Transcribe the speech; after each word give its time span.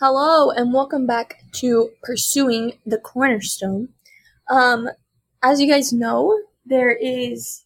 Hello 0.00 0.52
and 0.52 0.72
welcome 0.72 1.08
back 1.08 1.42
to 1.54 1.90
Pursuing 2.04 2.74
the 2.86 2.98
Cornerstone. 2.98 3.88
Um, 4.48 4.88
as 5.42 5.60
you 5.60 5.68
guys 5.68 5.92
know, 5.92 6.38
there 6.64 6.92
is 6.92 7.64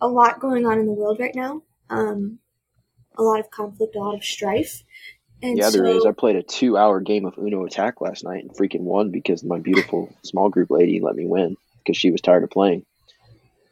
a 0.00 0.06
lot 0.06 0.38
going 0.38 0.64
on 0.64 0.78
in 0.78 0.86
the 0.86 0.92
world 0.92 1.18
right 1.18 1.34
now. 1.34 1.62
Um, 1.90 2.38
a 3.16 3.24
lot 3.24 3.40
of 3.40 3.50
conflict, 3.50 3.96
a 3.96 3.98
lot 3.98 4.14
of 4.14 4.22
strife. 4.22 4.84
And 5.42 5.58
Yeah, 5.58 5.70
so, 5.70 5.78
there 5.78 5.86
is. 5.86 6.06
I 6.06 6.12
played 6.12 6.36
a 6.36 6.42
two-hour 6.44 7.00
game 7.00 7.24
of 7.24 7.36
Uno 7.36 7.64
Attack 7.64 8.00
last 8.00 8.22
night 8.22 8.44
and 8.44 8.54
freaking 8.54 8.82
won 8.82 9.10
because 9.10 9.42
my 9.42 9.58
beautiful 9.58 10.14
small 10.22 10.50
group 10.50 10.70
lady 10.70 11.00
let 11.00 11.16
me 11.16 11.26
win 11.26 11.56
because 11.78 11.96
she 11.96 12.12
was 12.12 12.20
tired 12.20 12.44
of 12.44 12.50
playing. 12.50 12.86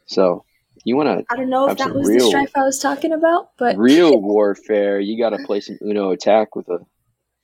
So, 0.05 0.43
you 0.83 0.97
want 0.97 1.19
to? 1.19 1.25
I 1.33 1.37
don't 1.37 1.49
know 1.49 1.69
if 1.69 1.77
that 1.77 1.95
was 1.95 2.09
the 2.09 2.19
strife 2.19 2.51
I 2.55 2.65
was 2.65 2.79
talking 2.79 3.13
about, 3.13 3.51
but 3.57 3.77
real 3.77 4.19
warfare? 4.19 4.99
You 4.99 5.17
got 5.17 5.29
to 5.29 5.45
play 5.45 5.61
some 5.61 5.77
Uno 5.81 6.11
Attack 6.11 6.53
with 6.53 6.67
a 6.67 6.85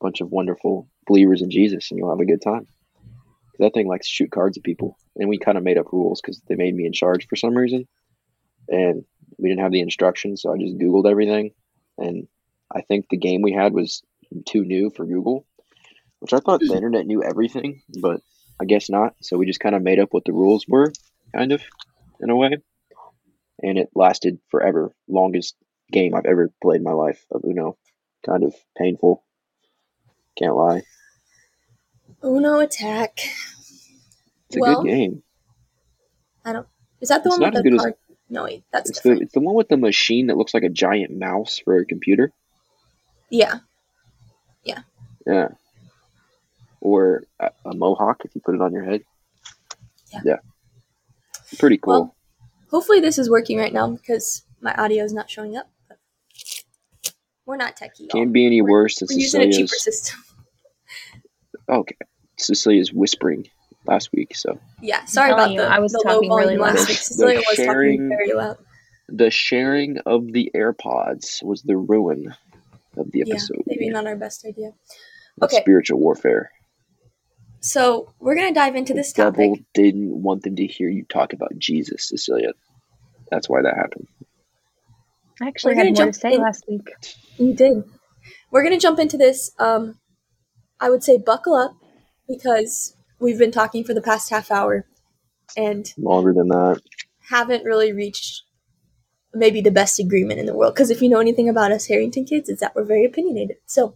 bunch 0.03 0.21
of 0.21 0.29
wonderful 0.29 0.87
believers 1.07 1.41
in 1.41 1.49
Jesus, 1.49 1.89
and 1.89 1.97
you'll 1.97 2.11
have 2.11 2.19
a 2.19 2.25
good 2.25 2.41
time. 2.41 2.67
That 3.59 3.73
thing 3.73 3.87
likes 3.87 4.07
to 4.07 4.13
shoot 4.13 4.31
cards 4.31 4.57
at 4.57 4.63
people, 4.63 4.97
and 5.15 5.29
we 5.29 5.37
kind 5.39 5.57
of 5.57 5.63
made 5.63 5.77
up 5.77 5.91
rules 5.91 6.21
because 6.21 6.41
they 6.47 6.55
made 6.55 6.75
me 6.75 6.85
in 6.85 6.93
charge 6.93 7.27
for 7.27 7.35
some 7.35 7.55
reason, 7.55 7.87
and 8.67 9.05
we 9.37 9.49
didn't 9.49 9.61
have 9.61 9.71
the 9.71 9.81
instructions, 9.81 10.41
so 10.41 10.53
I 10.53 10.57
just 10.57 10.77
Googled 10.77 11.09
everything, 11.09 11.51
and 11.97 12.27
I 12.71 12.81
think 12.81 13.05
the 13.09 13.17
game 13.17 13.41
we 13.41 13.53
had 13.53 13.73
was 13.73 14.03
too 14.47 14.63
new 14.63 14.91
for 14.95 15.05
Google, 15.05 15.45
which 16.19 16.33
I 16.33 16.39
thought 16.39 16.59
the 16.59 16.75
internet 16.75 17.05
knew 17.05 17.23
everything, 17.23 17.81
but 18.01 18.21
I 18.59 18.65
guess 18.65 18.89
not. 18.89 19.15
So 19.21 19.37
we 19.37 19.45
just 19.45 19.59
kind 19.59 19.75
of 19.75 19.81
made 19.81 19.99
up 19.99 20.09
what 20.11 20.25
the 20.25 20.33
rules 20.33 20.65
were, 20.67 20.91
kind 21.35 21.51
of, 21.51 21.61
in 22.19 22.29
a 22.29 22.35
way, 22.35 22.57
and 23.61 23.77
it 23.77 23.89
lasted 23.95 24.39
forever. 24.49 24.93
Longest 25.07 25.55
game 25.91 26.15
I've 26.15 26.25
ever 26.25 26.51
played 26.61 26.77
in 26.77 26.83
my 26.83 26.93
life 26.93 27.23
of 27.31 27.43
Uno. 27.45 27.77
Kind 28.25 28.43
of 28.43 28.55
painful. 28.77 29.23
Can't 30.37 30.55
lie. 30.55 30.83
Uno 32.23 32.59
Attack. 32.59 33.19
It's 34.47 34.57
a 34.57 34.59
Well, 34.59 34.81
good 34.83 34.89
game. 34.89 35.23
I 36.45 36.53
don't. 36.53 36.67
Is 37.01 37.09
that 37.09 37.23
the 37.23 37.29
It's 37.29 37.39
one 37.39 37.51
with 37.53 37.63
the 37.63 37.69
good 37.69 37.75
as- 37.75 37.81
card? 37.81 37.93
No, 38.29 38.43
wait, 38.45 38.63
that's 38.71 38.89
It's 38.89 39.01
the 39.01 39.11
it's 39.11 39.33
the 39.33 39.41
one 39.41 39.53
with 39.53 39.67
the 39.67 39.77
machine 39.77 40.27
that 40.27 40.37
looks 40.37 40.53
like 40.53 40.63
a 40.63 40.69
giant 40.69 41.15
mouse 41.15 41.59
for 41.59 41.77
a 41.77 41.85
computer. 41.85 42.31
Yeah, 43.29 43.59
Yeah. 44.63 44.79
Yeah. 45.27 45.49
Or 46.81 47.23
a, 47.39 47.51
a 47.65 47.75
mohawk 47.75 48.21
if 48.25 48.33
you 48.35 48.41
put 48.41 48.55
it 48.55 48.61
on 48.61 48.73
your 48.73 48.83
head. 48.85 49.03
Yeah. 50.23 50.37
Pretty 51.59 51.77
cool. 51.77 51.93
Well, 51.93 52.15
hopefully 52.71 52.99
this 52.99 53.17
is 53.17 53.29
working 53.29 53.57
right 53.57 53.73
now 53.73 53.89
because 53.89 54.43
my 54.61 54.73
audio 54.75 55.03
is 55.03 55.13
not 55.13 55.29
showing 55.29 55.55
up. 55.55 55.69
But 57.45 57.51
we're 57.51 57.57
not 57.57 57.75
techie. 57.77 57.99
y'all. 58.01 58.07
Can't 58.09 58.33
be 58.33 58.45
any 58.45 58.61
We're- 58.61 58.71
worse 58.71 58.99
than 58.99 59.07
We're 59.11 59.19
using 59.19 59.41
a 59.41 59.51
cheaper 59.51 59.67
Cecilia's. 59.67 59.83
system. 59.83 60.19
Okay. 61.69 61.95
Cecilia's 62.37 62.91
whispering 62.91 63.47
last 63.85 64.09
week, 64.13 64.35
so 64.35 64.59
Yeah, 64.81 65.05
sorry 65.05 65.31
about 65.31 65.51
you, 65.51 65.61
the, 65.61 65.67
I 65.67 65.79
was 65.79 65.93
the 65.93 66.03
low 66.05 66.15
talking 66.15 66.29
volume 66.29 66.47
really 66.49 66.57
last 66.59 66.77
loud. 66.79 66.87
week. 66.87 66.97
The 66.97 67.03
Cecilia 67.03 67.37
was 67.37 67.55
sharing- 67.55 67.97
talking 67.99 68.09
very 68.09 68.33
loud. 68.33 68.57
the 69.07 69.29
sharing 69.31 69.97
of 70.05 70.31
the 70.33 70.51
AirPods 70.55 71.41
was 71.43 71.61
the 71.63 71.77
ruin 71.77 72.33
of 72.97 73.11
the 73.11 73.23
Yeah, 73.25 73.33
episode. 73.35 73.63
maybe 73.65 73.89
not 73.89 74.05
our 74.07 74.15
best 74.15 74.45
idea. 74.45 74.69
of 75.41 75.43
Okay. 75.43 75.57
Spiritual 75.61 75.99
warfare. 75.99 76.51
So 77.61 78.13
we're 78.19 78.35
gonna 78.35 78.53
dive 78.53 78.75
into 78.75 78.93
this 78.93 79.13
the 79.13 79.23
topic. 79.23 79.37
devil 79.37 79.57
didn't 79.73 80.21
want 80.21 80.43
them 80.43 80.55
to 80.57 80.65
hear 80.67 80.89
you 80.89 81.05
talk 81.05 81.31
about 81.33 81.57
Jesus, 81.57 82.09
Cecilia. 82.09 82.51
That's 83.31 83.47
why 83.49 83.61
that 83.61 83.75
happened. 83.75 84.07
I 85.43 85.47
actually 85.47 85.71
We're 85.75 85.83
gonna 85.83 85.89
had 85.89 85.97
more 85.97 86.05
to 86.05 86.11
jump 86.11 86.15
say 86.15 86.33
in- 86.35 86.41
last 86.41 86.63
week. 86.69 86.89
You 87.37 87.53
did. 87.53 87.83
We're 88.49 88.63
gonna 88.63 88.79
jump 88.79 88.97
into 88.99 89.17
this. 89.17 89.51
Um, 89.59 89.99
I 90.79 90.89
would 90.89 91.03
say 91.03 91.17
buckle 91.17 91.55
up 91.55 91.75
because 92.27 92.95
we've 93.19 93.37
been 93.37 93.51
talking 93.51 93.83
for 93.83 93.93
the 93.93 94.01
past 94.01 94.29
half 94.29 94.51
hour 94.51 94.85
and 95.57 95.93
Longer 95.97 96.33
than 96.33 96.47
that. 96.47 96.81
haven't 97.29 97.65
really 97.65 97.91
reached 97.91 98.43
maybe 99.33 99.59
the 99.59 99.71
best 99.71 99.99
agreement 99.99 100.39
in 100.39 100.45
the 100.45 100.53
world. 100.53 100.73
Because 100.75 100.89
if 100.91 101.01
you 101.01 101.09
know 101.09 101.19
anything 101.19 101.49
about 101.49 101.71
us 101.71 101.87
Harrington 101.87 102.23
kids, 102.23 102.47
it's 102.47 102.61
that 102.61 102.75
we're 102.75 102.83
very 102.85 103.03
opinionated. 103.03 103.57
So, 103.65 103.95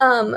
um, 0.00 0.36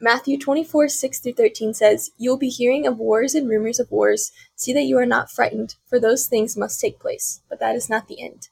Matthew 0.00 0.38
24, 0.38 0.88
6 0.88 1.18
through 1.20 1.32
13 1.32 1.72
says, 1.72 2.10
You 2.18 2.30
will 2.30 2.38
be 2.38 2.50
hearing 2.50 2.86
of 2.86 2.98
wars 2.98 3.34
and 3.34 3.48
rumors 3.48 3.80
of 3.80 3.90
wars. 3.90 4.32
See 4.54 4.72
that 4.74 4.82
you 4.82 4.98
are 4.98 5.06
not 5.06 5.30
frightened, 5.30 5.76
for 5.86 5.98
those 5.98 6.26
things 6.26 6.56
must 6.56 6.78
take 6.80 7.00
place, 7.00 7.40
but 7.48 7.58
that 7.60 7.74
is 7.74 7.88
not 7.88 8.06
the 8.06 8.22
end. 8.22 8.48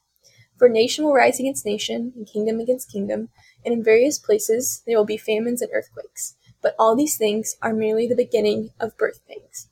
For 0.57 0.67
nation 0.67 1.05
will 1.05 1.13
rise 1.13 1.39
against 1.39 1.65
nation, 1.65 2.13
and 2.15 2.25
kingdom 2.25 2.59
against 2.59 2.91
kingdom, 2.91 3.29
and 3.63 3.73
in 3.73 3.83
various 3.83 4.17
places 4.17 4.81
there 4.85 4.97
will 4.97 5.05
be 5.05 5.17
famines 5.17 5.61
and 5.61 5.71
earthquakes. 5.73 6.35
But 6.61 6.75
all 6.79 6.95
these 6.95 7.17
things 7.17 7.57
are 7.61 7.73
merely 7.73 8.07
the 8.07 8.15
beginning 8.15 8.71
of 8.79 8.97
birth 8.97 9.19
pangs. 9.27 9.69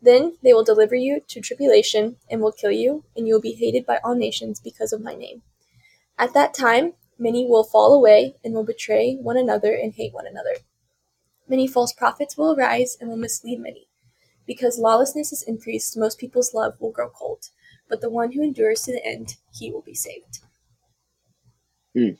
Then 0.00 0.38
they 0.42 0.52
will 0.52 0.64
deliver 0.64 0.96
you 0.96 1.20
to 1.28 1.40
tribulation 1.40 2.16
and 2.30 2.40
will 2.40 2.52
kill 2.52 2.72
you, 2.72 3.04
and 3.14 3.28
you 3.28 3.34
will 3.34 3.40
be 3.40 3.52
hated 3.52 3.86
by 3.86 4.00
all 4.02 4.14
nations 4.14 4.58
because 4.58 4.92
of 4.92 5.02
my 5.02 5.14
name. 5.14 5.42
At 6.18 6.34
that 6.34 6.54
time, 6.54 6.94
many 7.18 7.46
will 7.46 7.64
fall 7.64 7.94
away 7.94 8.36
and 8.44 8.54
will 8.54 8.64
betray 8.64 9.16
one 9.16 9.36
another 9.36 9.74
and 9.74 9.92
hate 9.92 10.14
one 10.14 10.26
another. 10.26 10.56
Many 11.46 11.66
false 11.66 11.92
prophets 11.92 12.36
will 12.36 12.54
arise 12.58 12.96
and 13.00 13.10
will 13.10 13.16
mislead 13.16 13.60
many. 13.60 13.88
Because 14.46 14.78
lawlessness 14.78 15.32
is 15.32 15.42
increased, 15.42 15.96
most 15.96 16.18
people's 16.18 16.54
love 16.54 16.80
will 16.80 16.90
grow 16.90 17.10
cold. 17.10 17.50
But 17.92 18.00
the 18.00 18.08
one 18.08 18.32
who 18.32 18.42
endures 18.42 18.80
to 18.84 18.92
the 18.92 19.04
end, 19.04 19.36
he 19.54 19.70
will 19.70 19.82
be 19.82 19.92
saved. 19.92 20.38
Hmm. 21.94 22.12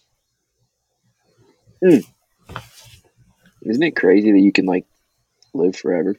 Hmm. 1.82 2.00
Isn't 3.62 3.82
it 3.82 3.96
crazy 3.96 4.32
that 4.32 4.38
you 4.38 4.52
can 4.52 4.66
like 4.66 4.84
live 5.54 5.74
forever? 5.74 6.16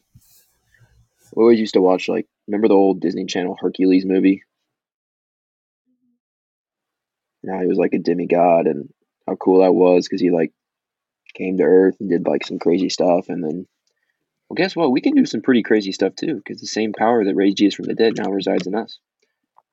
We 1.36 1.44
always 1.44 1.60
used 1.60 1.76
to 1.76 1.82
watch 1.82 2.10
like 2.10 2.26
remember 2.48 2.68
the 2.68 2.74
old 2.74 3.00
Disney 3.00 3.28
Channel 3.28 3.56
Hercules 3.60 4.08
movie? 4.08 4.42
Now 7.44 7.60
he 7.60 7.68
was 7.68 7.78
like 7.78 7.94
a 7.94 8.00
demigod 8.00 8.66
and 8.66 8.92
how 9.28 9.36
cool 9.36 9.62
that 9.62 9.76
was 9.76 10.08
because 10.08 10.20
he 10.20 10.32
like 10.32 10.52
came 11.36 11.58
to 11.58 11.64
Earth 11.64 11.98
and 12.00 12.10
did 12.10 12.26
like 12.26 12.44
some 12.44 12.58
crazy 12.58 12.90
stuff 12.90 13.30
and 13.30 13.44
then 13.44 13.68
well 14.50 14.56
guess 14.56 14.76
what? 14.76 14.92
We 14.92 15.02
can 15.02 15.14
do 15.14 15.28
some 15.28 15.44
pretty 15.44 15.62
crazy 15.62 15.92
stuff 15.92 16.16
too 16.16 16.38
because 16.38 16.60
the 16.60 16.66
same 16.66 16.92
power 16.92 17.24
that 17.24 17.36
raised 17.36 17.58
Jesus 17.58 17.76
from 17.76 17.86
the 17.86 17.94
dead 17.94 18.14
now 18.18 18.32
resides 18.32 18.66
in 18.66 18.74
us. 18.74 18.98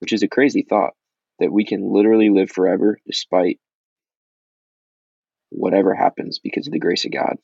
Which 0.01 0.13
is 0.13 0.23
a 0.23 0.29
crazy 0.29 0.67
thought 0.69 0.95
that 1.39 1.53
we 1.53 1.65
can 1.65 1.93
literally 1.93 2.31
live 2.31 2.51
forever 2.51 2.99
despite 3.07 3.59
whatever 5.51 5.95
happens 5.95 6.39
because 6.39 6.67
of 6.67 6.73
the 6.73 6.79
grace 6.79 7.05
of 7.05 7.13
God. 7.13 7.37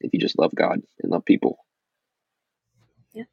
If 0.00 0.12
you 0.12 0.18
just 0.18 0.38
love 0.38 0.52
God 0.54 0.80
and 1.00 1.12
love 1.12 1.24
people. 1.24 1.58
Yeah. 3.12 3.24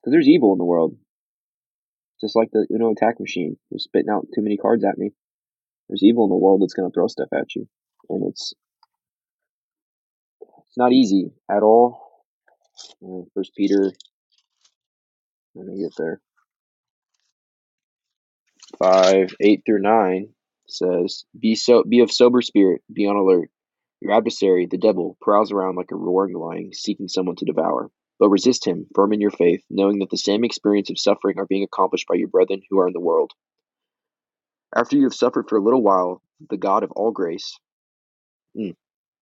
Because 0.00 0.12
there's 0.12 0.28
evil 0.28 0.52
in 0.52 0.58
the 0.58 0.64
world. 0.64 0.96
Just 2.20 2.36
like 2.36 2.50
the 2.52 2.66
Uno 2.72 2.90
attack 2.90 3.20
machine 3.20 3.56
was 3.70 3.84
spitting 3.84 4.10
out 4.10 4.26
too 4.34 4.42
many 4.42 4.56
cards 4.56 4.84
at 4.84 4.98
me. 4.98 5.12
There's 5.88 6.02
evil 6.02 6.24
in 6.24 6.30
the 6.30 6.36
world 6.36 6.62
that's 6.62 6.74
going 6.74 6.90
to 6.90 6.94
throw 6.94 7.06
stuff 7.06 7.28
at 7.32 7.54
you. 7.54 7.68
And 8.08 8.24
it's 8.28 8.54
it's 10.40 10.78
not 10.78 10.92
easy 10.92 11.32
at 11.50 11.62
all. 11.62 12.03
Uh, 13.04 13.22
First 13.34 13.52
Peter, 13.56 13.92
let 15.54 15.66
me 15.66 15.82
get 15.82 15.92
there. 15.96 16.20
5, 18.78 19.34
8 19.40 19.62
through 19.64 19.82
9 19.82 20.28
says, 20.68 21.24
Be 21.38 21.54
so 21.54 21.84
be 21.84 22.00
of 22.00 22.10
sober 22.10 22.42
spirit, 22.42 22.82
be 22.92 23.06
on 23.06 23.16
alert. 23.16 23.50
Your 24.00 24.12
adversary, 24.12 24.66
the 24.66 24.78
devil, 24.78 25.16
prowls 25.20 25.52
around 25.52 25.76
like 25.76 25.90
a 25.92 25.96
roaring 25.96 26.34
lion, 26.34 26.70
seeking 26.72 27.08
someone 27.08 27.36
to 27.36 27.44
devour. 27.44 27.90
But 28.18 28.28
resist 28.28 28.66
him, 28.66 28.86
firm 28.94 29.12
in 29.12 29.20
your 29.20 29.30
faith, 29.30 29.62
knowing 29.70 29.98
that 29.98 30.10
the 30.10 30.16
same 30.18 30.44
experience 30.44 30.90
of 30.90 30.98
suffering 30.98 31.38
are 31.38 31.46
being 31.46 31.64
accomplished 31.64 32.06
by 32.06 32.14
your 32.14 32.28
brethren 32.28 32.62
who 32.70 32.78
are 32.78 32.86
in 32.86 32.92
the 32.92 33.00
world. 33.00 33.32
After 34.76 34.96
you 34.96 35.04
have 35.04 35.14
suffered 35.14 35.48
for 35.48 35.56
a 35.56 35.62
little 35.62 35.82
while, 35.82 36.22
the 36.50 36.56
God 36.56 36.84
of 36.84 36.92
all 36.92 37.10
grace, 37.10 37.58
mm, 38.56 38.74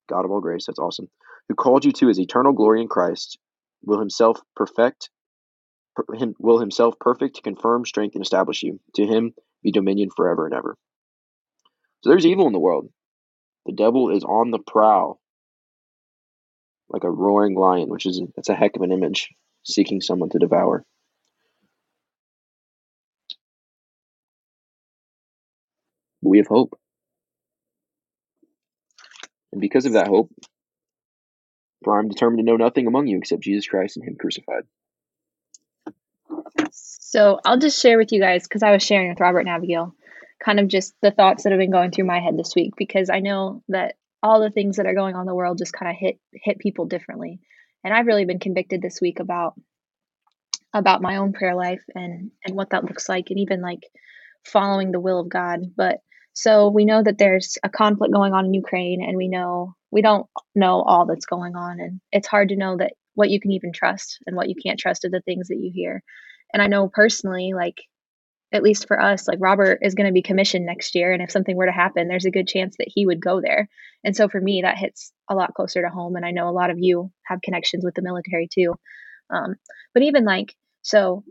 God 0.09 0.25
of 0.25 0.31
all 0.31 0.41
grace, 0.41 0.67
that's 0.67 0.79
awesome, 0.79 1.09
who 1.49 1.55
called 1.55 1.85
you 1.85 1.93
to 1.93 2.09
his 2.09 2.19
eternal 2.19 2.53
glory 2.53 2.81
in 2.81 2.89
Christ, 2.89 3.39
will 3.85 3.99
himself 3.99 4.41
perfect, 4.56 5.11
will 6.39 6.59
himself 6.59 6.99
perfect, 6.99 7.37
to 7.37 7.43
confirm, 7.43 7.85
strength, 7.85 8.15
and 8.15 8.23
establish 8.23 8.62
you. 8.62 8.81
To 8.94 9.06
him 9.06 9.35
be 9.62 9.71
dominion 9.71 10.11
forever 10.17 10.47
and 10.47 10.55
ever. 10.55 10.77
So 12.03 12.11
there's 12.11 12.27
evil 12.27 12.47
in 12.47 12.53
the 12.53 12.59
world. 12.59 12.89
The 13.67 13.73
devil 13.73 14.11
is 14.11 14.25
on 14.25 14.50
the 14.50 14.59
prowl, 14.59 15.21
like 16.89 17.05
a 17.05 17.11
roaring 17.11 17.55
lion, 17.55 17.89
which 17.89 18.06
is 18.06 18.21
that's 18.35 18.49
a 18.49 18.55
heck 18.55 18.75
of 18.77 18.83
an 18.83 18.93
image, 18.93 19.29
seeking 19.62 20.00
someone 20.00 20.31
to 20.31 20.39
devour. 20.39 20.85
We 26.23 26.39
have 26.39 26.47
hope, 26.47 26.79
and 29.53 29.61
because 29.61 29.87
of 29.87 29.93
that 29.93 30.06
hope, 30.06 30.31
for 31.84 31.99
I'm 31.99 32.08
determined 32.08 32.38
to 32.38 32.44
know 32.44 32.56
nothing 32.56 32.87
among 32.87 33.06
you 33.06 33.19
except 33.19 33.43
Jesus 33.43 33.67
Christ 33.67 33.96
and 33.96 34.06
Him 34.06 34.17
crucified. 34.19 34.64
So 36.70 37.38
I'll 37.44 37.58
just 37.58 37.81
share 37.81 37.99
with 37.99 38.12
you 38.12 38.20
guys 38.20 38.44
because 38.44 38.62
I 38.62 38.73
was 38.73 38.82
sharing 38.82 39.11
with 39.11 39.20
Robert 39.20 39.40
and 39.40 39.49
Abigail 39.49 39.94
kind 40.43 40.58
of 40.58 40.69
just 40.69 40.94
the 41.00 41.11
thoughts 41.11 41.44
that 41.44 41.52
have 41.52 41.58
been 41.58 41.70
going 41.70 41.90
through 41.90 42.06
my 42.06 42.20
head 42.20 42.37
this 42.37 42.55
week 42.55 42.75
because 42.76 43.11
I 43.11 43.20
know 43.20 43.62
that 43.69 43.94
all 44.23 44.40
the 44.40 44.50
things 44.50 44.76
that 44.76 44.87
are 44.87 44.94
going 44.94 45.14
on 45.14 45.23
in 45.23 45.26
the 45.26 45.34
world 45.34 45.58
just 45.58 45.73
kind 45.73 45.90
of 45.90 45.96
hit 45.99 46.19
hit 46.32 46.58
people 46.58 46.87
differently. 46.87 47.40
And 47.84 47.93
I've 47.93 48.06
really 48.06 48.25
been 48.25 48.38
convicted 48.38 48.81
this 48.82 49.00
week 49.00 49.20
about 49.20 49.55
about 50.75 51.02
my 51.02 51.17
own 51.17 51.32
prayer 51.32 51.55
life 51.55 51.82
and 51.94 52.31
and 52.44 52.56
what 52.56 52.70
that 52.70 52.84
looks 52.84 53.08
like 53.08 53.26
and 53.31 53.38
even 53.38 53.61
like 53.61 53.82
following 54.44 54.90
the 54.90 55.00
will 55.00 55.20
of 55.20 55.29
God. 55.29 55.61
But 55.76 56.00
so 56.32 56.69
we 56.70 56.84
know 56.84 57.02
that 57.02 57.19
there's 57.19 57.58
a 57.62 57.69
conflict 57.69 58.12
going 58.12 58.32
on 58.32 58.46
in 58.46 58.55
Ukraine 58.55 59.02
and 59.02 59.17
we 59.17 59.29
know 59.29 59.75
we 59.93 60.03
don't 60.03 60.27
know 60.55 60.83
all 60.83 61.06
that's 61.06 61.27
going 61.27 61.55
on 61.55 61.79
and 61.79 62.00
it's 62.11 62.27
hard 62.27 62.49
to 62.49 62.56
know 62.56 62.77
that 62.79 62.94
what 63.15 63.31
you 63.31 63.39
can 63.39 63.53
even 63.53 63.73
trust 63.73 64.19
and 64.27 64.35
what 64.35 64.49
you 64.49 64.55
can't 64.55 64.81
trust 64.81 65.05
are 65.05 65.11
the 65.11 65.21
things 65.21 65.49
that 65.49 65.59
you 65.59 65.71
hear. 65.73 66.03
And 66.53 66.62
I 66.62 66.67
know 66.67 66.89
personally 66.89 67.53
like 67.55 67.77
at 68.53 68.62
least 68.62 68.87
for 68.87 69.00
us, 69.00 69.27
like 69.27 69.39
Robert 69.41 69.79
is 69.83 69.94
going 69.94 70.06
to 70.06 70.12
be 70.12 70.23
commissioned 70.23 70.67
next 70.67 70.94
year. 70.94 71.12
And 71.12 71.23
if 71.23 71.31
something 71.31 71.56
were 71.56 71.67
to 71.67 71.73
happen, 71.73 72.06
there's 72.06 72.27
a 72.27 72.31
good 72.31 72.47
chance 72.47 72.77
that 72.79 72.89
he 72.94 73.06
would 73.06 73.21
go 73.21 73.41
there. 73.41 73.69
And 74.05 74.15
so 74.15 74.29
for 74.29 74.41
me, 74.41 74.62
that 74.62 74.77
hits 74.77 75.12
a 75.31 75.35
lot 75.35 75.55
closer 75.55 75.81
to 75.81 75.89
home. 75.89 76.17
And 76.17 76.25
I 76.25 76.33
know 76.33 76.49
a 76.49 76.50
lot 76.50 76.71
of 76.71 76.79
you 76.79 77.11
have 77.25 77.41
connections 77.41 77.83
with 77.83 77.94
the 77.94 78.03
military 78.03 78.49
too. 78.53 78.75
Um, 79.31 79.56
but 79.94 80.03
even 80.03 80.25
like, 80.25 80.55
so 80.83 81.25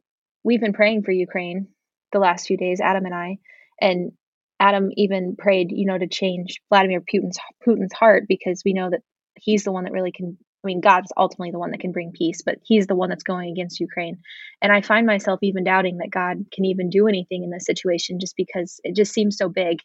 we've 0.43 0.61
been 0.61 0.73
praying 0.73 1.03
for 1.03 1.11
Ukraine 1.11 1.67
the 2.11 2.19
last 2.19 2.47
few 2.47 2.57
days, 2.57 2.81
Adam 2.81 3.05
and 3.05 3.13
I, 3.13 3.37
and 3.79 4.13
Adam 4.61 4.91
even 4.95 5.35
prayed, 5.35 5.71
you 5.71 5.87
know, 5.87 5.97
to 5.97 6.07
change 6.07 6.61
Vladimir 6.69 7.01
Putin's 7.01 7.39
Putin's 7.67 7.93
heart 7.93 8.25
because 8.27 8.61
we 8.63 8.73
know 8.73 8.89
that 8.89 9.01
he's 9.35 9.63
the 9.63 9.71
one 9.71 9.85
that 9.85 9.91
really 9.91 10.11
can 10.11 10.37
I 10.63 10.67
mean, 10.67 10.81
God's 10.81 11.11
ultimately 11.17 11.49
the 11.49 11.59
one 11.59 11.71
that 11.71 11.79
can 11.79 11.91
bring 11.91 12.11
peace, 12.11 12.43
but 12.45 12.59
He's 12.63 12.85
the 12.85 12.95
one 12.95 13.09
that's 13.09 13.23
going 13.23 13.49
against 13.49 13.79
Ukraine. 13.79 14.19
And 14.61 14.71
I 14.71 14.81
find 14.81 15.07
myself 15.07 15.39
even 15.41 15.63
doubting 15.63 15.97
that 15.97 16.11
God 16.11 16.45
can 16.53 16.65
even 16.65 16.91
do 16.91 17.07
anything 17.07 17.43
in 17.43 17.49
this 17.49 17.65
situation 17.65 18.19
just 18.19 18.35
because 18.37 18.79
it 18.83 18.95
just 18.95 19.11
seems 19.11 19.37
so 19.37 19.49
big. 19.49 19.79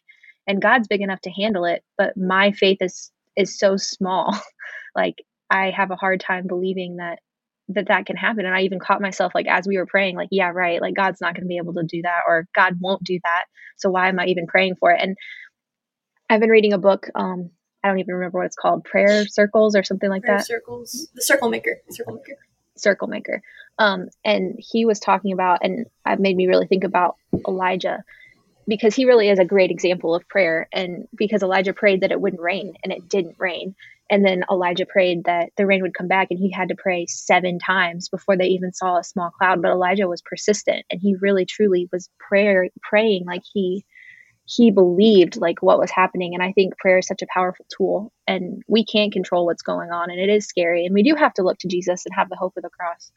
And 0.45 0.61
God's 0.61 0.87
big 0.87 1.01
enough 1.01 1.21
to 1.21 1.31
handle 1.31 1.65
it, 1.65 1.83
but 1.97 2.15
my 2.15 2.51
faith 2.51 2.77
is 2.81 3.11
is 3.35 3.57
so 3.57 3.75
small. 3.75 4.39
like 4.95 5.15
I 5.49 5.71
have 5.71 5.91
a 5.91 5.95
hard 5.95 6.19
time 6.19 6.45
believing 6.47 6.97
that 6.97 7.19
that 7.69 7.87
that 7.87 8.05
can 8.05 8.15
happen. 8.15 8.45
And 8.45 8.55
I 8.55 8.61
even 8.61 8.79
caught 8.79 9.01
myself 9.01 9.33
like 9.35 9.47
as 9.47 9.67
we 9.67 9.77
were 9.77 9.85
praying, 9.85 10.15
like, 10.15 10.29
yeah, 10.31 10.49
right, 10.49 10.81
like 10.81 10.95
God's 10.95 11.21
not 11.21 11.33
going 11.33 11.43
to 11.43 11.47
be 11.47 11.57
able 11.57 11.73
to 11.73 11.83
do 11.83 12.01
that, 12.03 12.21
or 12.27 12.47
God 12.55 12.77
won't 12.79 13.03
do 13.03 13.19
that. 13.23 13.45
So 13.77 13.89
why 13.89 14.09
am 14.09 14.19
I 14.19 14.25
even 14.27 14.47
praying 14.47 14.75
for 14.75 14.91
it? 14.91 15.01
And 15.01 15.17
I've 16.29 16.39
been 16.39 16.49
reading 16.49 16.73
a 16.73 16.77
book 16.77 17.07
um, 17.15 17.51
I 17.83 17.89
don't 17.89 17.99
even 17.99 18.15
remember 18.15 18.39
what 18.39 18.47
it's 18.47 18.55
called, 18.55 18.83
prayer 18.83 19.25
circles 19.27 19.75
or 19.75 19.83
something 19.83 20.09
like 20.09 20.23
prayer 20.23 20.37
that. 20.37 20.47
Circles, 20.47 21.07
the 21.13 21.21
circle 21.21 21.49
maker, 21.49 21.77
circle 21.89 22.15
maker, 22.15 22.37
circle 22.75 23.07
maker. 23.07 23.41
Um, 23.79 24.09
and 24.25 24.55
he 24.57 24.85
was 24.85 24.99
talking 24.99 25.31
about, 25.31 25.59
and 25.61 25.85
it 26.05 26.19
made 26.19 26.35
me 26.35 26.47
really 26.47 26.67
think 26.67 26.83
about 26.83 27.15
Elijah 27.47 28.03
because 28.67 28.95
he 28.95 29.05
really 29.05 29.29
is 29.29 29.39
a 29.39 29.45
great 29.45 29.71
example 29.71 30.13
of 30.15 30.27
prayer. 30.27 30.67
And 30.73 31.07
because 31.15 31.43
Elijah 31.43 31.73
prayed 31.73 32.01
that 32.01 32.11
it 32.11 32.21
wouldn't 32.21 32.41
rain, 32.41 32.73
and 32.83 32.91
it 32.91 33.07
didn't 33.07 33.35
rain. 33.39 33.75
And 34.09 34.25
then 34.25 34.43
Elijah 34.49 34.85
prayed 34.85 35.25
that 35.25 35.49
the 35.57 35.65
rain 35.65 35.81
would 35.81 35.93
come 35.93 36.07
back, 36.07 36.27
and 36.31 36.39
he 36.39 36.51
had 36.51 36.69
to 36.69 36.75
pray 36.75 37.05
seven 37.07 37.59
times 37.59 38.09
before 38.09 38.37
they 38.37 38.47
even 38.47 38.73
saw 38.73 38.97
a 38.97 39.03
small 39.03 39.31
cloud. 39.31 39.61
But 39.61 39.71
Elijah 39.71 40.07
was 40.07 40.21
persistent, 40.21 40.85
and 40.89 40.99
he 41.01 41.15
really, 41.21 41.45
truly 41.45 41.89
was 41.91 42.09
prayer 42.19 42.69
praying 42.81 43.25
like 43.25 43.43
he 43.53 43.85
he 44.47 44.71
believed 44.71 45.35
like 45.37 45.61
what 45.61 45.77
was 45.77 45.91
happening 45.91 46.33
and 46.33 46.41
i 46.41 46.53
think 46.53 46.77
prayer 46.77 46.99
is 46.99 47.07
such 47.07 47.21
a 47.21 47.27
powerful 47.33 47.65
tool 47.75 48.13
and 48.25 48.63
we 48.67 48.85
can't 48.85 49.11
control 49.11 49.45
what's 49.45 49.61
going 49.61 49.91
on 49.91 50.09
and 50.09 50.19
it 50.19 50.29
is 50.29 50.47
scary 50.47 50.85
and 50.85 50.93
we 50.93 51.03
do 51.03 51.15
have 51.15 51.33
to 51.33 51.43
look 51.43 51.57
to 51.59 51.67
jesus 51.67 52.05
and 52.05 52.15
have 52.15 52.29
the 52.29 52.35
hope 52.37 52.53
of 52.55 52.63
the 52.63 52.69
cross 52.69 53.11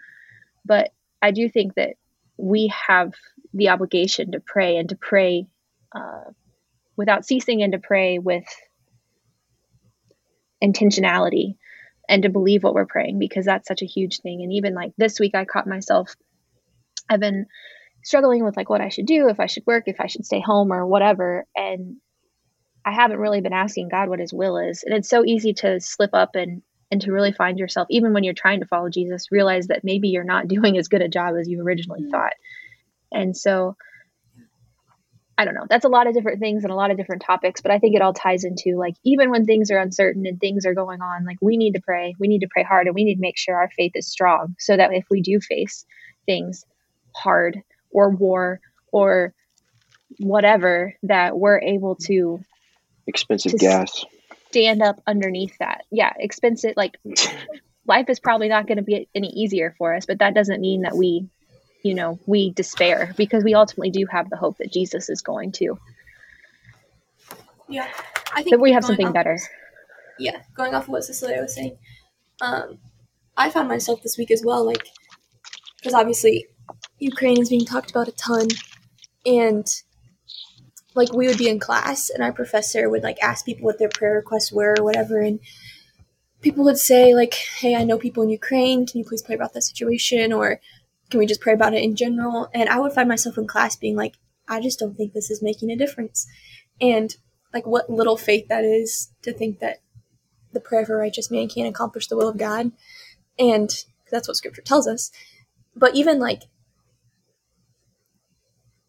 but 0.64 0.91
i 1.23 1.31
do 1.31 1.49
think 1.49 1.75
that 1.76 1.94
we 2.37 2.73
have 2.88 3.12
the 3.52 3.70
obligation 3.70 4.32
to 4.32 4.41
pray 4.41 4.76
and 4.76 4.88
to 4.88 4.97
pray 4.97 5.47
uh, 5.94 6.31
without 6.97 7.25
ceasing 7.25 7.62
and 7.62 7.73
to 7.73 7.79
pray 7.79 8.19
with 8.19 8.44
intentionality 10.62 11.56
and 12.08 12.23
to 12.25 12.29
believe 12.29 12.62
what 12.62 12.75
we're 12.75 12.87
praying 12.87 13.19
because 13.19 13.44
that's 13.44 13.69
such 13.69 13.82
a 13.82 13.87
huge 13.87 14.20
thing 14.20 14.43
and 14.43 14.52
even 14.52 14.75
like 14.75 14.93
this 14.99 15.19
week 15.19 15.35
i 15.35 15.44
caught 15.44 15.67
myself 15.67 16.14
i've 17.08 17.20
been 17.20 17.47
struggling 18.02 18.44
with 18.44 18.56
like 18.56 18.70
what 18.70 18.81
I 18.81 18.88
should 18.88 19.06
do, 19.06 19.29
if 19.29 19.41
I 19.41 19.47
should 19.47 19.67
work, 19.67 19.85
if 19.87 20.00
I 20.00 20.06
should 20.06 20.25
stay 20.25 20.41
home 20.41 20.73
or 20.73 20.87
whatever. 20.87 21.47
And 21.55 21.97
I 22.85 22.93
haven't 22.93 23.19
really 23.19 23.41
been 23.41 23.52
asking 23.52 23.88
God 23.88 24.08
what 24.08 24.20
his 24.20 24.32
will 24.32 24.56
is. 24.56 24.82
And 24.85 24.94
it's 24.94 25.08
so 25.08 25.25
easy 25.25 25.52
to 25.55 25.81
slip 25.81 26.14
up 26.14 26.35
and 26.35 26.62
and 26.93 27.00
to 27.02 27.12
really 27.12 27.31
find 27.31 27.56
yourself 27.56 27.87
even 27.88 28.12
when 28.12 28.25
you're 28.25 28.35
trying 28.35 28.61
to 28.61 28.67
follow 28.67 28.88
Jesus, 28.88 29.31
realize 29.31 29.69
that 29.69 29.85
maybe 29.85 30.08
you're 30.08 30.25
not 30.25 30.49
doing 30.49 30.76
as 30.76 30.88
good 30.88 31.02
a 31.02 31.08
job 31.08 31.35
as 31.38 31.49
you 31.49 31.61
originally 31.61 32.02
mm-hmm. 32.02 32.11
thought. 32.11 32.32
And 33.12 33.37
so 33.37 33.77
I 35.39 35.47
don't 35.47 35.55
know. 35.55 35.67
That's 35.71 35.87
a 35.87 35.89
lot 35.89 36.07
of 36.07 36.12
different 36.12 36.39
things 36.39 36.65
and 36.65 36.73
a 36.73 36.77
lot 36.77 36.91
of 36.91 36.99
different 36.99 37.23
topics, 37.23 37.62
but 37.62 37.71
I 37.71 37.79
think 37.79 37.97
it 37.97 38.03
all 38.03 38.12
ties 38.12 38.45
into 38.45 38.77
like 38.77 38.95
even 39.05 39.31
when 39.31 39.47
things 39.47 39.71
are 39.71 39.79
uncertain 39.79 40.27
and 40.27 40.39
things 40.39 40.67
are 40.67 40.75
going 40.75 41.01
on, 41.01 41.25
like 41.25 41.39
we 41.41 41.57
need 41.57 41.73
to 41.73 41.81
pray. 41.81 42.15
We 42.19 42.29
need 42.29 42.41
to 42.41 42.49
pray 42.51 42.62
hard 42.62 42.87
and 42.87 42.95
we 42.95 43.05
need 43.05 43.15
to 43.15 43.23
make 43.23 43.39
sure 43.39 43.57
our 43.57 43.71
faith 43.75 43.93
is 43.95 44.07
strong 44.07 44.55
so 44.59 44.77
that 44.77 44.93
if 44.93 45.07
we 45.11 45.23
do 45.23 45.41
face 45.41 45.87
things 46.27 46.65
hard 47.15 47.62
or 47.91 48.11
war 48.11 48.61
or 48.93 49.33
whatever 50.19 50.95
that 51.05 51.39
we're 51.39 51.61
able 51.61 51.97
to 51.97 52.41
expensive 53.07 53.53
to 53.53 53.59
gas 53.59 54.05
stand 54.51 54.83
up 54.83 55.01
underneath 55.07 55.57
that 55.59 55.85
yeah 55.91 56.12
expensive 56.19 56.75
like 56.77 56.99
life 57.87 58.09
is 58.09 58.21
probably 58.21 58.49
not 58.49 58.67
going 58.67 58.77
to 58.77 58.83
be 58.83 59.09
any 59.15 59.29
easier 59.29 59.75
for 59.79 59.95
us 59.95 60.07
but 60.07 60.19
that 60.19 60.35
doesn't 60.35 60.61
mean 60.61 60.83
that 60.83 60.97
we 60.97 61.29
you 61.82 61.94
know 61.94 62.19
we 62.27 62.50
despair 62.50 63.15
because 63.17 63.44
we 63.44 63.55
ultimately 63.55 63.91
do 63.91 64.06
have 64.11 64.29
the 64.31 64.37
hope 64.37 64.56
that 64.59 64.73
jesus 64.73 65.09
is 65.09 65.23
going 65.23 65.53
to 65.53 65.79
yeah 67.69 67.88
i 68.35 68.43
think 68.43 68.50
that 68.50 68.61
we 68.61 68.73
have 68.73 68.85
something 68.85 69.12
better 69.12 69.38
yeah 70.19 70.43
going 70.55 70.75
off 70.75 70.85
of 70.85 70.88
what 70.88 71.05
cecilia 71.05 71.41
was 71.41 71.55
saying 71.55 71.77
um 72.41 72.79
i 73.37 73.49
found 73.49 73.69
myself 73.69 74.03
this 74.03 74.19
week 74.19 74.31
as 74.31 74.43
well 74.44 74.65
like 74.65 74.87
because 75.77 75.94
obviously 75.94 76.47
Ukraine 76.99 77.41
is 77.41 77.49
being 77.49 77.65
talked 77.65 77.91
about 77.91 78.09
a 78.09 78.12
ton, 78.12 78.47
and 79.25 79.67
like 80.94 81.12
we 81.12 81.26
would 81.26 81.38
be 81.38 81.49
in 81.49 81.59
class, 81.59 82.11
and 82.11 82.23
our 82.23 82.33
professor 82.33 82.88
would 82.88 83.03
like 83.03 83.19
ask 83.23 83.44
people 83.44 83.65
what 83.65 83.79
their 83.79 83.88
prayer 83.88 84.15
requests 84.15 84.53
were 84.53 84.75
or 84.79 84.85
whatever, 84.85 85.19
and 85.21 85.41
people 86.43 86.65
would 86.65 86.79
say 86.79 87.15
like, 87.15 87.35
"Hey, 87.35 87.75
I 87.75 87.85
know 87.85 87.99
people 87.99 88.23
in 88.23 88.29
Ukraine. 88.31 88.87
Can 88.87 88.99
you 88.99 89.05
please 89.05 89.23
pray 89.23 89.35
about 89.35 89.55
that 89.55 89.62
situation?" 89.62 90.33
or 90.33 90.61
"Can 91.11 91.19
we 91.19 91.27
just 91.27 91.41
pray 91.41 91.53
about 91.53 91.75
it 91.75 91.83
in 91.83 91.97
general?" 91.97 92.49
And 92.55 92.69
I 92.69 92.79
would 92.79 92.93
find 92.93 93.09
myself 93.09 93.39
in 93.39 93.47
class 93.47 93.77
being 93.77 93.97
like, 93.97 94.17
"I 94.49 94.61
just 94.61 94.79
don't 94.79 94.97
think 94.97 95.12
this 95.12 95.31
is 95.31 95.43
making 95.43 95.71
a 95.71 95.77
difference," 95.77 96.27
and 96.81 97.17
like 97.53 97.67
what 97.67 97.91
little 97.91 98.17
faith 98.17 98.49
that 98.49 98.65
is 98.65 99.11
to 99.23 99.33
think 99.33 99.59
that 99.59 99.81
the 100.52 100.61
prayer 100.61 100.83
of 100.83 100.90
a 100.90 100.95
righteous 100.95 101.31
man 101.31 101.49
can't 101.49 101.69
accomplish 101.69 102.09
the 102.09 102.17
will 102.17 102.29
of 102.29 102.38
God, 102.38 102.73
and 103.38 103.85
that's 104.11 104.29
what 104.29 104.37
Scripture 104.37 104.62
tells 104.62 104.87
us. 104.87 105.11
But 105.76 105.95
even 105.95 106.19
like 106.19 106.45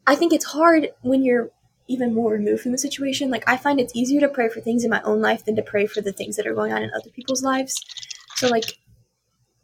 I 0.08 0.16
think 0.16 0.34
it's 0.34 0.46
hard 0.46 0.90
when 1.02 1.24
you're 1.24 1.52
even 1.88 2.14
more 2.14 2.32
removed 2.32 2.64
from 2.64 2.72
the 2.72 2.78
situation. 2.78 3.30
Like 3.30 3.44
I 3.48 3.58
find 3.58 3.80
it's 3.80 3.96
easier 3.96 4.22
to 4.22 4.30
pray 4.30 4.50
for 4.50 4.62
things 4.62 4.84
in 4.84 4.90
my 4.90 5.02
own 5.04 5.22
life 5.22 5.46
than 5.46 5.56
to 5.58 5.62
pray 5.62 5.86
for 5.86 6.02
the 6.02 6.14
things 6.14 6.38
that 6.38 6.48
are 6.48 6.54
going 6.54 6.72
on 6.72 6.84
in 6.84 6.92
other 6.96 7.10
people's 7.10 7.44
lives. 7.44 7.76
So 8.36 8.48
like, 8.48 8.78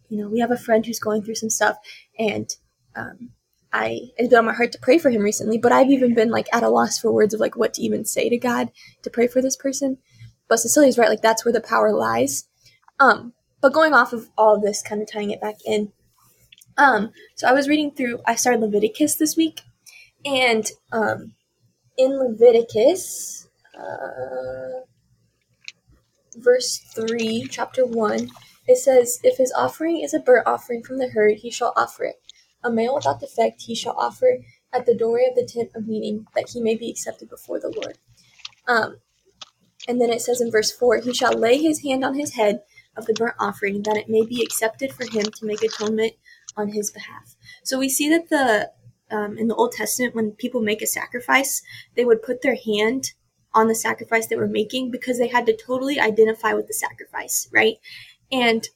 you 0.10 0.18
know, 0.18 0.30
we 0.30 0.40
have 0.40 0.52
a 0.52 0.58
friend 0.58 0.86
who's 0.86 1.00
going 1.00 1.24
through 1.24 1.36
some 1.36 1.50
stuff, 1.50 1.78
and 2.18 2.50
um, 2.96 3.32
I 3.74 4.10
it's 4.18 4.30
been 4.30 4.40
on 4.40 4.46
my 4.46 4.54
heart 4.54 4.72
to 4.74 4.80
pray 4.80 4.98
for 4.98 5.10
him 5.10 5.22
recently. 5.22 5.58
But 5.58 5.72
I've 5.72 5.90
even 5.90 6.14
been 6.14 6.30
like 6.30 6.48
at 6.54 6.64
a 6.64 6.70
loss 6.70 7.00
for 7.00 7.12
words 7.12 7.34
of 7.34 7.40
like 7.40 7.56
what 7.56 7.74
to 7.76 7.82
even 7.82 8.06
say 8.06 8.30
to 8.30 8.38
God 8.38 8.72
to 9.04 9.10
pray 9.10 9.28
for 9.28 9.42
this 9.42 9.56
person. 9.56 9.98
But 10.48 10.60
Cecilia's 10.60 10.98
right; 10.98 11.10
like 11.10 11.22
that's 11.22 11.44
where 11.44 11.54
the 11.54 11.62
power 11.62 11.94
lies. 11.94 12.48
Um, 13.00 13.34
but 13.62 13.74
going 13.74 13.94
off 13.94 14.14
of 14.14 14.30
all 14.38 14.56
of 14.56 14.62
this, 14.62 14.82
kind 14.82 15.02
of 15.02 15.12
tying 15.12 15.32
it 15.32 15.42
back 15.42 15.56
in. 15.66 15.92
Um, 16.78 17.12
so 17.36 17.48
I 17.48 17.54
was 17.54 17.68
reading 17.68 17.92
through. 17.92 18.22
I 18.26 18.36
started 18.36 18.62
Leviticus 18.62 19.16
this 19.16 19.36
week, 19.36 19.62
and 20.26 20.66
um, 20.92 21.34
in 21.98 22.18
Leviticus, 22.18 23.48
uh, 23.78 24.82
verse 26.36 26.78
3, 26.96 27.48
chapter 27.50 27.86
1, 27.86 28.30
it 28.68 28.78
says, 28.78 29.20
If 29.24 29.38
his 29.38 29.54
offering 29.54 30.02
is 30.02 30.14
a 30.14 30.20
burnt 30.20 30.48
offering 30.48 30.84
from 30.84 31.00
the 31.00 31.10
herd, 31.10 31.38
he 31.38 31.52
shall 31.52 31.74
offer 31.76 32.04
it. 32.04 32.22
A 32.64 32.72
male 32.72 32.96
without 32.96 33.20
defect 33.20 33.62
he 33.62 33.76
shall 33.76 33.96
offer 33.98 34.40
at 34.74 34.86
the 34.86 34.96
doorway 34.96 35.28
of 35.30 35.36
the 35.36 35.46
tent 35.46 35.72
of 35.76 35.88
meeting, 35.88 36.26
that 36.36 36.50
he 36.50 36.62
may 36.62 36.76
be 36.76 36.90
accepted 36.90 37.30
before 37.30 37.60
the 37.60 37.70
Lord. 37.70 37.98
Um, 38.68 38.98
and 39.88 40.02
then 40.02 40.10
it 40.10 40.22
says 40.22 40.42
in 40.42 40.52
verse 40.52 40.72
4 40.72 40.98
He 40.98 41.14
shall 41.14 41.34
lay 41.34 41.58
his 41.58 41.84
hand 41.84 42.04
on 42.04 42.16
his 42.16 42.36
head 42.36 42.62
of 42.96 43.06
the 43.06 43.14
burnt 43.14 43.36
offering, 43.40 43.84
that 43.84 43.98
it 43.98 44.10
may 44.10 44.26
be 44.26 44.44
accepted 44.44 44.92
for 44.92 45.04
him 45.04 45.24
to 45.24 45.46
make 45.46 45.64
atonement 45.64 46.14
on 46.58 46.70
his 46.70 46.92
behalf. 46.92 47.36
So 47.64 47.80
we 47.80 47.90
see 47.90 48.10
that 48.10 48.30
the 48.30 48.72
um, 49.10 49.38
in 49.38 49.48
the 49.48 49.56
Old 49.56 49.72
Testament, 49.72 50.16
when 50.16 50.32
people 50.32 50.62
make 50.62 50.82
a 50.82 50.88
sacrifice, 50.88 51.62
they 51.96 52.04
would 52.04 52.22
put 52.22 52.42
their 52.42 52.58
hand 52.58 53.14
on 53.54 53.68
the 53.68 53.76
sacrifice 53.76 54.28
they 54.28 54.36
were 54.36 54.48
making 54.48 54.92
because 54.92 55.18
they 55.18 55.28
had 55.28 55.46
to 55.46 55.56
totally 55.56 56.00
identify 56.00 56.54
with 56.54 56.68
the 56.68 56.74
sacrifice, 56.74 57.48
right? 57.52 57.78
And 58.32 58.68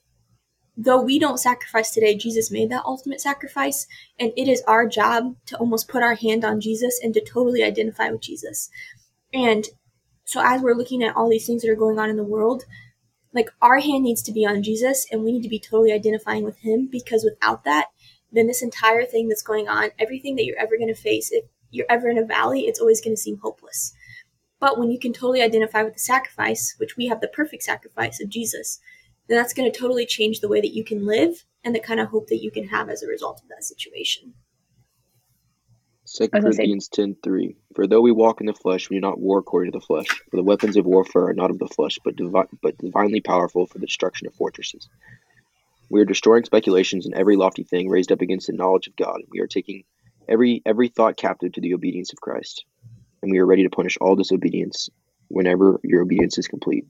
though 0.77 1.01
we 1.01 1.19
don't 1.19 1.39
sacrifice 1.39 1.91
today, 1.91 2.15
Jesus 2.15 2.51
made 2.51 2.69
that 2.69 2.85
ultimate 2.85 3.21
sacrifice, 3.21 3.87
and 4.19 4.31
it 4.37 4.47
is 4.47 4.63
our 4.63 4.87
job 4.87 5.35
to 5.47 5.57
almost 5.57 5.87
put 5.87 6.03
our 6.03 6.15
hand 6.15 6.43
on 6.45 6.61
Jesus 6.61 6.99
and 7.01 7.13
to 7.13 7.23
totally 7.23 7.63
identify 7.63 8.09
with 8.09 8.21
Jesus. 8.21 8.69
And 9.33 9.67
so, 10.23 10.41
as 10.43 10.61
we're 10.61 10.75
looking 10.75 11.03
at 11.03 11.15
all 11.15 11.29
these 11.29 11.45
things 11.45 11.61
that 11.61 11.71
are 11.71 11.75
going 11.75 11.99
on 11.99 12.09
in 12.09 12.17
the 12.17 12.23
world, 12.23 12.65
like 13.33 13.49
our 13.61 13.79
hand 13.79 14.03
needs 14.03 14.21
to 14.23 14.31
be 14.31 14.45
on 14.45 14.63
Jesus, 14.63 15.05
and 15.11 15.23
we 15.23 15.31
need 15.31 15.43
to 15.43 15.49
be 15.49 15.59
totally 15.59 15.91
identifying 15.91 16.43
with 16.43 16.59
Him 16.59 16.87
because 16.91 17.23
without 17.23 17.63
that, 17.63 17.87
then 18.31 18.47
this 18.47 18.63
entire 18.63 19.05
thing 19.05 19.27
that's 19.27 19.41
going 19.41 19.67
on, 19.67 19.89
everything 19.99 20.35
that 20.35 20.45
you're 20.45 20.59
ever 20.59 20.77
going 20.77 20.93
to 20.93 20.99
face, 20.99 21.31
if 21.31 21.45
you're 21.69 21.85
ever 21.89 22.09
in 22.09 22.17
a 22.17 22.25
valley, 22.25 22.61
it's 22.61 22.79
always 22.79 23.01
going 23.01 23.15
to 23.15 23.21
seem 23.21 23.37
hopeless. 23.37 23.93
But 24.59 24.77
when 24.77 24.91
you 24.91 24.99
can 24.99 25.11
totally 25.11 25.41
identify 25.41 25.83
with 25.83 25.93
the 25.93 25.99
sacrifice, 25.99 26.75
which 26.77 26.95
we 26.95 27.07
have 27.07 27.19
the 27.19 27.27
perfect 27.27 27.63
sacrifice 27.63 28.21
of 28.21 28.29
Jesus, 28.29 28.79
then 29.31 29.37
that's 29.37 29.53
going 29.53 29.71
to 29.71 29.79
totally 29.79 30.05
change 30.05 30.39
the 30.39 30.49
way 30.49 30.59
that 30.59 30.75
you 30.75 30.83
can 30.83 31.05
live 31.05 31.45
and 31.63 31.73
the 31.73 31.79
kind 31.79 31.99
of 31.99 32.09
hope 32.09 32.27
that 32.27 32.43
you 32.43 32.51
can 32.51 32.67
have 32.67 32.89
as 32.89 33.01
a 33.01 33.07
result 33.07 33.41
of 33.41 33.47
that 33.49 33.63
situation. 33.63 34.33
2 36.17 36.27
Corinthians 36.27 36.89
ten 36.89 37.15
three. 37.23 37.55
For 37.73 37.87
though 37.87 38.01
we 38.01 38.11
walk 38.11 38.41
in 38.41 38.47
the 38.47 38.53
flesh, 38.53 38.89
we 38.89 38.97
do 38.97 39.01
not 39.01 39.19
war 39.19 39.39
according 39.39 39.71
to 39.71 39.79
the 39.79 39.85
flesh. 39.85 40.07
For 40.29 40.35
the 40.35 40.43
weapons 40.43 40.75
of 40.75 40.85
warfare 40.85 41.27
are 41.27 41.33
not 41.33 41.49
of 41.49 41.59
the 41.59 41.67
flesh, 41.67 41.97
but, 42.03 42.17
divi- 42.17 42.57
but 42.61 42.77
divinely 42.77 43.21
powerful 43.21 43.67
for 43.67 43.79
the 43.79 43.85
destruction 43.85 44.27
of 44.27 44.33
fortresses. 44.33 44.89
We 45.89 46.01
are 46.01 46.05
destroying 46.05 46.43
speculations 46.43 47.05
and 47.05 47.15
every 47.15 47.37
lofty 47.37 47.63
thing 47.63 47.89
raised 47.89 48.11
up 48.11 48.19
against 48.19 48.47
the 48.47 48.53
knowledge 48.53 48.87
of 48.87 48.97
God. 48.97 49.21
We 49.29 49.39
are 49.39 49.47
taking 49.47 49.83
every 50.27 50.61
every 50.65 50.89
thought 50.89 51.15
captive 51.15 51.53
to 51.53 51.61
the 51.61 51.73
obedience 51.73 52.11
of 52.11 52.19
Christ 52.19 52.65
and 53.21 53.31
we 53.31 53.39
are 53.39 53.45
ready 53.45 53.63
to 53.63 53.69
punish 53.69 53.97
all 54.01 54.15
disobedience 54.15 54.89
whenever 55.27 55.79
your 55.83 56.01
obedience 56.01 56.37
is 56.37 56.47
complete. 56.47 56.85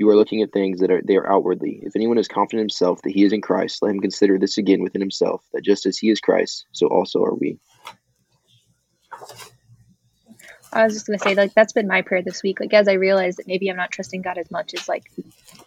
You 0.00 0.08
are 0.08 0.16
looking 0.16 0.40
at 0.40 0.50
things 0.50 0.80
that 0.80 0.90
are 0.90 1.02
they 1.04 1.16
are 1.16 1.30
outwardly. 1.30 1.80
If 1.82 1.94
anyone 1.94 2.16
is 2.16 2.26
confident 2.26 2.60
in 2.60 2.64
himself 2.64 3.02
that 3.02 3.12
he 3.12 3.22
is 3.22 3.34
in 3.34 3.42
Christ, 3.42 3.82
let 3.82 3.90
him 3.90 4.00
consider 4.00 4.38
this 4.38 4.56
again 4.56 4.82
within 4.82 5.02
himself, 5.02 5.44
that 5.52 5.62
just 5.62 5.84
as 5.84 5.98
he 5.98 6.08
is 6.08 6.20
Christ, 6.20 6.64
so 6.72 6.86
also 6.86 7.22
are 7.22 7.34
we. 7.34 7.58
I 10.72 10.84
was 10.84 10.94
just 10.94 11.06
gonna 11.06 11.18
say, 11.18 11.34
like 11.34 11.52
that's 11.52 11.74
been 11.74 11.86
my 11.86 12.00
prayer 12.00 12.22
this 12.22 12.42
week. 12.42 12.60
Like 12.60 12.72
as 12.72 12.88
I 12.88 12.94
realized 12.94 13.36
that 13.36 13.46
maybe 13.46 13.68
I'm 13.68 13.76
not 13.76 13.90
trusting 13.90 14.22
God 14.22 14.38
as 14.38 14.50
much 14.50 14.72
as 14.72 14.88
like 14.88 15.04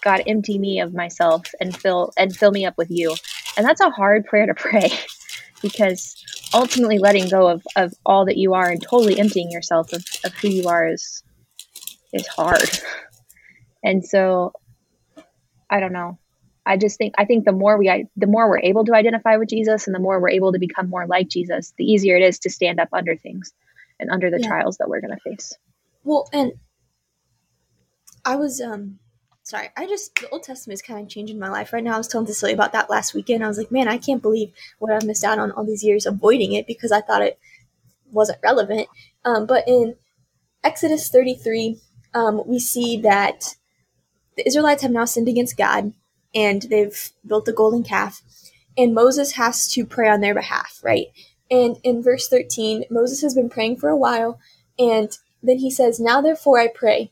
God 0.01 0.23
empty 0.25 0.57
me 0.57 0.79
of 0.79 0.95
myself 0.95 1.45
and 1.61 1.77
fill 1.77 2.11
and 2.17 2.35
fill 2.35 2.49
me 2.49 2.65
up 2.65 2.75
with 2.75 2.89
you. 2.89 3.15
And 3.55 3.63
that's 3.63 3.81
a 3.81 3.91
hard 3.91 4.25
prayer 4.25 4.47
to 4.47 4.55
pray 4.55 4.89
because 5.61 6.15
ultimately 6.55 6.97
letting 6.97 7.29
go 7.29 7.49
of, 7.49 7.61
of 7.75 7.93
all 8.03 8.25
that 8.25 8.37
you 8.37 8.55
are 8.55 8.71
and 8.71 8.81
totally 8.81 9.19
emptying 9.19 9.51
yourself 9.51 9.93
of, 9.93 10.03
of 10.25 10.33
who 10.33 10.47
you 10.47 10.67
are 10.69 10.87
is 10.87 11.21
is 12.13 12.25
hard 12.25 12.67
and 13.83 14.05
so 14.05 14.53
i 15.69 15.79
don't 15.79 15.93
know 15.93 16.17
i 16.65 16.77
just 16.77 16.97
think 16.97 17.13
i 17.17 17.25
think 17.25 17.45
the 17.45 17.51
more 17.51 17.77
we 17.77 18.07
the 18.15 18.27
more 18.27 18.49
we're 18.49 18.59
able 18.59 18.85
to 18.85 18.93
identify 18.93 19.37
with 19.37 19.49
jesus 19.49 19.87
and 19.87 19.95
the 19.95 19.99
more 19.99 20.19
we're 20.19 20.29
able 20.29 20.51
to 20.51 20.59
become 20.59 20.89
more 20.89 21.07
like 21.07 21.27
jesus 21.27 21.73
the 21.77 21.85
easier 21.85 22.17
it 22.17 22.23
is 22.23 22.39
to 22.39 22.49
stand 22.49 22.79
up 22.79 22.89
under 22.93 23.15
things 23.15 23.53
and 23.99 24.09
under 24.09 24.29
the 24.29 24.39
yeah. 24.39 24.47
trials 24.47 24.77
that 24.77 24.89
we're 24.89 25.01
going 25.01 25.15
to 25.15 25.29
face 25.29 25.53
well 26.03 26.27
and 26.33 26.53
i 28.25 28.35
was 28.35 28.61
um 28.61 28.99
sorry, 29.43 29.69
I 29.77 29.85
just 29.85 30.15
the 30.15 30.29
Old 30.29 30.43
Testament 30.43 30.75
is 30.75 30.81
kind 30.81 31.01
of 31.01 31.09
changing 31.09 31.37
my 31.37 31.49
life 31.49 31.73
right 31.73 31.83
now. 31.83 31.95
I 31.95 31.97
was 31.97 32.07
telling 32.07 32.25
Cecilia 32.25 32.55
about 32.55 32.71
that 32.73 32.89
last 32.89 33.13
weekend. 33.13 33.43
I 33.43 33.47
was 33.47 33.57
like, 33.57 33.71
man, 33.71 33.87
I 33.87 33.97
can't 33.97 34.21
believe 34.21 34.51
what 34.79 34.91
I've 34.91 35.05
missed 35.05 35.23
out 35.23 35.39
on 35.39 35.51
all 35.51 35.65
these 35.65 35.83
years 35.83 36.05
avoiding 36.05 36.53
it 36.53 36.65
because 36.65 36.91
I 36.91 37.01
thought 37.01 37.21
it 37.21 37.37
wasn't 38.11 38.39
relevant. 38.41 38.87
Um, 39.25 39.45
but 39.45 39.67
in 39.67 39.95
Exodus 40.63 41.09
33, 41.09 41.77
um, 42.13 42.41
we 42.47 42.59
see 42.59 42.97
that 43.01 43.55
the 44.35 44.47
Israelites 44.47 44.81
have 44.81 44.91
now 44.91 45.05
sinned 45.05 45.27
against 45.27 45.57
God 45.57 45.93
and 46.35 46.63
they've 46.63 47.11
built 47.25 47.47
a 47.47 47.53
golden 47.53 47.83
calf, 47.83 48.21
and 48.77 48.93
Moses 48.93 49.33
has 49.33 49.67
to 49.73 49.85
pray 49.85 50.09
on 50.09 50.21
their 50.21 50.33
behalf, 50.33 50.79
right? 50.83 51.07
And 51.51 51.77
in 51.83 52.01
verse 52.01 52.27
13, 52.27 52.85
Moses 52.89 53.21
has 53.21 53.35
been 53.35 53.49
praying 53.49 53.77
for 53.77 53.89
a 53.89 53.97
while, 53.97 54.39
and 54.79 55.15
then 55.43 55.59
he 55.59 55.69
says, 55.69 55.99
Now 55.99 56.21
therefore 56.21 56.59
I 56.59 56.67
pray 56.67 57.11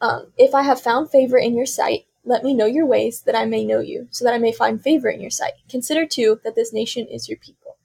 um, 0.00 0.32
if 0.38 0.54
I 0.54 0.62
have 0.62 0.80
found 0.80 1.10
favor 1.10 1.38
in 1.38 1.54
your 1.54 1.66
sight, 1.66 2.06
let 2.24 2.44
me 2.44 2.54
know 2.54 2.66
your 2.66 2.86
ways, 2.86 3.22
that 3.22 3.34
I 3.34 3.44
may 3.44 3.64
know 3.64 3.80
you, 3.80 4.08
so 4.10 4.24
that 4.24 4.34
I 4.34 4.38
may 4.38 4.52
find 4.52 4.82
favor 4.82 5.08
in 5.08 5.20
your 5.20 5.30
sight. 5.30 5.52
Consider 5.68 6.06
too 6.06 6.40
that 6.44 6.54
this 6.54 6.72
nation 6.72 7.06
is 7.06 7.28
your 7.28 7.38
people. 7.38 7.76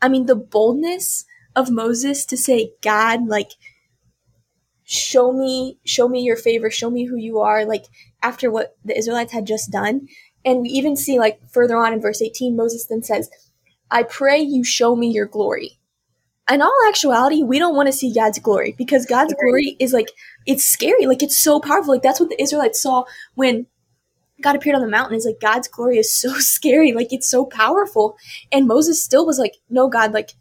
I 0.00 0.08
mean, 0.08 0.26
the 0.26 0.36
boldness 0.36 1.24
of 1.54 1.70
Moses 1.70 2.24
to 2.26 2.36
say, 2.36 2.72
God, 2.80 3.26
like, 3.26 3.52
show 4.84 5.32
me, 5.32 5.78
show 5.84 6.08
me 6.08 6.22
your 6.22 6.36
favor, 6.36 6.70
show 6.70 6.90
me 6.90 7.06
who 7.06 7.16
you 7.16 7.40
are, 7.40 7.64
like, 7.64 7.84
after 8.22 8.50
what 8.50 8.76
the 8.84 8.96
Israelites 8.96 9.32
had 9.32 9.46
just 9.46 9.70
done. 9.70 10.08
And 10.44 10.62
we 10.62 10.68
even 10.70 10.96
see, 10.96 11.18
like, 11.18 11.40
further 11.50 11.76
on 11.76 11.92
in 11.92 12.00
verse 12.00 12.22
18, 12.22 12.56
Moses 12.56 12.86
then 12.86 13.02
says, 13.02 13.30
I 13.90 14.02
pray 14.02 14.40
you 14.40 14.64
show 14.64 14.96
me 14.96 15.10
your 15.10 15.26
glory 15.26 15.78
in 16.50 16.62
all 16.62 16.72
actuality, 16.88 17.42
we 17.42 17.58
don't 17.58 17.76
want 17.76 17.86
to 17.86 17.92
see 17.92 18.12
God's 18.12 18.38
glory 18.38 18.74
because 18.76 19.06
God's 19.06 19.34
glory 19.34 19.76
is 19.78 19.92
like 19.92 20.10
it's 20.46 20.64
scary. 20.64 21.06
Like 21.06 21.22
it's 21.22 21.38
so 21.38 21.60
powerful. 21.60 21.94
Like 21.94 22.02
that's 22.02 22.20
what 22.20 22.30
the 22.30 22.40
Israelites 22.42 22.82
saw 22.82 23.04
when 23.34 23.66
God 24.42 24.56
appeared 24.56 24.76
on 24.76 24.82
the 24.82 24.88
mountain. 24.88 25.16
Is 25.16 25.24
like 25.24 25.40
God's 25.40 25.68
glory 25.68 25.98
is 25.98 26.12
so 26.12 26.34
scary. 26.38 26.92
Like 26.92 27.12
it's 27.12 27.30
so 27.30 27.44
powerful. 27.44 28.16
And 28.50 28.66
Moses 28.66 29.02
still 29.02 29.24
was 29.26 29.38
like, 29.38 29.56
No, 29.70 29.88
God, 29.88 30.12
like 30.12 30.32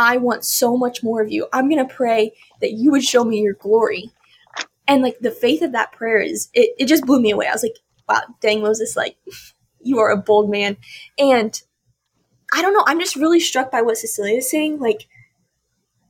I 0.00 0.16
want 0.16 0.46
so 0.46 0.78
much 0.78 1.02
more 1.02 1.20
of 1.20 1.30
you. 1.30 1.46
I'm 1.52 1.68
gonna 1.68 1.86
pray 1.86 2.32
that 2.62 2.72
you 2.72 2.90
would 2.90 3.04
show 3.04 3.22
me 3.22 3.40
your 3.42 3.52
glory. 3.52 4.10
And 4.88 5.02
like 5.02 5.18
the 5.20 5.30
faith 5.30 5.60
of 5.60 5.72
that 5.72 5.92
prayer 5.92 6.18
is 6.20 6.48
it, 6.54 6.74
it 6.78 6.86
just 6.86 7.04
blew 7.04 7.20
me 7.20 7.30
away. 7.30 7.46
I 7.46 7.52
was 7.52 7.62
like, 7.62 7.76
wow, 8.08 8.22
dang 8.40 8.62
Moses, 8.62 8.96
like 8.96 9.18
you 9.82 9.98
are 9.98 10.10
a 10.10 10.16
bold 10.16 10.50
man. 10.50 10.78
And 11.18 11.60
I 12.54 12.62
don't 12.62 12.72
know, 12.72 12.84
I'm 12.86 12.98
just 12.98 13.14
really 13.14 13.40
struck 13.40 13.70
by 13.70 13.82
what 13.82 13.98
Cecilia 13.98 14.38
is 14.38 14.50
saying. 14.50 14.78
Like 14.78 15.06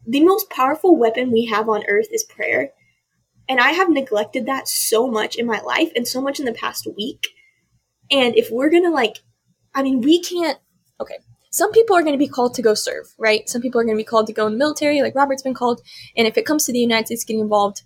the 0.06 0.25
most 0.25 0.50
powerful 0.50 0.97
weapon 0.97 1.32
we 1.32 1.47
have 1.47 1.68
on 1.68 1.85
earth 1.88 2.06
is 2.12 2.23
prayer. 2.23 2.70
And 3.49 3.59
I 3.59 3.73
have 3.73 3.90
neglected 3.90 4.47
that 4.47 4.68
so 4.68 5.09
much 5.09 5.35
in 5.35 5.47
my 5.47 5.61
life 5.62 5.90
and 5.97 6.06
so 6.06 6.20
much 6.20 6.38
in 6.38 6.47
the 6.47 6.52
past 6.52 6.87
week. 6.97 7.26
And 8.09 8.37
if 8.37 8.52
we're 8.52 8.70
going 8.70 8.85
to, 8.85 8.90
like, 8.90 9.16
I 9.75 9.82
mean, 9.82 10.00
we 10.00 10.23
can't, 10.23 10.59
okay, 11.00 11.18
some 11.50 11.73
people 11.73 11.97
are 11.97 12.02
going 12.02 12.14
to 12.14 12.19
be 12.19 12.28
called 12.28 12.54
to 12.54 12.62
go 12.62 12.75
serve, 12.75 13.12
right? 13.19 13.49
Some 13.49 13.61
people 13.61 13.80
are 13.80 13.85
going 13.85 13.97
to 13.97 14.00
be 14.00 14.07
called 14.07 14.28
to 14.28 14.33
go 14.33 14.47
in 14.47 14.52
the 14.52 14.59
military, 14.59 15.02
like 15.02 15.16
Robert's 15.16 15.42
been 15.42 15.54
called. 15.54 15.83
And 16.16 16.26
if 16.26 16.37
it 16.37 16.47
comes 16.47 16.64
to 16.64 16.73
the 16.73 16.78
United 16.78 17.07
States 17.07 17.25
getting 17.25 17.40
involved, 17.40 17.83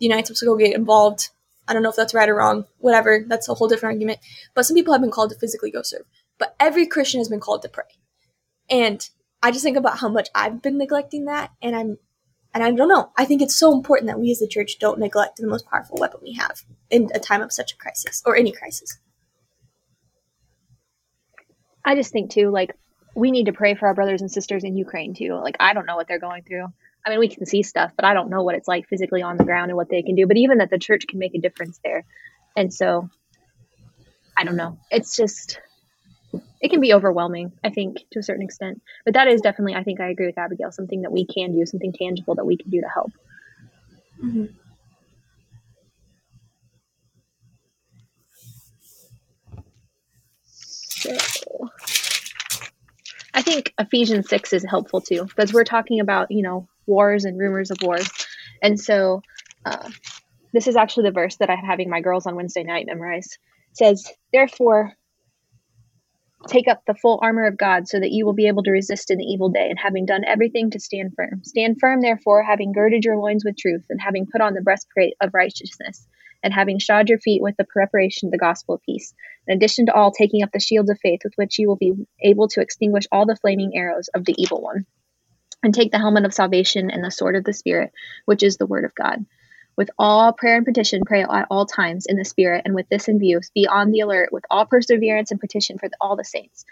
the 0.00 0.06
United 0.06 0.26
States 0.26 0.42
will 0.42 0.54
go 0.54 0.58
get 0.58 0.74
involved. 0.74 1.30
I 1.66 1.72
don't 1.72 1.82
know 1.82 1.90
if 1.90 1.96
that's 1.96 2.14
right 2.14 2.28
or 2.28 2.34
wrong, 2.34 2.66
whatever. 2.78 3.24
That's 3.26 3.48
a 3.48 3.54
whole 3.54 3.68
different 3.68 3.94
argument. 3.94 4.18
But 4.54 4.66
some 4.66 4.74
people 4.74 4.92
have 4.92 5.00
been 5.00 5.10
called 5.10 5.30
to 5.30 5.38
physically 5.38 5.70
go 5.70 5.82
serve. 5.82 6.04
But 6.38 6.56
every 6.58 6.86
Christian 6.86 7.20
has 7.20 7.28
been 7.28 7.40
called 7.40 7.62
to 7.62 7.68
pray. 7.68 7.84
And 8.68 9.08
I 9.42 9.50
just 9.50 9.62
think 9.62 9.76
about 9.76 9.98
how 9.98 10.08
much 10.08 10.28
I've 10.34 10.62
been 10.62 10.78
neglecting 10.78 11.26
that, 11.26 11.52
and 11.62 11.76
I'm, 11.76 11.98
and 12.54 12.64
I 12.64 12.70
don't 12.70 12.88
know. 12.88 13.10
I 13.16 13.24
think 13.24 13.42
it's 13.42 13.54
so 13.54 13.72
important 13.72 14.08
that 14.08 14.18
we 14.18 14.30
as 14.30 14.38
the 14.38 14.48
church 14.48 14.78
don't 14.78 14.98
neglect 14.98 15.36
the 15.36 15.46
most 15.46 15.66
powerful 15.66 15.98
weapon 16.00 16.20
we 16.22 16.32
have 16.32 16.62
in 16.90 17.10
a 17.14 17.20
time 17.20 17.42
of 17.42 17.52
such 17.52 17.72
a 17.72 17.76
crisis 17.76 18.22
or 18.24 18.36
any 18.36 18.52
crisis. 18.52 18.98
I 21.84 21.94
just 21.94 22.12
think 22.12 22.30
too, 22.30 22.50
like 22.50 22.74
we 23.14 23.30
need 23.30 23.46
to 23.46 23.52
pray 23.52 23.74
for 23.74 23.86
our 23.86 23.94
brothers 23.94 24.20
and 24.20 24.30
sisters 24.30 24.64
in 24.64 24.76
Ukraine 24.76 25.14
too. 25.14 25.34
Like 25.34 25.56
I 25.60 25.74
don't 25.74 25.86
know 25.86 25.96
what 25.96 26.08
they're 26.08 26.18
going 26.18 26.42
through. 26.42 26.66
I 27.06 27.10
mean, 27.10 27.18
we 27.18 27.28
can 27.28 27.44
see 27.44 27.62
stuff, 27.62 27.92
but 27.96 28.04
I 28.04 28.14
don't 28.14 28.30
know 28.30 28.42
what 28.42 28.54
it's 28.54 28.66
like 28.66 28.88
physically 28.88 29.22
on 29.22 29.36
the 29.36 29.44
ground 29.44 29.70
and 29.70 29.76
what 29.76 29.90
they 29.90 30.02
can 30.02 30.14
do. 30.14 30.26
But 30.26 30.38
even 30.38 30.58
that 30.58 30.70
the 30.70 30.78
church 30.78 31.06
can 31.06 31.18
make 31.18 31.34
a 31.34 31.40
difference 31.40 31.78
there, 31.84 32.04
and 32.56 32.72
so 32.72 33.10
I 34.36 34.44
don't 34.44 34.56
know. 34.56 34.78
It's 34.90 35.16
just 35.16 35.60
it 36.60 36.70
can 36.70 36.80
be 36.80 36.94
overwhelming, 36.94 37.52
I 37.62 37.70
think, 37.70 37.98
to 38.12 38.18
a 38.18 38.22
certain 38.22 38.42
extent. 38.42 38.80
But 39.04 39.14
that 39.14 39.28
is 39.28 39.40
definitely, 39.42 39.74
I 39.74 39.84
think 39.84 40.00
I 40.00 40.08
agree 40.08 40.26
with 40.26 40.38
Abigail, 40.38 40.72
something 40.72 41.02
that 41.02 41.12
we 41.12 41.26
can 41.26 41.52
do, 41.52 41.66
something 41.66 41.92
tangible 41.92 42.34
that 42.36 42.44
we 42.46 42.56
can 42.56 42.70
do 42.70 42.80
to 42.80 42.88
help. 42.88 43.12
Mm-hmm. 44.24 44.46
So, 50.46 51.10
think 53.44 53.72
Ephesians 53.78 54.28
6 54.28 54.52
is 54.52 54.64
helpful 54.68 55.00
too, 55.00 55.24
because 55.24 55.52
we're 55.52 55.64
talking 55.64 56.00
about, 56.00 56.30
you 56.30 56.42
know, 56.42 56.68
wars 56.86 57.24
and 57.24 57.38
rumors 57.38 57.70
of 57.70 57.78
wars. 57.82 58.08
And 58.62 58.78
so, 58.80 59.22
uh, 59.64 59.90
this 60.52 60.66
is 60.66 60.76
actually 60.76 61.04
the 61.04 61.14
verse 61.14 61.36
that 61.36 61.50
I'm 61.50 61.64
having 61.64 61.90
my 61.90 62.00
girls 62.00 62.26
on 62.26 62.36
Wednesday 62.36 62.62
night 62.62 62.86
memorize. 62.86 63.26
It 63.72 63.76
says, 63.76 64.12
Therefore, 64.32 64.94
Take 66.46 66.68
up 66.68 66.82
the 66.86 66.94
full 66.94 67.18
armor 67.22 67.46
of 67.46 67.56
God 67.56 67.88
so 67.88 67.98
that 67.98 68.10
you 68.10 68.26
will 68.26 68.34
be 68.34 68.48
able 68.48 68.62
to 68.64 68.70
resist 68.70 69.10
in 69.10 69.18
the 69.18 69.24
evil 69.24 69.48
day, 69.48 69.68
and 69.70 69.78
having 69.78 70.04
done 70.04 70.24
everything 70.26 70.70
to 70.70 70.80
stand 70.80 71.12
firm. 71.16 71.42
Stand 71.42 71.76
firm, 71.80 72.00
therefore, 72.02 72.42
having 72.42 72.72
girded 72.72 73.04
your 73.04 73.16
loins 73.16 73.44
with 73.44 73.56
truth, 73.56 73.84
and 73.88 74.00
having 74.00 74.26
put 74.30 74.40
on 74.40 74.54
the 74.54 74.60
breastplate 74.60 75.14
of 75.20 75.30
righteousness, 75.32 76.06
and 76.44 76.54
having 76.54 76.78
shod 76.78 77.10
your 77.10 77.20
feet 77.20 77.42
with 77.42 77.56
the 77.58 77.64
preparation 77.64 78.28
of 78.28 78.32
the 78.32 78.38
gospel 78.38 78.76
of 78.76 78.82
peace. 78.82 79.14
In 79.48 79.56
addition 79.56 79.86
to 79.86 79.94
all, 79.94 80.12
taking 80.12 80.44
up 80.44 80.52
the 80.52 80.60
shield 80.60 80.90
of 80.90 81.00
faith 81.02 81.22
with 81.24 81.34
which 81.36 81.58
you 81.58 81.68
will 81.68 81.76
be 81.76 81.94
able 82.22 82.48
to 82.50 82.62
extinguish 82.62 83.06
all 83.12 83.26
the 83.26 83.36
flaming 83.36 83.72
arrows 83.76 84.08
of 84.14 84.24
the 84.26 84.36
evil 84.38 84.62
one. 84.62 84.86
And 85.62 85.74
take 85.74 85.92
the 85.92 85.98
helmet 85.98 86.26
of 86.26 86.34
salvation 86.34 86.90
and 86.90 87.04
the 87.04 87.10
sword 87.12 87.36
of 87.36 87.44
the 87.44 87.54
Spirit, 87.54 87.92
which 88.26 88.42
is 88.44 88.58
the 88.58 88.66
word 88.66 88.84
of 88.86 88.94
God 88.94 89.24
With 89.76 89.90
all 89.98 90.32
prayer 90.34 90.56
and 90.58 90.66
petition, 90.66 91.02
pray 91.06 91.22
at 91.22 91.48
all 91.50 91.66
times 91.66 92.06
in 92.06 92.16
the 92.16 92.24
Spirit, 92.24 92.62
and 92.66 92.74
with 92.74 92.88
this 92.90 93.08
in 93.08 93.18
view, 93.18 93.40
be 93.54 93.66
on 93.68 93.90
the 93.92 94.00
alert 94.00 94.30
with 94.32 94.44
all 94.50 94.66
perseverance 94.66 95.32
and 95.32 95.40
petition 95.40 95.78
for 95.78 95.90
all 96.00 96.16
the 96.16 96.24
saints 96.24 96.64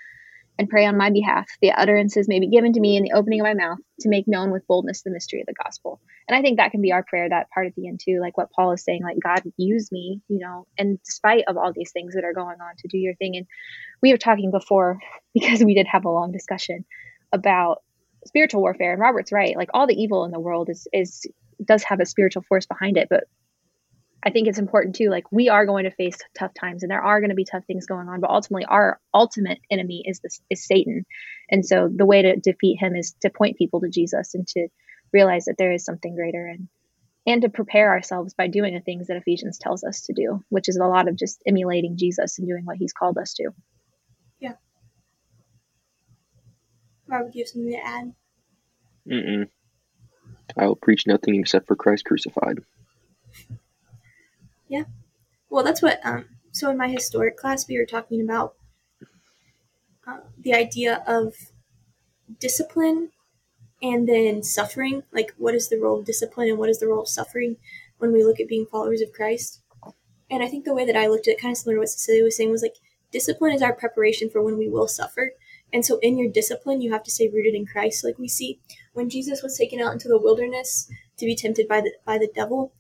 and 0.58 0.68
pray 0.68 0.86
on 0.86 0.96
my 0.96 1.10
behalf. 1.10 1.46
The 1.60 1.72
utterances 1.72 2.28
may 2.28 2.38
be 2.38 2.48
given 2.48 2.72
to 2.74 2.80
me 2.80 2.96
in 2.96 3.02
the 3.02 3.12
opening 3.12 3.40
of 3.40 3.44
my 3.44 3.54
mouth 3.54 3.78
to 4.00 4.08
make 4.08 4.28
known 4.28 4.50
with 4.50 4.66
boldness 4.66 5.02
the 5.02 5.10
mystery 5.10 5.40
of 5.40 5.46
the 5.46 5.54
gospel. 5.64 6.00
And 6.28 6.36
I 6.36 6.42
think 6.42 6.58
that 6.58 6.70
can 6.70 6.82
be 6.82 6.92
our 6.92 7.02
prayer, 7.02 7.28
that 7.28 7.50
part 7.50 7.66
at 7.66 7.74
the 7.74 7.88
end 7.88 8.00
too, 8.04 8.20
like 8.20 8.36
what 8.36 8.50
Paul 8.52 8.72
is 8.72 8.84
saying, 8.84 9.02
like 9.02 9.16
God 9.22 9.42
use 9.56 9.90
me, 9.90 10.20
you 10.28 10.38
know, 10.38 10.66
and 10.78 10.98
despite 11.02 11.44
of 11.48 11.56
all 11.56 11.72
these 11.72 11.92
things 11.92 12.14
that 12.14 12.24
are 12.24 12.34
going 12.34 12.60
on 12.60 12.76
to 12.78 12.88
do 12.88 12.98
your 12.98 13.14
thing. 13.14 13.36
And 13.36 13.46
we 14.02 14.12
were 14.12 14.18
talking 14.18 14.50
before 14.50 14.98
because 15.34 15.64
we 15.64 15.74
did 15.74 15.86
have 15.86 16.04
a 16.04 16.10
long 16.10 16.32
discussion 16.32 16.84
about 17.32 17.82
spiritual 18.26 18.60
warfare. 18.60 18.92
And 18.92 19.00
Robert's 19.00 19.32
right, 19.32 19.56
like 19.56 19.70
all 19.74 19.86
the 19.86 20.00
evil 20.00 20.24
in 20.24 20.30
the 20.30 20.40
world 20.40 20.68
is 20.68 20.86
is 20.92 21.26
does 21.64 21.82
have 21.84 22.00
a 22.00 22.06
spiritual 22.06 22.42
force 22.42 22.66
behind 22.66 22.96
it, 22.96 23.08
but 23.08 23.24
I 24.24 24.30
think 24.30 24.46
it's 24.46 24.58
important 24.58 24.94
too. 24.94 25.10
Like 25.10 25.24
we 25.32 25.48
are 25.48 25.66
going 25.66 25.84
to 25.84 25.90
face 25.90 26.18
tough 26.38 26.52
times, 26.54 26.82
and 26.82 26.90
there 26.90 27.02
are 27.02 27.20
going 27.20 27.30
to 27.30 27.36
be 27.36 27.44
tough 27.44 27.64
things 27.66 27.86
going 27.86 28.08
on. 28.08 28.20
But 28.20 28.30
ultimately, 28.30 28.64
our 28.66 29.00
ultimate 29.12 29.58
enemy 29.70 30.04
is 30.06 30.20
this 30.20 30.40
is 30.48 30.66
Satan, 30.66 31.04
and 31.50 31.64
so 31.64 31.88
the 31.94 32.06
way 32.06 32.22
to 32.22 32.36
defeat 32.36 32.78
him 32.78 32.94
is 32.94 33.14
to 33.22 33.30
point 33.30 33.58
people 33.58 33.80
to 33.80 33.88
Jesus 33.88 34.34
and 34.34 34.46
to 34.48 34.68
realize 35.12 35.46
that 35.46 35.56
there 35.58 35.72
is 35.72 35.84
something 35.84 36.14
greater, 36.14 36.46
and 36.46 36.68
and 37.26 37.42
to 37.42 37.48
prepare 37.48 37.90
ourselves 37.90 38.34
by 38.34 38.46
doing 38.46 38.74
the 38.74 38.80
things 38.80 39.08
that 39.08 39.16
Ephesians 39.16 39.58
tells 39.58 39.84
us 39.84 40.02
to 40.02 40.12
do, 40.12 40.40
which 40.48 40.68
is 40.68 40.76
a 40.76 40.86
lot 40.86 41.08
of 41.08 41.16
just 41.16 41.42
emulating 41.46 41.96
Jesus 41.96 42.38
and 42.38 42.46
doing 42.46 42.64
what 42.64 42.76
He's 42.76 42.92
called 42.92 43.18
us 43.18 43.34
to. 43.34 43.50
Yeah. 44.38 44.54
Robert, 47.08 47.32
do 47.32 47.38
you 47.38 47.44
have 47.44 47.48
something 47.48 47.72
to 47.72 47.86
add? 47.86 48.12
Mm-mm. 49.08 49.48
I 50.56 50.66
will 50.66 50.76
preach 50.76 51.06
nothing 51.06 51.36
except 51.36 51.66
for 51.66 51.76
Christ 51.76 52.04
crucified. 52.04 52.60
Yeah. 54.72 54.84
Well, 55.50 55.62
that's 55.62 55.82
what. 55.82 56.00
Um, 56.02 56.24
so 56.50 56.70
in 56.70 56.78
my 56.78 56.88
historic 56.88 57.36
class, 57.36 57.68
we 57.68 57.76
were 57.76 57.84
talking 57.84 58.22
about 58.22 58.54
uh, 60.06 60.20
the 60.38 60.54
idea 60.54 61.04
of 61.06 61.34
discipline 62.40 63.10
and 63.82 64.08
then 64.08 64.42
suffering. 64.42 65.02
Like, 65.12 65.34
what 65.36 65.54
is 65.54 65.68
the 65.68 65.78
role 65.78 65.98
of 65.98 66.06
discipline 66.06 66.48
and 66.48 66.56
what 66.56 66.70
is 66.70 66.78
the 66.78 66.88
role 66.88 67.02
of 67.02 67.08
suffering 67.08 67.58
when 67.98 68.14
we 68.14 68.24
look 68.24 68.40
at 68.40 68.48
being 68.48 68.64
followers 68.64 69.02
of 69.02 69.12
Christ? 69.12 69.60
And 70.30 70.42
I 70.42 70.48
think 70.48 70.64
the 70.64 70.72
way 70.72 70.86
that 70.86 70.96
I 70.96 71.06
looked 71.06 71.28
at 71.28 71.32
it, 71.32 71.40
kind 71.42 71.52
of 71.52 71.58
similar 71.58 71.76
to 71.76 71.80
what 71.80 71.90
Cecilia 71.90 72.24
was 72.24 72.38
saying, 72.38 72.50
was 72.50 72.62
like 72.62 72.76
discipline 73.10 73.52
is 73.52 73.60
our 73.60 73.74
preparation 73.74 74.30
for 74.30 74.42
when 74.42 74.56
we 74.56 74.70
will 74.70 74.88
suffer. 74.88 75.32
And 75.70 75.84
so 75.84 75.98
in 75.98 76.16
your 76.16 76.32
discipline, 76.32 76.80
you 76.80 76.92
have 76.92 77.02
to 77.02 77.10
stay 77.10 77.28
rooted 77.28 77.54
in 77.54 77.66
Christ. 77.66 78.04
Like 78.04 78.18
we 78.18 78.28
see 78.28 78.58
when 78.94 79.10
Jesus 79.10 79.42
was 79.42 79.58
taken 79.58 79.82
out 79.82 79.92
into 79.92 80.08
the 80.08 80.18
wilderness 80.18 80.90
to 81.18 81.26
be 81.26 81.36
tempted 81.36 81.68
by 81.68 81.82
the 81.82 81.92
by 82.06 82.16
the 82.16 82.32
devil, 82.34 82.72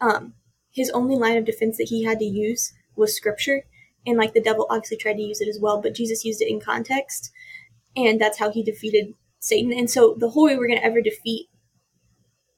um, 0.00 0.34
his 0.70 0.90
only 0.90 1.16
line 1.16 1.36
of 1.36 1.44
defense 1.44 1.76
that 1.76 1.88
he 1.88 2.04
had 2.04 2.18
to 2.18 2.24
use 2.24 2.72
was 2.96 3.16
scripture 3.16 3.64
and 4.06 4.16
like 4.16 4.32
the 4.32 4.40
devil 4.40 4.66
obviously 4.70 4.96
tried 4.96 5.14
to 5.14 5.22
use 5.22 5.40
it 5.40 5.48
as 5.48 5.58
well 5.60 5.80
but 5.80 5.94
jesus 5.94 6.24
used 6.24 6.40
it 6.40 6.50
in 6.50 6.60
context 6.60 7.30
and 7.96 8.20
that's 8.20 8.38
how 8.38 8.50
he 8.50 8.62
defeated 8.62 9.14
satan. 9.40 9.72
And 9.72 9.90
so 9.90 10.14
the 10.18 10.30
whole 10.30 10.44
way 10.44 10.56
we're 10.56 10.68
going 10.68 10.78
to 10.78 10.84
ever 10.84 11.00
defeat 11.00 11.48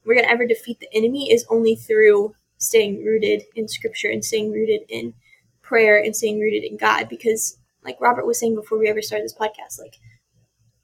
we're 0.05 0.15
going 0.15 0.25
to 0.25 0.31
ever 0.31 0.45
defeat 0.45 0.79
the 0.79 0.93
enemy 0.93 1.31
is 1.31 1.45
only 1.49 1.75
through 1.75 2.35
staying 2.57 3.03
rooted 3.03 3.43
in 3.55 3.67
scripture 3.67 4.09
and 4.09 4.23
staying 4.23 4.51
rooted 4.51 4.81
in 4.89 5.13
prayer 5.61 6.01
and 6.01 6.15
staying 6.15 6.39
rooted 6.39 6.63
in 6.63 6.77
god 6.77 7.09
because 7.09 7.57
like 7.83 7.99
robert 7.99 8.25
was 8.25 8.39
saying 8.39 8.55
before 8.55 8.77
we 8.77 8.87
ever 8.87 9.01
started 9.01 9.25
this 9.25 9.33
podcast 9.33 9.79
like 9.79 9.95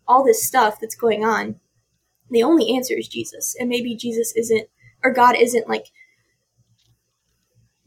all 0.08 0.24
this 0.24 0.46
stuff 0.46 0.80
that's 0.80 0.96
going 0.96 1.24
on 1.24 1.60
the 2.30 2.44
only 2.44 2.76
answer 2.76 2.96
is 2.98 3.08
jesus 3.08 3.56
and 3.60 3.70
maybe 3.70 3.96
jesus 3.96 4.34
isn't 4.36 4.68
or 5.04 5.14
god 5.14 5.36
isn't 5.36 5.68
like 5.68 5.88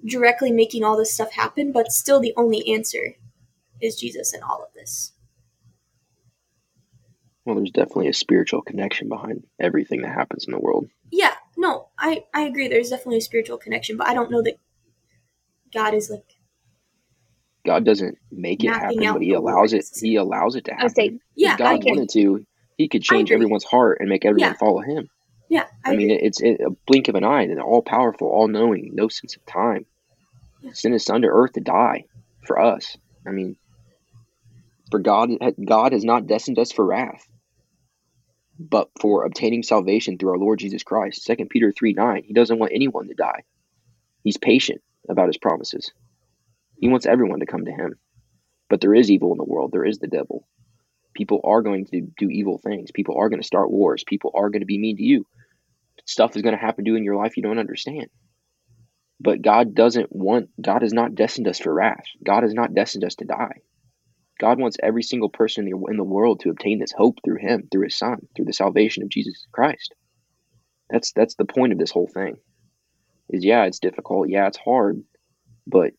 directly 0.05 0.51
making 0.51 0.85
all 0.85 0.97
this 0.97 1.15
stuff 1.15 1.33
happen, 1.33 1.73
but 1.73 1.93
still 1.93 2.21
the 2.21 2.35
only 2.37 2.73
answer 2.73 3.17
is 3.81 3.97
Jesus 3.97 4.35
in 4.35 4.43
all 4.43 4.63
of 4.63 4.73
this. 4.75 5.13
Well, 7.45 7.57
there's 7.57 7.71
definitely 7.71 8.09
a 8.09 8.15
spiritual 8.15 8.63
connection 8.63 9.09
behind 9.09 9.45
everything 9.59 10.03
that 10.03 10.15
happens 10.15 10.45
in 10.47 10.53
the 10.53 10.61
world. 10.61 10.89
Yeah, 11.11 11.35
no, 11.57 11.89
I 11.99 12.25
I 12.33 12.43
agree. 12.43 12.69
There's 12.69 12.91
definitely 12.91 13.19
a 13.19 13.23
spiritual 13.23 13.59
connection, 13.59 13.97
but 13.97 14.07
I 14.07 14.15
don't 14.15 14.31
know 14.31 14.43
that 14.43 14.59
God 15.75 15.95
is 15.95 16.09
like 16.09 16.37
God 17.67 17.85
doesn't 17.85 18.19
make 18.31 18.63
it 18.63 18.69
happen, 18.69 19.13
but 19.13 19.23
He 19.23 19.33
allows 19.33 19.73
it. 19.73 19.85
He 20.01 20.17
allows 20.17 20.55
it 20.55 20.67
to 20.67 20.73
happen. 20.73 20.87
I 20.87 20.93
Say, 20.93 21.19
yeah, 21.35 21.53
if 21.53 21.59
God 21.59 21.85
wanted 21.85 22.11
to, 22.11 22.47
He 22.79 22.89
could 22.89 23.03
change 23.03 23.33
everyone's 23.33 23.65
heart 23.65 23.99
and 24.01 24.09
make 24.09 24.25
everyone 24.25 24.53
yeah. 24.53 24.59
follow 24.59 24.81
Him. 24.81 25.09
Yeah, 25.49 25.67
I, 25.85 25.93
I 25.93 25.97
mean, 25.97 26.11
it's 26.11 26.41
a 26.41 26.71
blink 26.87 27.09
of 27.09 27.17
an 27.17 27.25
eye, 27.25 27.43
and 27.43 27.61
all 27.61 27.83
powerful, 27.83 28.29
all 28.29 28.47
knowing, 28.47 28.93
no 28.95 29.09
sense 29.09 29.37
of 29.37 29.45
time 29.47 29.85
sent 30.73 30.95
his 30.95 31.05
son 31.05 31.23
to 31.23 31.29
earth 31.29 31.53
to 31.53 31.61
die 31.61 32.05
for 32.47 32.61
us. 32.61 32.97
I 33.27 33.31
mean, 33.31 33.57
for 34.91 35.01
God, 35.01 35.31
God 35.65 35.93
has 35.93 36.05
not 36.05 36.27
destined 36.27 36.59
us 36.59 36.73
for 36.73 36.85
wrath, 36.85 37.27
but 38.59 38.91
for 39.01 39.25
obtaining 39.25 39.63
salvation 39.63 40.19
through 40.19 40.31
our 40.31 40.39
Lord 40.39 40.59
Jesus 40.59 40.83
Christ. 40.83 41.25
Second 41.25 41.49
Peter 41.49 41.73
3 41.73 41.95
9, 41.95 42.25
he 42.25 42.35
doesn't 42.35 42.59
want 42.59 42.73
anyone 42.75 43.09
to 43.09 43.15
die. 43.15 43.43
He's 44.23 44.37
patient 44.37 44.83
about 45.09 45.29
his 45.29 45.39
promises. 45.39 45.91
He 46.79 46.89
wants 46.89 47.07
everyone 47.07 47.41
to 47.41 47.47
come 47.47 47.65
to 47.65 47.73
him. 47.73 47.95
But 48.69 48.81
there 48.81 48.95
is 48.95 49.11
evil 49.11 49.33
in 49.33 49.39
the 49.39 49.45
world. 49.45 49.71
There 49.73 49.85
is 49.85 49.99
the 49.99 50.09
devil. 50.09 50.47
People 51.15 51.41
are 51.45 51.63
going 51.63 51.87
to 51.87 52.01
do 52.19 52.29
evil 52.31 52.59
things. 52.59 52.91
People 52.91 53.17
are 53.19 53.29
going 53.29 53.41
to 53.41 53.47
start 53.47 53.71
wars. 53.71 54.05
People 54.07 54.33
are 54.35 54.51
going 54.51 54.63
to 54.63 54.67
be 54.67 54.79
mean 54.79 54.97
to 54.97 55.03
you. 55.03 55.27
Stuff 56.07 56.37
is 56.37 56.43
going 56.43 56.55
to 56.55 56.61
happen 56.61 56.85
to 56.85 56.91
you 56.91 56.97
in 56.97 57.05
your 57.05 57.17
life 57.17 57.37
you 57.37 57.43
don't 57.43 57.59
understand. 57.59 58.09
But 59.23 59.41
God 59.41 59.75
doesn't 59.75 60.11
want, 60.11 60.51
God 60.61 60.83
has 60.83 60.93
not 60.93 61.15
destined 61.15 61.47
us 61.47 61.61
for 61.61 61.73
wrath. 61.73 62.05
God 62.25 62.43
has 62.43 62.55
not 62.55 62.75
destined 62.75 63.05
us 63.05 63.15
to 63.17 63.25
die. 63.25 63.61
God 64.41 64.59
wants 64.59 64.79
every 64.83 65.05
single 65.05 65.29
person 65.29 65.69
in 65.69 65.71
the, 65.71 65.87
in 65.91 65.97
the 65.97 66.03
world 66.03 66.41
to 66.41 66.51
obtain 66.51 66.81
this 66.81 66.91
hope 66.91 67.19
through 67.25 67.39
Him, 67.39 67.69
through 67.71 67.85
His 67.85 67.97
Son, 67.97 68.27
through 68.35 68.47
the 68.47 68.53
salvation 68.53 69.05
of 69.05 69.11
Jesus 69.11 69.47
Christ. 69.53 69.95
That's 70.91 71.13
that's 71.13 71.37
the 71.37 71.45
point 71.45 71.73
of 71.73 71.79
this 71.79 71.93
whole 71.93 72.09
thing. 72.13 72.37
Is 73.31 73.45
yeah, 73.45 73.65
it's 73.65 73.79
difficult. 73.79 74.29
Yeah, 74.29 74.49
it's 74.49 74.59
hard, 74.59 75.05
but 75.67 75.93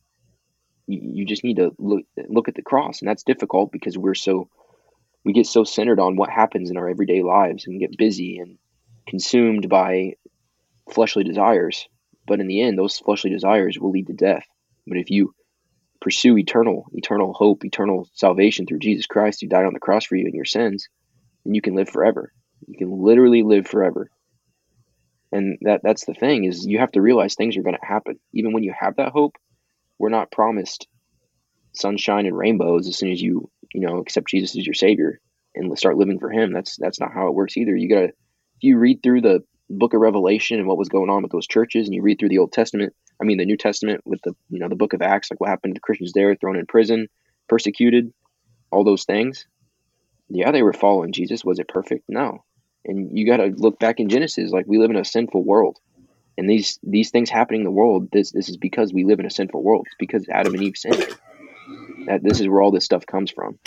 you, 0.86 1.00
you 1.02 1.26
just 1.26 1.46
need 1.46 1.56
to 1.56 1.72
look 1.80 2.04
look 2.28 2.50
at 2.50 2.56
the 2.56 2.62
cross, 2.62 3.00
and 3.02 3.08
that's 3.08 3.24
difficult 3.24 3.72
because 3.72 3.98
we're 3.98 4.16
so 4.16 4.50
we 5.24 5.32
get 5.32 5.48
so 5.48 5.64
centered 5.64 6.02
on 6.02 6.18
what 6.18 6.30
happens 6.30 6.70
in 6.70 6.78
our 6.78 6.90
everyday 6.90 7.24
lives 7.24 7.66
and 7.68 7.80
get 7.80 7.98
busy 7.98 8.40
and 8.40 8.58
consumed 9.08 9.70
by 9.70 10.16
fleshly 10.92 11.24
desires 11.24 11.88
but 12.26 12.40
in 12.40 12.48
the 12.48 12.62
end, 12.62 12.78
those 12.78 12.98
fleshly 12.98 13.30
desires 13.30 13.78
will 13.80 13.92
lead 13.92 14.08
to 14.08 14.14
death. 14.14 14.46
But 14.88 14.98
if 14.98 15.10
you 15.10 15.34
pursue 16.02 16.38
eternal, 16.38 16.86
eternal 16.94 17.34
hope, 17.34 17.64
eternal 17.66 18.10
salvation 18.14 18.66
through 18.66 18.80
Jesus 18.80 19.06
Christ 19.06 19.40
who 19.42 19.48
died 19.48 19.66
on 19.66 19.74
the 19.74 19.80
cross 19.80 20.06
for 20.06 20.16
you 20.16 20.26
and 20.26 20.34
your 20.34 20.46
sins, 20.46 20.88
then 21.46 21.54
you 21.54 21.62
can 21.62 21.76
live 21.76 21.90
forever. 21.90 22.32
You 22.68 22.78
can 22.78 22.92
literally 22.92 23.44
live 23.44 23.68
forever. 23.68 24.10
And 25.32 25.58
that 25.62 25.82
that's 25.84 26.06
the 26.06 26.14
thing 26.14 26.44
is 26.44 26.66
you 26.66 26.80
have 26.80 26.92
to 26.92 27.02
realize 27.02 27.34
things 27.34 27.58
are 27.58 27.64
going 27.64 27.78
to 27.80 27.86
happen. 27.86 28.20
Even 28.34 28.54
when 28.54 28.64
you 28.64 28.74
have 28.78 28.98
that 28.98 29.12
hope, 29.12 29.36
we're 29.98 30.10
not 30.10 30.32
promised 30.32 30.88
sunshine 31.74 32.26
and 32.26 32.38
rainbows 32.38 32.88
as 32.88 32.98
soon 32.98 33.12
as 33.12 33.22
you, 33.22 33.50
you 33.74 33.82
know, 33.82 33.98
accept 33.98 34.28
Jesus 34.28 34.56
as 34.58 34.66
your 34.66 34.76
savior 34.76 35.20
and 35.56 35.76
start 35.78 35.98
living 35.98 36.20
for 36.20 36.30
him. 36.30 36.54
That's 36.54 36.78
that's 36.78 37.00
not 37.00 37.14
how 37.14 37.28
it 37.28 37.34
works 37.34 37.58
either. 37.58 37.76
You 37.76 37.90
got 37.90 38.02
to 38.02 38.08
if 38.08 38.62
you 38.62 38.78
read 38.78 39.02
through 39.02 39.22
the 39.22 39.44
book 39.70 39.94
of 39.94 40.02
Revelation 40.02 40.60
and 40.60 40.68
what 40.68 40.78
was 40.78 40.90
going 40.90 41.10
on 41.10 41.24
with 41.24 41.32
those 41.32 41.48
churches, 41.48 41.88
and 41.88 41.96
you 41.96 42.02
read 42.02 42.20
through 42.20 42.30
the 42.30 42.40
Old 42.40 42.52
Testament, 42.52 42.94
I 43.22 43.26
mean 43.26 43.38
the 43.38 43.46
New 43.46 43.58
Testament 43.58 44.02
with 44.06 44.22
the 44.24 44.36
you 44.50 44.60
know 44.60 44.70
the 44.70 44.76
book 44.76 44.94
of 44.94 45.02
Acts, 45.02 45.32
like 45.32 45.40
what 45.40 45.50
happened 45.50 45.76
to 45.76 45.78
the 45.78 45.84
Christians 45.84 46.14
there, 46.14 46.36
thrown 46.36 46.58
in 46.58 46.66
prison, 46.66 47.08
persecuted, 47.48 48.14
all 48.72 48.84
those 48.84 49.06
things. 49.06 49.46
Yeah, 50.30 50.52
they 50.52 50.64
were 50.64 50.74
following 50.74 51.12
Jesus. 51.12 51.46
Was 51.46 51.60
it 51.60 51.68
perfect? 51.68 52.06
No. 52.08 52.44
And 52.86 53.18
you 53.18 53.26
got 53.26 53.38
to 53.38 53.54
look 53.56 53.80
back 53.80 54.00
in 54.00 54.10
Genesis, 54.10 54.52
like 54.52 54.66
we 54.68 54.78
live 54.78 54.90
in 54.90 54.98
a 54.98 55.06
sinful 55.06 55.44
world, 55.44 55.80
and 56.38 56.50
these 56.50 56.80
these 56.84 57.12
things 57.12 57.30
happening 57.30 57.62
in 57.62 57.66
the 57.66 57.72
world. 57.72 58.10
This 58.12 58.32
this 58.32 58.50
is 58.50 58.58
because 58.58 58.94
we 58.94 59.06
live 59.06 59.20
in 59.20 59.26
a 59.26 59.32
sinful 59.32 59.64
world. 59.64 59.86
It's 59.88 59.96
because 60.00 60.28
Adam 60.30 60.54
and 60.54 60.64
Eve 60.64 60.78
sinned. 60.78 61.18
That 62.08 62.22
this 62.22 62.42
is 62.42 62.50
where 62.50 62.62
all 62.62 62.72
this 62.72 62.84
stuff 62.84 63.06
comes 63.06 63.32
from. 63.32 63.60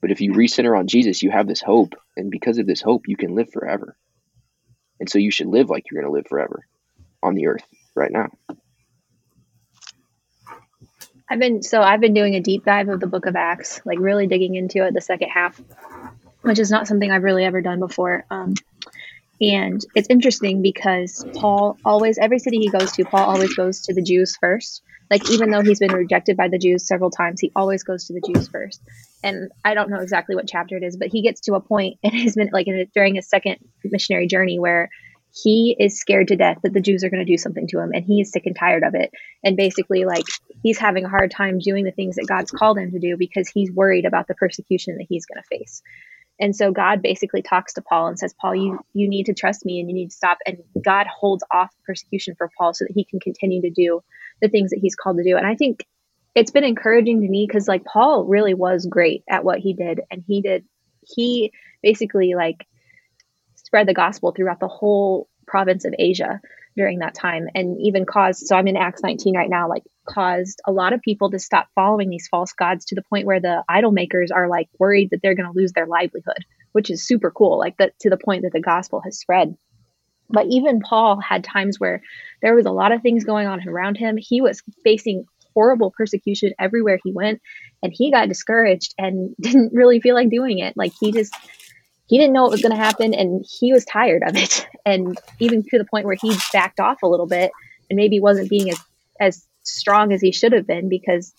But 0.00 0.10
if 0.10 0.20
you 0.20 0.32
recenter 0.32 0.78
on 0.78 0.86
Jesus, 0.86 1.22
you 1.22 1.30
have 1.30 1.46
this 1.46 1.60
hope, 1.60 1.94
and 2.16 2.30
because 2.30 2.58
of 2.58 2.66
this 2.66 2.80
hope, 2.80 3.04
you 3.06 3.16
can 3.16 3.34
live 3.34 3.50
forever. 3.50 3.96
And 5.00 5.08
so 5.08 5.18
you 5.18 5.30
should 5.30 5.48
live 5.48 5.70
like 5.70 5.84
you're 5.90 6.00
going 6.00 6.10
to 6.10 6.16
live 6.16 6.26
forever 6.28 6.66
on 7.22 7.34
the 7.34 7.46
earth 7.46 7.64
right 7.94 8.12
now. 8.12 8.28
I've 11.28 11.38
been 11.40 11.62
so 11.62 11.80
I've 11.80 12.00
been 12.00 12.14
doing 12.14 12.34
a 12.34 12.40
deep 12.40 12.64
dive 12.64 12.88
of 12.88 13.00
the 13.00 13.06
book 13.06 13.26
of 13.26 13.34
Acts, 13.34 13.80
like 13.84 13.98
really 13.98 14.26
digging 14.26 14.54
into 14.56 14.84
it 14.84 14.92
the 14.92 15.00
second 15.00 15.30
half, 15.30 15.60
which 16.42 16.58
is 16.58 16.70
not 16.70 16.86
something 16.86 17.10
I've 17.10 17.22
really 17.22 17.44
ever 17.44 17.62
done 17.62 17.80
before. 17.80 18.24
Um, 18.30 18.54
and 19.40 19.84
it's 19.94 20.08
interesting 20.10 20.62
because 20.62 21.24
Paul 21.34 21.76
always, 21.84 22.18
every 22.18 22.38
city 22.38 22.58
he 22.58 22.68
goes 22.68 22.92
to, 22.92 23.04
Paul 23.04 23.28
always 23.28 23.54
goes 23.54 23.80
to 23.82 23.94
the 23.94 24.02
Jews 24.02 24.36
first. 24.36 24.82
Like, 25.10 25.30
even 25.30 25.50
though 25.50 25.60
he's 25.60 25.80
been 25.80 25.92
rejected 25.92 26.36
by 26.36 26.48
the 26.48 26.58
Jews 26.58 26.86
several 26.86 27.10
times, 27.10 27.40
he 27.40 27.52
always 27.54 27.82
goes 27.82 28.04
to 28.06 28.14
the 28.14 28.20
Jews 28.20 28.48
first. 28.48 28.80
And 29.24 29.50
I 29.64 29.74
don't 29.74 29.90
know 29.90 30.00
exactly 30.00 30.36
what 30.36 30.46
chapter 30.46 30.76
it 30.76 30.82
is, 30.82 30.96
but 30.96 31.08
he 31.08 31.22
gets 31.22 31.40
to 31.42 31.54
a 31.54 31.60
point 31.60 31.98
in 32.02 32.12
his, 32.12 32.36
like, 32.52 32.68
in, 32.68 32.86
during 32.94 33.14
his 33.14 33.28
second 33.28 33.56
missionary 33.82 34.26
journey 34.28 34.58
where 34.58 34.90
he 35.32 35.74
is 35.80 35.98
scared 35.98 36.28
to 36.28 36.36
death 36.36 36.58
that 36.62 36.72
the 36.72 36.80
Jews 36.80 37.02
are 37.02 37.10
going 37.10 37.24
to 37.24 37.32
do 37.32 37.38
something 37.38 37.66
to 37.68 37.80
him 37.80 37.90
and 37.92 38.04
he 38.04 38.20
is 38.20 38.30
sick 38.30 38.46
and 38.46 38.54
tired 38.54 38.84
of 38.84 38.94
it. 38.94 39.10
And 39.42 39.56
basically, 39.56 40.04
like, 40.04 40.26
he's 40.62 40.78
having 40.78 41.04
a 41.04 41.08
hard 41.08 41.30
time 41.30 41.58
doing 41.58 41.84
the 41.84 41.90
things 41.90 42.16
that 42.16 42.28
God's 42.28 42.52
called 42.52 42.78
him 42.78 42.92
to 42.92 43.00
do 43.00 43.16
because 43.16 43.48
he's 43.48 43.72
worried 43.72 44.04
about 44.04 44.28
the 44.28 44.34
persecution 44.34 44.96
that 44.98 45.06
he's 45.08 45.26
going 45.26 45.42
to 45.42 45.58
face. 45.58 45.82
And 46.38 46.54
so 46.54 46.72
God 46.72 47.00
basically 47.00 47.42
talks 47.42 47.74
to 47.74 47.82
Paul 47.82 48.08
and 48.08 48.18
says, 48.18 48.34
Paul, 48.40 48.56
you, 48.56 48.78
you 48.92 49.08
need 49.08 49.26
to 49.26 49.34
trust 49.34 49.64
me 49.64 49.80
and 49.80 49.88
you 49.88 49.94
need 49.94 50.10
to 50.10 50.16
stop. 50.16 50.38
And 50.46 50.58
God 50.84 51.06
holds 51.06 51.44
off 51.52 51.70
persecution 51.86 52.34
for 52.36 52.50
Paul 52.58 52.74
so 52.74 52.84
that 52.84 52.92
he 52.94 53.04
can 53.04 53.20
continue 53.20 53.62
to 53.62 53.70
do 53.70 54.02
the 54.42 54.48
things 54.48 54.70
that 54.70 54.80
he's 54.82 54.96
called 54.96 55.16
to 55.16 55.24
do. 55.24 55.36
And 55.36 55.46
I 55.46 55.54
think 55.54 55.86
it's 56.34 56.50
been 56.50 56.64
encouraging 56.64 57.22
to 57.22 57.28
me 57.28 57.46
because, 57.48 57.68
like, 57.68 57.84
Paul 57.84 58.24
really 58.24 58.54
was 58.54 58.86
great 58.86 59.22
at 59.28 59.44
what 59.44 59.58
he 59.58 59.72
did. 59.72 60.00
And 60.10 60.24
he 60.26 60.40
did, 60.40 60.64
he 61.02 61.52
basically, 61.82 62.34
like, 62.34 62.66
spread 63.54 63.86
the 63.86 63.94
gospel 63.94 64.32
throughout 64.32 64.60
the 64.60 64.68
whole 64.68 65.28
province 65.46 65.84
of 65.84 65.94
Asia 65.98 66.40
during 66.76 66.98
that 66.98 67.14
time 67.14 67.46
and 67.54 67.80
even 67.80 68.04
caused 68.04 68.46
so 68.46 68.56
I'm 68.56 68.66
in 68.66 68.76
Acts 68.76 69.02
19 69.02 69.36
right 69.36 69.48
now 69.48 69.68
like 69.68 69.84
caused 70.08 70.60
a 70.66 70.72
lot 70.72 70.92
of 70.92 71.00
people 71.02 71.30
to 71.30 71.38
stop 71.38 71.68
following 71.74 72.10
these 72.10 72.28
false 72.28 72.52
gods 72.52 72.86
to 72.86 72.94
the 72.94 73.02
point 73.02 73.26
where 73.26 73.40
the 73.40 73.62
idol 73.68 73.92
makers 73.92 74.30
are 74.30 74.48
like 74.48 74.68
worried 74.78 75.10
that 75.10 75.20
they're 75.22 75.34
going 75.34 75.50
to 75.50 75.56
lose 75.56 75.72
their 75.72 75.86
livelihood 75.86 76.44
which 76.72 76.90
is 76.90 77.06
super 77.06 77.30
cool 77.30 77.58
like 77.58 77.76
that 77.76 77.98
to 78.00 78.10
the 78.10 78.16
point 78.16 78.42
that 78.42 78.52
the 78.52 78.60
gospel 78.60 79.00
has 79.00 79.18
spread 79.18 79.56
but 80.30 80.46
even 80.48 80.80
Paul 80.80 81.20
had 81.20 81.44
times 81.44 81.78
where 81.78 82.02
there 82.42 82.54
was 82.54 82.66
a 82.66 82.72
lot 82.72 82.92
of 82.92 83.02
things 83.02 83.24
going 83.24 83.46
on 83.46 83.66
around 83.68 83.96
him 83.96 84.16
he 84.16 84.40
was 84.40 84.62
facing 84.82 85.26
horrible 85.54 85.90
persecution 85.90 86.52
everywhere 86.58 86.98
he 87.02 87.12
went 87.12 87.40
and 87.82 87.92
he 87.94 88.10
got 88.10 88.28
discouraged 88.28 88.94
and 88.98 89.34
didn't 89.40 89.72
really 89.72 90.00
feel 90.00 90.14
like 90.14 90.30
doing 90.30 90.58
it. 90.58 90.76
Like 90.76 90.92
he 90.98 91.12
just 91.12 91.34
he 92.06 92.18
didn't 92.18 92.34
know 92.34 92.42
what 92.42 92.52
was 92.52 92.62
going 92.62 92.76
to 92.76 92.82
happen 92.82 93.14
and 93.14 93.44
he 93.60 93.72
was 93.72 93.84
tired 93.84 94.22
of 94.26 94.36
it. 94.36 94.66
And 94.86 95.18
even 95.40 95.62
to 95.62 95.78
the 95.78 95.86
point 95.86 96.04
where 96.04 96.14
he 96.20 96.36
backed 96.52 96.78
off 96.78 97.02
a 97.02 97.06
little 97.06 97.24
bit 97.24 97.52
and 97.88 97.96
maybe 97.96 98.20
wasn't 98.20 98.50
being 98.50 98.68
as 98.68 98.78
as 99.18 99.46
strong 99.62 100.12
as 100.12 100.20
he 100.20 100.30
should 100.30 100.52
have 100.52 100.66
been 100.66 100.90
because 100.90 101.32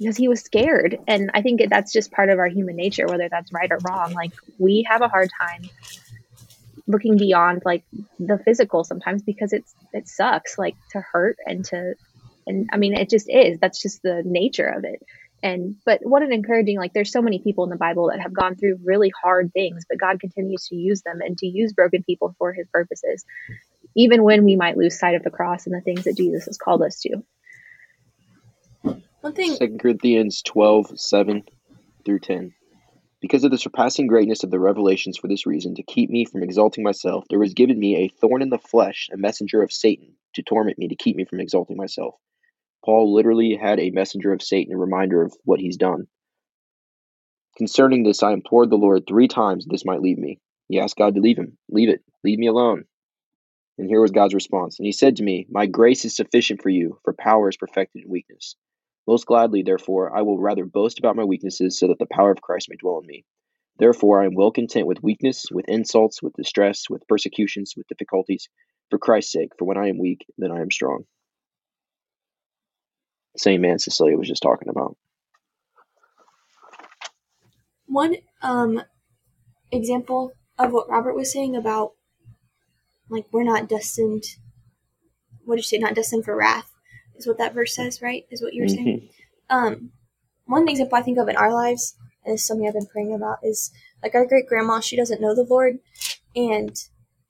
because 0.00 0.16
he 0.16 0.26
was 0.26 0.40
scared. 0.40 0.98
And 1.06 1.30
i 1.34 1.40
think 1.40 1.62
that's 1.70 1.92
just 1.92 2.10
part 2.10 2.30
of 2.30 2.40
our 2.40 2.48
human 2.48 2.74
nature 2.74 3.06
whether 3.06 3.28
that's 3.28 3.52
right 3.52 3.70
or 3.70 3.78
wrong. 3.88 4.12
Like 4.12 4.32
we 4.58 4.84
have 4.88 5.02
a 5.02 5.08
hard 5.08 5.30
time 5.40 5.70
looking 6.90 7.16
beyond 7.16 7.62
like 7.64 7.84
the 8.18 8.38
physical 8.38 8.84
sometimes 8.84 9.22
because 9.22 9.52
it's 9.52 9.74
it 9.92 10.08
sucks 10.08 10.58
like 10.58 10.74
to 10.90 11.00
hurt 11.00 11.36
and 11.46 11.64
to 11.64 11.94
and 12.50 12.68
i 12.72 12.76
mean 12.76 12.94
it 12.94 13.08
just 13.08 13.28
is 13.30 13.58
that's 13.60 13.80
just 13.80 14.02
the 14.02 14.22
nature 14.24 14.66
of 14.66 14.84
it 14.84 15.00
and 15.42 15.76
but 15.86 16.00
what 16.02 16.22
an 16.22 16.32
encouraging 16.32 16.76
like 16.76 16.92
there's 16.92 17.12
so 17.12 17.22
many 17.22 17.38
people 17.38 17.64
in 17.64 17.70
the 17.70 17.76
bible 17.76 18.10
that 18.10 18.20
have 18.20 18.34
gone 18.34 18.56
through 18.56 18.78
really 18.84 19.12
hard 19.22 19.52
things 19.52 19.84
but 19.88 19.98
god 19.98 20.20
continues 20.20 20.66
to 20.66 20.76
use 20.76 21.02
them 21.02 21.20
and 21.20 21.38
to 21.38 21.46
use 21.46 21.72
broken 21.72 22.02
people 22.02 22.34
for 22.38 22.52
his 22.52 22.66
purposes 22.72 23.24
even 23.96 24.22
when 24.22 24.44
we 24.44 24.56
might 24.56 24.76
lose 24.76 24.98
sight 24.98 25.14
of 25.14 25.22
the 25.22 25.30
cross 25.30 25.66
and 25.66 25.74
the 25.74 25.80
things 25.80 26.04
that 26.04 26.16
jesus 26.16 26.44
has 26.44 26.58
called 26.58 26.82
us 26.82 27.00
to 27.00 27.22
one 29.20 29.34
thing 29.34 29.54
Second 29.54 29.80
Corinthians 29.80 30.40
12, 30.42 30.98
7 30.98 31.42
through 32.06 32.20
10. 32.20 32.54
Because 33.20 33.44
of 33.44 33.50
the 33.50 33.58
surpassing 33.58 34.06
greatness 34.06 34.44
of 34.44 34.50
the 34.50 34.58
revelations 34.58 35.18
for 35.18 35.28
this 35.28 35.44
reason, 35.44 35.74
to 35.74 35.82
keep 35.82 36.08
me 36.08 36.24
from 36.24 36.42
exalting 36.42 36.82
myself, 36.82 37.26
there 37.28 37.38
was 37.38 37.52
given 37.52 37.78
me 37.78 37.96
a 37.96 38.08
thorn 38.08 38.40
in 38.40 38.48
the 38.48 38.58
flesh, 38.58 39.10
a 39.12 39.18
messenger 39.18 39.62
of 39.62 39.70
Satan, 39.70 40.14
to 40.34 40.42
torment 40.42 40.78
me, 40.78 40.88
to 40.88 40.96
keep 40.96 41.16
me 41.16 41.26
from 41.26 41.40
exalting 41.40 41.76
myself. 41.76 42.14
Paul 42.84 43.14
literally 43.14 43.56
had 43.56 43.78
a 43.78 43.90
messenger 43.90 44.32
of 44.32 44.42
Satan, 44.42 44.74
a 44.74 44.78
reminder 44.78 45.22
of 45.22 45.34
what 45.44 45.60
he's 45.60 45.76
done. 45.76 46.06
Concerning 47.56 48.04
this, 48.04 48.22
I 48.22 48.32
implored 48.32 48.70
the 48.70 48.76
Lord 48.76 49.04
three 49.06 49.28
times 49.28 49.66
this 49.66 49.84
might 49.84 50.00
leave 50.00 50.18
me. 50.18 50.40
He 50.68 50.80
asked 50.80 50.96
God 50.96 51.14
to 51.14 51.20
leave 51.20 51.36
him. 51.36 51.58
Leave 51.68 51.88
it. 51.88 52.02
Leave 52.24 52.38
me 52.38 52.46
alone. 52.46 52.84
And 53.76 53.88
here 53.88 54.00
was 54.00 54.10
God's 54.10 54.34
response. 54.34 54.78
And 54.78 54.86
he 54.86 54.92
said 54.92 55.16
to 55.16 55.22
me, 55.22 55.46
My 55.50 55.66
grace 55.66 56.04
is 56.04 56.14
sufficient 56.14 56.62
for 56.62 56.68
you, 56.68 56.98
for 57.02 57.12
power 57.12 57.48
is 57.48 57.56
perfected 57.56 58.04
in 58.04 58.10
weakness. 58.10 58.54
Most 59.06 59.26
gladly, 59.26 59.62
therefore, 59.62 60.16
I 60.16 60.22
will 60.22 60.38
rather 60.38 60.64
boast 60.64 60.98
about 60.98 61.16
my 61.16 61.24
weaknesses, 61.24 61.78
so 61.78 61.88
that 61.88 61.98
the 61.98 62.06
power 62.06 62.30
of 62.30 62.42
Christ 62.42 62.68
may 62.70 62.76
dwell 62.76 63.00
in 63.00 63.06
me. 63.06 63.24
Therefore, 63.78 64.22
I 64.22 64.26
am 64.26 64.34
well 64.34 64.52
content 64.52 64.86
with 64.86 65.02
weakness, 65.02 65.46
with 65.50 65.68
insults, 65.68 66.22
with 66.22 66.34
distress, 66.34 66.90
with 66.90 67.08
persecutions, 67.08 67.74
with 67.76 67.88
difficulties, 67.88 68.48
for 68.90 68.98
Christ's 68.98 69.32
sake. 69.32 69.52
For 69.58 69.64
when 69.64 69.78
I 69.78 69.88
am 69.88 69.98
weak, 69.98 70.26
then 70.36 70.52
I 70.52 70.60
am 70.60 70.70
strong. 70.70 71.06
Same 73.40 73.62
man 73.62 73.78
Cecilia 73.78 74.18
was 74.18 74.28
just 74.28 74.42
talking 74.42 74.68
about. 74.68 74.96
one 77.86 78.14
um 78.42 78.82
example 79.72 80.32
of 80.58 80.72
what 80.72 80.88
Robert 80.88 81.14
was 81.16 81.32
saying 81.32 81.56
about 81.56 81.92
like 83.08 83.24
we're 83.32 83.42
not 83.42 83.68
destined 83.68 84.24
what 85.44 85.56
did 85.56 85.64
you 85.64 85.68
say? 85.68 85.78
Not 85.78 85.94
destined 85.94 86.24
for 86.24 86.36
wrath 86.36 86.70
is 87.16 87.26
what 87.26 87.38
that 87.38 87.54
verse 87.54 87.74
says 87.74 88.00
right? 88.02 88.26
Is 88.30 88.42
what 88.42 88.54
you 88.54 88.62
were 88.62 88.68
saying? 88.68 89.08
Um 89.48 89.90
one 90.44 90.68
example 90.68 90.98
I 90.98 91.02
think 91.02 91.18
of 91.18 91.28
in 91.28 91.36
our 91.36 91.52
lives 91.52 91.96
and 92.24 92.34
it's 92.34 92.44
something 92.44 92.66
I've 92.66 92.74
been 92.74 92.86
praying 92.86 93.14
about 93.14 93.38
is 93.42 93.72
like 94.02 94.14
our 94.14 94.26
great 94.26 94.46
grandma 94.46 94.80
she 94.80 94.96
doesn't 94.96 95.20
know 95.20 95.34
the 95.34 95.42
Lord 95.48 95.78
and 96.36 96.76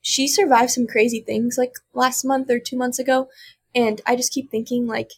she 0.02 0.26
survived 0.28 0.72
some 0.72 0.86
crazy 0.86 1.20
things 1.20 1.56
like 1.56 1.72
last 1.94 2.24
month 2.24 2.50
or 2.50 2.58
two 2.58 2.76
months 2.76 2.98
ago 2.98 3.28
and 3.74 4.00
I 4.06 4.16
just 4.16 4.32
keep 4.32 4.50
thinking 4.50 4.86
like 4.86 5.12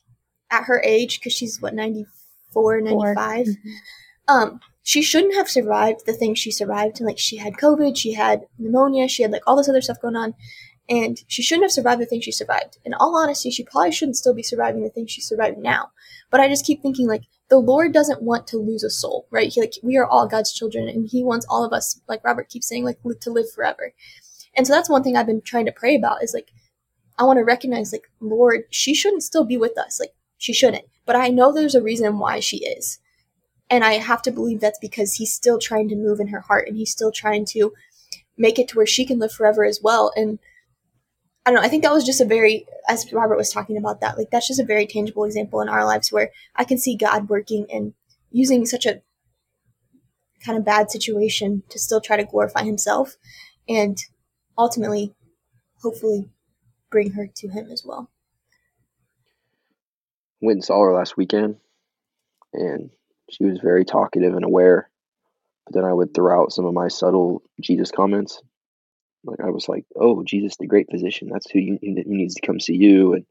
at 0.52 0.64
her 0.64 0.80
age 0.84 1.18
because 1.18 1.32
she's 1.32 1.60
what 1.60 1.74
94 1.74 2.82
95 2.82 3.46
um 4.28 4.60
she 4.84 5.00
shouldn't 5.02 5.34
have 5.34 5.48
survived 5.48 6.04
the 6.06 6.12
things 6.12 6.38
she 6.38 6.50
survived 6.50 7.00
and 7.00 7.06
like 7.06 7.18
she 7.18 7.38
had 7.38 7.54
covid 7.54 7.96
she 7.96 8.12
had 8.12 8.46
pneumonia 8.58 9.08
she 9.08 9.22
had 9.22 9.32
like 9.32 9.42
all 9.46 9.56
this 9.56 9.68
other 9.68 9.80
stuff 9.80 10.00
going 10.00 10.14
on 10.14 10.34
and 10.88 11.22
she 11.26 11.42
shouldn't 11.42 11.64
have 11.64 11.72
survived 11.72 12.02
the 12.02 12.06
things 12.06 12.24
she 12.24 12.32
survived. 12.32 12.76
In 12.84 12.92
all 12.92 13.16
honesty 13.16 13.50
she 13.50 13.64
probably 13.64 13.92
shouldn't 13.92 14.16
still 14.16 14.34
be 14.34 14.42
surviving 14.42 14.82
the 14.82 14.90
things 14.90 15.10
she 15.10 15.20
survived 15.20 15.58
now 15.58 15.90
but 16.30 16.40
i 16.40 16.48
just 16.48 16.66
keep 16.66 16.82
thinking 16.82 17.08
like 17.08 17.22
the 17.48 17.58
lord 17.58 17.92
doesn't 17.92 18.22
want 18.22 18.46
to 18.48 18.58
lose 18.58 18.82
a 18.82 18.90
soul 18.90 19.26
right? 19.30 19.52
He, 19.52 19.60
like 19.60 19.74
we 19.82 19.96
are 19.96 20.06
all 20.06 20.26
god's 20.28 20.52
children 20.52 20.88
and 20.88 21.08
he 21.08 21.24
wants 21.24 21.46
all 21.48 21.64
of 21.64 21.72
us 21.72 22.00
like 22.08 22.24
robert 22.24 22.48
keeps 22.48 22.68
saying 22.68 22.84
like 22.84 22.98
to 23.02 23.30
live 23.30 23.50
forever. 23.50 23.92
And 24.54 24.66
so 24.66 24.72
that's 24.74 24.90
one 24.90 25.02
thing 25.02 25.16
i've 25.16 25.26
been 25.26 25.42
trying 25.42 25.66
to 25.66 25.72
pray 25.72 25.96
about 25.96 26.22
is 26.22 26.34
like 26.34 26.50
i 27.18 27.24
want 27.24 27.38
to 27.38 27.44
recognize 27.44 27.92
like 27.92 28.10
lord 28.20 28.64
she 28.70 28.94
shouldn't 28.94 29.22
still 29.22 29.44
be 29.44 29.56
with 29.56 29.78
us. 29.78 30.00
Like 30.00 30.14
she 30.42 30.52
shouldn't 30.52 30.84
but 31.06 31.16
i 31.16 31.28
know 31.28 31.52
there's 31.52 31.74
a 31.74 31.82
reason 31.82 32.18
why 32.18 32.40
she 32.40 32.58
is 32.64 32.98
and 33.72 33.84
I 33.84 33.94
have 33.94 34.20
to 34.22 34.30
believe 34.30 34.60
that's 34.60 34.78
because 34.78 35.14
he's 35.14 35.32
still 35.32 35.58
trying 35.58 35.88
to 35.88 35.96
move 35.96 36.20
in 36.20 36.28
her 36.28 36.40
heart 36.40 36.68
and 36.68 36.76
he's 36.76 36.90
still 36.90 37.10
trying 37.10 37.46
to 37.46 37.72
make 38.36 38.58
it 38.58 38.68
to 38.68 38.76
where 38.76 38.84
she 38.84 39.06
can 39.06 39.18
live 39.18 39.32
forever 39.32 39.64
as 39.64 39.80
well. 39.82 40.12
And 40.14 40.38
I 41.46 41.50
don't 41.50 41.58
know, 41.58 41.66
I 41.66 41.70
think 41.70 41.82
that 41.82 41.92
was 41.92 42.04
just 42.04 42.20
a 42.20 42.26
very, 42.26 42.66
as 42.86 43.10
Robert 43.14 43.38
was 43.38 43.50
talking 43.50 43.78
about 43.78 44.02
that, 44.02 44.18
like 44.18 44.30
that's 44.30 44.46
just 44.46 44.60
a 44.60 44.64
very 44.64 44.86
tangible 44.86 45.24
example 45.24 45.62
in 45.62 45.70
our 45.70 45.86
lives 45.86 46.12
where 46.12 46.30
I 46.54 46.64
can 46.64 46.76
see 46.76 46.96
God 46.96 47.30
working 47.30 47.66
and 47.72 47.94
using 48.30 48.66
such 48.66 48.84
a 48.84 49.00
kind 50.44 50.58
of 50.58 50.66
bad 50.66 50.90
situation 50.90 51.62
to 51.70 51.78
still 51.78 52.02
try 52.02 52.18
to 52.18 52.24
glorify 52.24 52.64
himself 52.64 53.16
and 53.66 53.96
ultimately, 54.58 55.14
hopefully, 55.80 56.28
bring 56.90 57.12
her 57.12 57.26
to 57.36 57.48
him 57.48 57.70
as 57.72 57.84
well. 57.86 58.10
Went 60.42 60.56
and 60.56 60.64
saw 60.64 60.82
her 60.82 60.92
last 60.92 61.16
weekend, 61.16 61.56
and 62.52 62.90
she 63.30 63.44
was 63.44 63.60
very 63.60 63.84
talkative 63.84 64.34
and 64.34 64.44
aware. 64.44 64.90
But 65.64 65.74
then 65.74 65.84
I 65.84 65.92
would 65.92 66.12
throw 66.12 66.42
out 66.42 66.52
some 66.52 66.66
of 66.66 66.74
my 66.74 66.88
subtle 66.88 67.42
Jesus 67.60 67.92
comments. 67.92 68.42
Like 69.24 69.40
I 69.40 69.50
was 69.50 69.68
like, 69.68 69.84
"Oh, 69.94 70.24
Jesus, 70.24 70.56
the 70.56 70.66
great 70.66 70.90
physician. 70.90 71.30
That's 71.32 71.48
who, 71.48 71.60
you, 71.60 71.78
who 71.80 72.02
needs 72.06 72.34
to 72.34 72.46
come 72.46 72.58
see 72.58 72.74
you," 72.74 73.14
and 73.14 73.24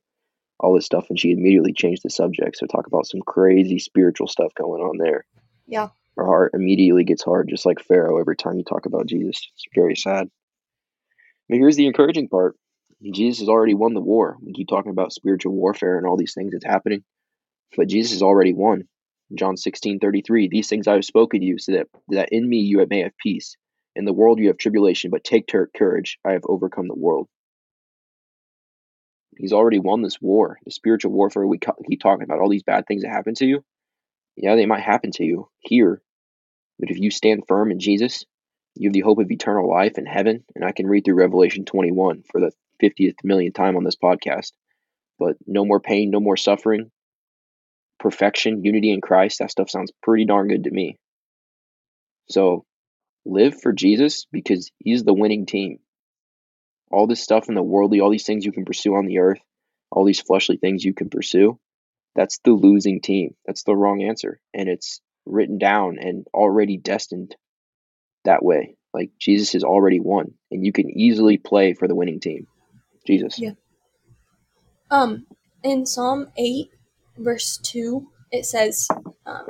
all 0.57 0.73
this 0.73 0.85
stuff. 0.85 1.07
And 1.09 1.19
she 1.19 1.31
immediately 1.31 1.73
changed 1.73 2.03
the 2.03 2.09
subject. 2.09 2.57
So 2.57 2.65
talk 2.65 2.87
about 2.87 3.07
some 3.07 3.21
crazy 3.21 3.77
spiritual 3.77 4.27
stuff 4.27 4.53
going 4.55 4.81
on 4.81 4.97
there. 4.97 5.25
Yeah. 5.67 5.89
Her 6.15 6.25
heart 6.25 6.51
immediately 6.53 7.03
gets 7.03 7.23
hard, 7.23 7.49
just 7.49 7.65
like 7.65 7.81
Pharaoh. 7.81 8.19
Every 8.19 8.37
time 8.37 8.57
you 8.57 8.63
talk 8.63 8.85
about 8.85 9.07
Jesus, 9.07 9.49
it's 9.53 9.65
very 9.75 9.97
sad. 9.97 10.29
But 11.49 11.57
here's 11.57 11.75
the 11.75 11.87
encouraging 11.87 12.29
part: 12.29 12.55
Jesus 13.09 13.39
has 13.39 13.49
already 13.49 13.73
won 13.73 13.93
the 13.93 14.01
war. 14.01 14.37
We 14.41 14.53
keep 14.53 14.67
talking 14.67 14.91
about 14.91 15.13
spiritual 15.13 15.53
warfare 15.53 15.97
and 15.97 16.05
all 16.05 16.17
these 16.17 16.33
things 16.33 16.51
that's 16.51 16.65
happening, 16.65 17.03
but 17.75 17.87
Jesus 17.87 18.13
has 18.13 18.21
already 18.21 18.53
won. 18.53 18.87
John 19.33 19.57
16, 19.57 19.99
33, 19.99 20.49
These 20.49 20.67
things 20.67 20.87
I 20.87 20.93
have 20.93 21.05
spoken 21.05 21.39
to 21.39 21.45
you, 21.45 21.57
so 21.57 21.71
that, 21.71 21.87
that 22.09 22.29
in 22.31 22.47
me 22.47 22.57
you 22.57 22.85
may 22.89 22.99
have 23.01 23.17
peace. 23.17 23.55
In 23.95 24.05
the 24.05 24.13
world 24.13 24.39
you 24.39 24.47
have 24.47 24.57
tribulation, 24.57 25.09
but 25.09 25.23
take 25.23 25.51
courage. 25.75 26.19
I 26.25 26.33
have 26.33 26.43
overcome 26.45 26.87
the 26.87 26.95
world. 26.95 27.27
He's 29.37 29.53
already 29.53 29.79
won 29.79 30.01
this 30.01 30.21
war. 30.21 30.59
The 30.65 30.71
spiritual 30.71 31.11
warfare 31.11 31.47
we 31.47 31.59
keep 31.89 32.01
talking 32.01 32.23
about, 32.23 32.39
all 32.39 32.49
these 32.49 32.63
bad 32.63 32.85
things 32.87 33.03
that 33.03 33.09
happen 33.09 33.33
to 33.35 33.45
you, 33.45 33.63
yeah, 34.35 34.55
they 34.55 34.65
might 34.65 34.81
happen 34.81 35.11
to 35.11 35.23
you 35.23 35.49
here. 35.59 36.01
But 36.79 36.91
if 36.91 36.99
you 36.99 37.11
stand 37.11 37.43
firm 37.47 37.71
in 37.71 37.79
Jesus, 37.79 38.25
you 38.75 38.89
have 38.89 38.93
the 38.93 39.01
hope 39.01 39.19
of 39.19 39.31
eternal 39.31 39.69
life 39.69 39.97
in 39.97 40.05
heaven. 40.05 40.43
And 40.55 40.65
I 40.65 40.71
can 40.71 40.87
read 40.87 41.05
through 41.05 41.15
Revelation 41.15 41.65
21 41.65 42.23
for 42.31 42.41
the 42.41 42.51
50th 42.81 43.15
million 43.23 43.53
time 43.53 43.77
on 43.77 43.83
this 43.83 43.97
podcast. 43.97 44.53
But 45.19 45.37
no 45.47 45.65
more 45.65 45.79
pain, 45.79 46.09
no 46.11 46.19
more 46.19 46.37
suffering, 46.37 46.91
perfection, 47.99 48.63
unity 48.65 48.91
in 48.91 49.01
Christ, 49.01 49.39
that 49.39 49.51
stuff 49.51 49.69
sounds 49.69 49.91
pretty 50.03 50.25
darn 50.25 50.47
good 50.47 50.63
to 50.65 50.71
me. 50.71 50.97
So 52.29 52.65
live 53.25 53.61
for 53.61 53.73
Jesus 53.73 54.25
because 54.31 54.71
he's 54.79 55.03
the 55.03 55.13
winning 55.13 55.45
team. 55.45 55.79
all 56.91 57.07
this 57.07 57.21
stuff 57.23 57.49
in 57.49 57.55
the 57.55 57.63
worldly, 57.63 58.01
all 58.01 58.11
these 58.11 58.25
things 58.25 58.45
you 58.45 58.51
can 58.51 58.65
pursue 58.65 58.95
on 58.95 59.05
the 59.05 59.19
earth, 59.19 59.41
all 59.91 60.05
these 60.05 60.21
fleshly 60.21 60.57
things 60.57 60.83
you 60.83 60.93
can 60.93 61.09
pursue, 61.09 61.59
that's 62.15 62.39
the 62.43 62.51
losing 62.51 63.01
team. 63.01 63.35
That's 63.45 63.63
the 63.63 63.75
wrong 63.75 64.03
answer. 64.03 64.39
And 64.53 64.69
it's 64.69 65.01
written 65.25 65.57
down 65.57 65.97
and 65.99 66.25
already 66.33 66.77
destined 66.77 67.35
that 68.25 68.43
way. 68.43 68.75
Like 68.93 69.11
Jesus 69.19 69.53
has 69.53 69.63
already 69.63 69.99
won, 70.01 70.33
and 70.51 70.65
you 70.65 70.73
can 70.73 70.89
easily 70.89 71.37
play 71.37 71.73
for 71.73 71.87
the 71.87 71.95
winning 71.95 72.19
team. 72.19 72.47
Jesus. 73.05 73.39
Yeah. 73.39 73.51
Um, 74.89 75.25
in 75.63 75.85
Psalm 75.85 76.31
8, 76.37 76.69
verse 77.17 77.57
2, 77.63 78.07
it 78.31 78.45
says, 78.45 78.87
um, 79.25 79.47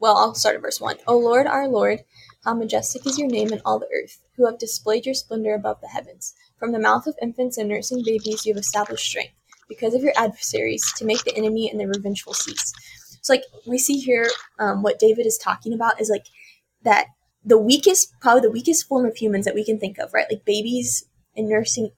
well, 0.00 0.16
I'll 0.16 0.34
start 0.34 0.56
at 0.56 0.62
verse 0.62 0.80
1. 0.80 0.98
O 1.06 1.18
Lord, 1.18 1.46
our 1.46 1.68
Lord, 1.68 2.00
how 2.44 2.54
majestic 2.54 3.06
is 3.06 3.18
your 3.18 3.28
name 3.28 3.52
in 3.52 3.60
all 3.64 3.78
the 3.78 3.88
earth, 3.94 4.20
who 4.36 4.46
have 4.46 4.58
displayed 4.58 5.06
your 5.06 5.14
splendor 5.14 5.54
above 5.54 5.80
the 5.80 5.88
heavens. 5.88 6.34
From 6.58 6.72
the 6.72 6.78
mouth 6.78 7.06
of 7.06 7.16
infants 7.20 7.58
and 7.58 7.68
nursing 7.68 8.02
babies, 8.04 8.46
you 8.46 8.54
have 8.54 8.60
established 8.60 9.08
strength, 9.08 9.34
because 9.68 9.94
of 9.94 10.02
your 10.02 10.12
adversaries, 10.16 10.92
to 10.96 11.04
make 11.04 11.24
the 11.24 11.36
enemy 11.36 11.68
and 11.68 11.80
the 11.80 11.88
revengeful 11.88 12.34
cease. 12.34 12.72
So, 13.22 13.32
like, 13.32 13.44
we 13.66 13.78
see 13.78 13.98
here 13.98 14.28
um, 14.58 14.82
what 14.82 14.98
David 14.98 15.26
is 15.26 15.38
talking 15.38 15.72
about 15.74 16.00
is 16.00 16.08
like 16.08 16.26
that 16.82 17.06
the 17.44 17.58
weakest, 17.58 18.12
probably 18.20 18.42
the 18.42 18.50
weakest 18.50 18.86
form 18.86 19.06
of 19.06 19.16
humans 19.16 19.44
that 19.44 19.54
we 19.54 19.64
can 19.64 19.78
think 19.78 19.98
of, 19.98 20.14
right? 20.14 20.26
Like 20.30 20.44
babies 20.44 21.04
and 21.36 21.48
nursing 21.48 21.90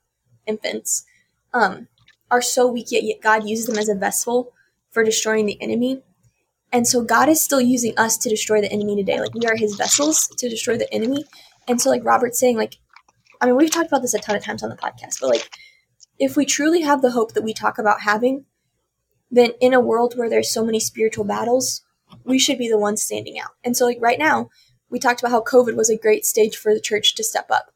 infants, 0.47 1.05
um, 1.53 1.89
are 2.31 2.43
so 2.43 2.71
weak, 2.71 2.87
yet, 2.91 3.03
yet 3.03 3.21
God 3.21 3.49
uses 3.49 3.67
them 3.67 3.79
as 3.79 3.89
a 3.89 3.95
vessel 3.95 4.53
for 4.91 5.05
destroying 5.05 5.47
the 5.47 5.61
enemy. 5.61 6.03
And 6.73 6.87
so 6.87 7.03
God 7.03 7.29
is 7.29 7.43
still 7.43 7.61
using 7.61 7.99
us 7.99 8.17
to 8.19 8.29
destroy 8.29 8.61
the 8.61 8.73
enemy 8.73 8.97
today. 8.97 9.21
Like 9.21 9.35
we 9.35 9.47
are 9.47 9.57
his 9.57 9.75
vessels 9.75 10.29
to 10.39 10.49
destroy 10.49 10.77
the 10.77 10.93
enemy. 10.93 11.25
And 11.67 11.81
so 11.81 11.91
like 11.91 12.05
Robert's 12.05 12.39
saying, 12.39 12.57
like, 12.57 12.77
I 13.41 13.47
mean, 13.47 13.57
we've 13.57 13.71
talked 13.71 13.89
about 13.89 14.03
this 14.03 14.15
a 14.15 14.19
ton 14.19 14.37
of 14.37 14.45
times 14.45 14.63
on 14.63 14.71
the 14.71 14.77
podcast, 14.77 15.21
but 15.21 15.31
like 15.31 15.51
if 16.19 16.37
we 16.37 16.45
truly 16.45 16.83
have 16.83 17.03
the 17.03 17.11
hope 17.11 17.33
that 17.33 17.43
we 17.43 17.55
talk 17.55 17.79
about 17.79 18.03
having, 18.03 18.45
then 19.31 19.53
in 19.61 19.75
a 19.75 19.81
world 19.81 20.15
where 20.17 20.29
there's 20.29 20.53
so 20.53 20.65
many 20.65 20.79
spiritual 20.79 21.25
battles, 21.25 21.83
we 22.25 22.39
should 22.39 22.59
be 22.59 22.69
the 22.69 22.79
ones 22.79 23.03
standing 23.03 23.39
out. 23.39 23.51
And 23.65 23.77
so 23.77 23.87
like 23.87 23.99
right 24.01 24.19
now, 24.19 24.51
we 24.91 24.99
talked 24.99 25.21
about 25.21 25.31
how 25.31 25.43
COVID 25.43 25.77
was 25.77 25.89
a 25.89 25.97
great 25.97 26.25
stage 26.25 26.57
for 26.57 26.75
the 26.75 26.81
church 26.81 27.15
to 27.15 27.25
step 27.25 27.47
up. 27.51 27.73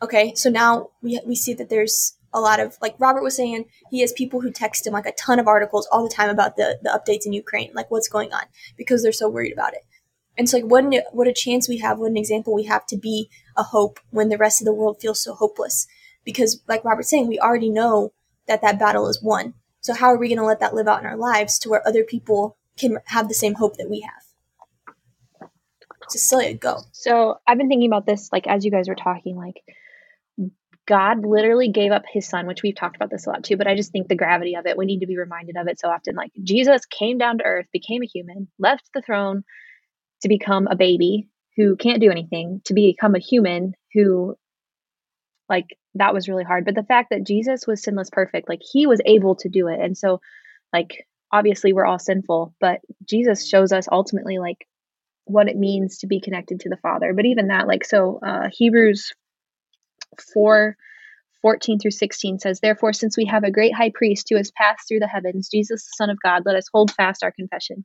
Okay, 0.00 0.34
so 0.34 0.50
now 0.50 0.90
we 1.02 1.20
we 1.26 1.34
see 1.34 1.54
that 1.54 1.68
there's 1.68 2.16
a 2.32 2.40
lot 2.40 2.60
of 2.60 2.76
like 2.80 2.94
Robert 2.98 3.22
was 3.22 3.36
saying, 3.36 3.64
he 3.90 4.00
has 4.00 4.12
people 4.12 4.40
who 4.40 4.50
text 4.50 4.86
him 4.86 4.92
like 4.92 5.06
a 5.06 5.12
ton 5.12 5.38
of 5.38 5.48
articles 5.48 5.88
all 5.90 6.02
the 6.02 6.14
time 6.14 6.30
about 6.30 6.56
the 6.56 6.78
the 6.82 6.90
updates 6.90 7.26
in 7.26 7.32
Ukraine, 7.32 7.70
like 7.74 7.90
what's 7.90 8.08
going 8.08 8.32
on, 8.32 8.42
because 8.76 9.02
they're 9.02 9.12
so 9.12 9.28
worried 9.28 9.52
about 9.52 9.74
it. 9.74 9.84
And 10.36 10.48
so 10.48 10.58
like 10.58 10.70
what 10.70 10.84
an, 10.84 11.00
what 11.12 11.26
a 11.26 11.32
chance 11.32 11.68
we 11.68 11.78
have, 11.78 11.98
what 11.98 12.10
an 12.10 12.16
example 12.16 12.54
we 12.54 12.64
have 12.64 12.86
to 12.86 12.96
be 12.96 13.28
a 13.56 13.64
hope 13.64 13.98
when 14.10 14.28
the 14.28 14.38
rest 14.38 14.60
of 14.60 14.66
the 14.66 14.72
world 14.72 14.98
feels 15.00 15.20
so 15.20 15.34
hopeless. 15.34 15.86
Because 16.24 16.62
like 16.68 16.84
Robert's 16.84 17.10
saying, 17.10 17.26
we 17.26 17.40
already 17.40 17.70
know 17.70 18.12
that 18.46 18.62
that 18.62 18.78
battle 18.78 19.08
is 19.08 19.22
won. 19.22 19.54
So 19.80 19.94
how 19.94 20.06
are 20.08 20.18
we 20.18 20.28
going 20.28 20.38
to 20.38 20.44
let 20.44 20.60
that 20.60 20.74
live 20.74 20.86
out 20.86 21.00
in 21.00 21.06
our 21.06 21.16
lives 21.16 21.58
to 21.60 21.68
where 21.68 21.86
other 21.86 22.04
people 22.04 22.56
can 22.78 22.98
have 23.06 23.28
the 23.28 23.34
same 23.34 23.54
hope 23.54 23.76
that 23.78 23.90
we 23.90 24.00
have? 24.00 25.50
Cecilia, 26.08 26.54
go. 26.54 26.82
So 26.92 27.38
I've 27.46 27.58
been 27.58 27.68
thinking 27.68 27.88
about 27.88 28.06
this, 28.06 28.30
like 28.32 28.46
as 28.46 28.64
you 28.64 28.70
guys 28.70 28.88
were 28.88 28.94
talking, 28.94 29.36
like 29.36 29.62
God 30.88 31.26
literally 31.26 31.70
gave 31.70 31.92
up 31.92 32.04
his 32.10 32.26
son, 32.26 32.46
which 32.46 32.62
we've 32.62 32.74
talked 32.74 32.96
about 32.96 33.10
this 33.10 33.26
a 33.26 33.30
lot 33.30 33.44
too, 33.44 33.58
but 33.58 33.66
I 33.66 33.76
just 33.76 33.92
think 33.92 34.08
the 34.08 34.14
gravity 34.16 34.54
of 34.54 34.64
it, 34.66 34.78
we 34.78 34.86
need 34.86 35.00
to 35.00 35.06
be 35.06 35.18
reminded 35.18 35.56
of 35.58 35.68
it 35.68 35.78
so 35.78 35.88
often. 35.88 36.16
Like 36.16 36.32
Jesus 36.42 36.86
came 36.86 37.18
down 37.18 37.38
to 37.38 37.44
earth, 37.44 37.66
became 37.72 38.02
a 38.02 38.06
human, 38.06 38.48
left 38.58 38.88
the 38.94 39.02
throne 39.02 39.44
to 40.22 40.28
become 40.28 40.66
a 40.66 40.76
baby 40.76 41.28
who 41.56 41.76
can't 41.76 42.00
do 42.00 42.10
anything, 42.10 42.62
to 42.64 42.72
become 42.72 43.14
a 43.14 43.20
human 43.20 43.74
who, 43.92 44.34
like, 45.48 45.76
that 45.94 46.14
was 46.14 46.28
really 46.28 46.44
hard. 46.44 46.64
But 46.64 46.74
the 46.74 46.84
fact 46.84 47.10
that 47.10 47.26
Jesus 47.26 47.66
was 47.66 47.82
sinless 47.82 48.10
perfect, 48.10 48.48
like, 48.48 48.62
he 48.62 48.86
was 48.86 49.00
able 49.04 49.34
to 49.36 49.48
do 49.48 49.66
it. 49.66 49.80
And 49.80 49.96
so, 49.96 50.20
like, 50.72 51.06
obviously 51.32 51.72
we're 51.72 51.84
all 51.84 51.98
sinful, 51.98 52.54
but 52.60 52.80
Jesus 53.04 53.46
shows 53.46 53.72
us 53.72 53.88
ultimately, 53.90 54.38
like, 54.38 54.66
what 55.24 55.48
it 55.48 55.56
means 55.56 55.98
to 55.98 56.06
be 56.06 56.20
connected 56.20 56.60
to 56.60 56.68
the 56.68 56.76
Father. 56.78 57.12
But 57.12 57.26
even 57.26 57.48
that, 57.48 57.66
like, 57.66 57.84
so 57.84 58.20
uh, 58.24 58.48
Hebrews 58.52 59.12
4 60.32 60.76
14 61.42 61.78
through 61.78 61.92
16 61.92 62.40
says, 62.40 62.60
Therefore, 62.60 62.92
since 62.92 63.16
we 63.16 63.26
have 63.26 63.44
a 63.44 63.50
great 63.50 63.74
high 63.74 63.92
priest 63.94 64.26
who 64.28 64.36
has 64.36 64.50
passed 64.50 64.88
through 64.88 64.98
the 64.98 65.06
heavens, 65.06 65.48
Jesus, 65.48 65.84
the 65.84 65.94
Son 65.96 66.10
of 66.10 66.18
God, 66.20 66.42
let 66.44 66.56
us 66.56 66.68
hold 66.72 66.90
fast 66.90 67.22
our 67.22 67.30
confession. 67.30 67.84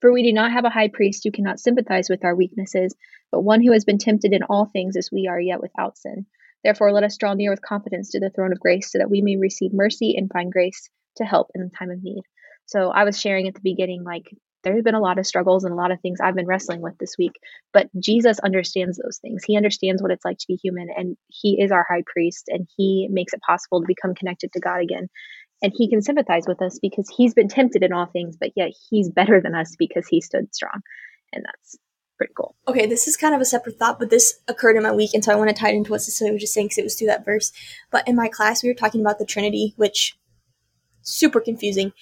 For 0.00 0.12
we 0.12 0.22
do 0.22 0.32
not 0.32 0.52
have 0.52 0.64
a 0.64 0.70
high 0.70 0.88
priest 0.88 1.22
who 1.24 1.30
cannot 1.30 1.60
sympathize 1.60 2.08
with 2.08 2.24
our 2.24 2.34
weaknesses, 2.34 2.94
but 3.30 3.42
one 3.42 3.62
who 3.62 3.72
has 3.72 3.84
been 3.84 3.98
tempted 3.98 4.32
in 4.32 4.42
all 4.44 4.66
things 4.66 4.96
as 4.96 5.10
we 5.12 5.28
are, 5.28 5.40
yet 5.40 5.60
without 5.60 5.98
sin. 5.98 6.26
Therefore, 6.64 6.92
let 6.92 7.04
us 7.04 7.16
draw 7.16 7.34
near 7.34 7.50
with 7.50 7.62
confidence 7.62 8.10
to 8.10 8.20
the 8.20 8.30
throne 8.30 8.52
of 8.52 8.60
grace 8.60 8.90
so 8.90 8.98
that 8.98 9.10
we 9.10 9.20
may 9.20 9.36
receive 9.36 9.72
mercy 9.72 10.14
and 10.16 10.30
find 10.30 10.52
grace 10.52 10.88
to 11.16 11.24
help 11.24 11.50
in 11.54 11.62
the 11.62 11.70
time 11.70 11.90
of 11.90 12.02
need. 12.02 12.22
So, 12.66 12.90
I 12.90 13.04
was 13.04 13.20
sharing 13.20 13.48
at 13.48 13.54
the 13.54 13.60
beginning, 13.62 14.04
like, 14.04 14.32
there's 14.62 14.82
been 14.82 14.94
a 14.94 15.00
lot 15.00 15.18
of 15.18 15.26
struggles 15.26 15.64
and 15.64 15.72
a 15.72 15.76
lot 15.76 15.90
of 15.90 16.00
things 16.00 16.20
I've 16.20 16.34
been 16.34 16.46
wrestling 16.46 16.80
with 16.80 16.96
this 16.98 17.16
week. 17.18 17.32
But 17.72 17.88
Jesus 17.98 18.38
understands 18.40 18.98
those 18.98 19.18
things. 19.18 19.42
He 19.44 19.56
understands 19.56 20.02
what 20.02 20.10
it's 20.10 20.24
like 20.24 20.38
to 20.38 20.46
be 20.48 20.58
human, 20.62 20.88
and 20.96 21.16
He 21.28 21.60
is 21.60 21.72
our 21.72 21.86
high 21.88 22.02
priest, 22.06 22.44
and 22.48 22.68
He 22.76 23.08
makes 23.10 23.32
it 23.32 23.40
possible 23.40 23.80
to 23.80 23.86
become 23.86 24.14
connected 24.14 24.52
to 24.52 24.60
God 24.60 24.80
again. 24.80 25.08
And 25.62 25.72
He 25.76 25.88
can 25.88 26.02
sympathize 26.02 26.44
with 26.46 26.62
us 26.62 26.78
because 26.80 27.12
He's 27.16 27.34
been 27.34 27.48
tempted 27.48 27.82
in 27.82 27.92
all 27.92 28.06
things, 28.06 28.36
but 28.36 28.50
yet 28.56 28.72
He's 28.90 29.10
better 29.10 29.40
than 29.40 29.54
us 29.54 29.76
because 29.78 30.06
He 30.08 30.20
stood 30.20 30.54
strong. 30.54 30.80
And 31.32 31.44
that's 31.44 31.78
pretty 32.18 32.34
cool. 32.36 32.54
Okay, 32.68 32.86
this 32.86 33.08
is 33.08 33.16
kind 33.16 33.34
of 33.34 33.40
a 33.40 33.44
separate 33.44 33.78
thought, 33.78 33.98
but 33.98 34.10
this 34.10 34.38
occurred 34.48 34.76
in 34.76 34.82
my 34.82 34.92
week, 34.92 35.10
and 35.14 35.24
so 35.24 35.32
I 35.32 35.36
want 35.36 35.50
to 35.50 35.56
tie 35.56 35.70
it 35.70 35.76
into 35.76 35.90
what 35.90 36.02
Cecilia 36.02 36.32
was 36.32 36.42
just 36.42 36.54
saying 36.54 36.66
because 36.66 36.78
it 36.78 36.84
was 36.84 36.94
through 36.94 37.08
that 37.08 37.24
verse. 37.24 37.52
But 37.90 38.06
in 38.06 38.16
my 38.16 38.28
class, 38.28 38.62
we 38.62 38.68
were 38.68 38.74
talking 38.74 39.00
about 39.00 39.18
the 39.18 39.26
Trinity, 39.26 39.74
which 39.76 40.16
super 41.02 41.40
confusing. 41.40 41.92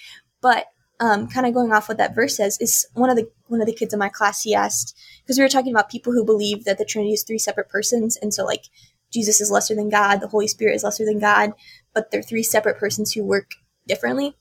But 0.43 0.67
um, 1.01 1.27
kind 1.29 1.47
of 1.47 1.55
going 1.55 1.73
off 1.73 1.89
what 1.89 1.99
that 1.99 2.15
verse 2.15 2.37
says, 2.37 2.59
is 2.61 2.87
one 2.95 3.11
of 3.11 3.17
the 3.17 3.29
one 3.49 3.61
of 3.61 3.67
the 3.67 3.75
kids 3.75 3.93
in 3.93 3.99
my 3.99 4.09
class. 4.09 4.43
He 4.43 4.55
asked 4.55 4.97
because 5.23 5.39
we 5.39 5.45
were 5.45 5.49
talking 5.49 5.75
about 5.75 5.91
people 5.91 6.13
who 6.13 6.25
believe 6.25 6.65
that 6.65 6.79
the 6.79 6.85
Trinity 6.85 7.15
is 7.15 7.23
three 7.23 7.39
separate 7.39 7.69
persons, 7.69 8.17
and 8.17 8.33
so 8.33 8.45
like 8.45 8.65
Jesus 9.13 9.41
is 9.41 9.51
lesser 9.51 9.75
than 9.75 9.89
God, 9.89 10.21
the 10.21 10.29
Holy 10.29 10.47
Spirit 10.47 10.75
is 10.75 10.85
lesser 10.85 11.05
than 11.05 11.19
God, 11.19 11.53
but 11.95 12.11
they're 12.11 12.23
three 12.23 12.43
separate 12.43 12.79
persons 12.79 13.13
who 13.13 13.25
work 13.25 13.53
differently. 13.87 14.37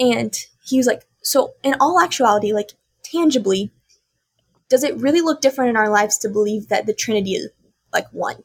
And 0.00 0.34
he 0.64 0.76
was 0.76 0.86
like, 0.86 1.02
so 1.22 1.54
in 1.62 1.74
all 1.80 2.00
actuality, 2.00 2.52
like 2.52 2.70
tangibly, 3.04 3.70
does 4.68 4.82
it 4.82 4.96
really 4.96 5.20
look 5.20 5.40
different 5.40 5.70
in 5.70 5.76
our 5.76 5.88
lives 5.88 6.18
to 6.18 6.28
believe 6.28 6.68
that 6.68 6.86
the 6.86 6.94
Trinity 6.94 7.32
is 7.32 7.50
like 7.92 8.06
one? 8.12 8.42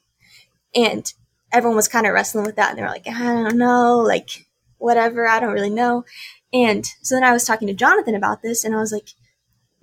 And 0.75 1.11
everyone 1.51 1.75
was 1.75 1.87
kind 1.87 2.05
of 2.05 2.13
wrestling 2.13 2.45
with 2.45 2.55
that, 2.55 2.71
and 2.71 2.77
they 2.77 2.83
were 2.83 2.89
like, 2.89 3.07
I 3.07 3.33
don't 3.33 3.57
know, 3.57 3.99
like 3.99 4.47
whatever, 4.77 5.27
I 5.27 5.39
don't 5.39 5.53
really 5.53 5.69
know. 5.69 6.03
And 6.53 6.85
so 7.01 7.15
then 7.15 7.23
I 7.23 7.33
was 7.33 7.45
talking 7.45 7.67
to 7.67 7.73
Jonathan 7.73 8.15
about 8.15 8.43
this, 8.43 8.63
and 8.63 8.75
I 8.75 8.79
was 8.79 8.91
like, 8.91 9.09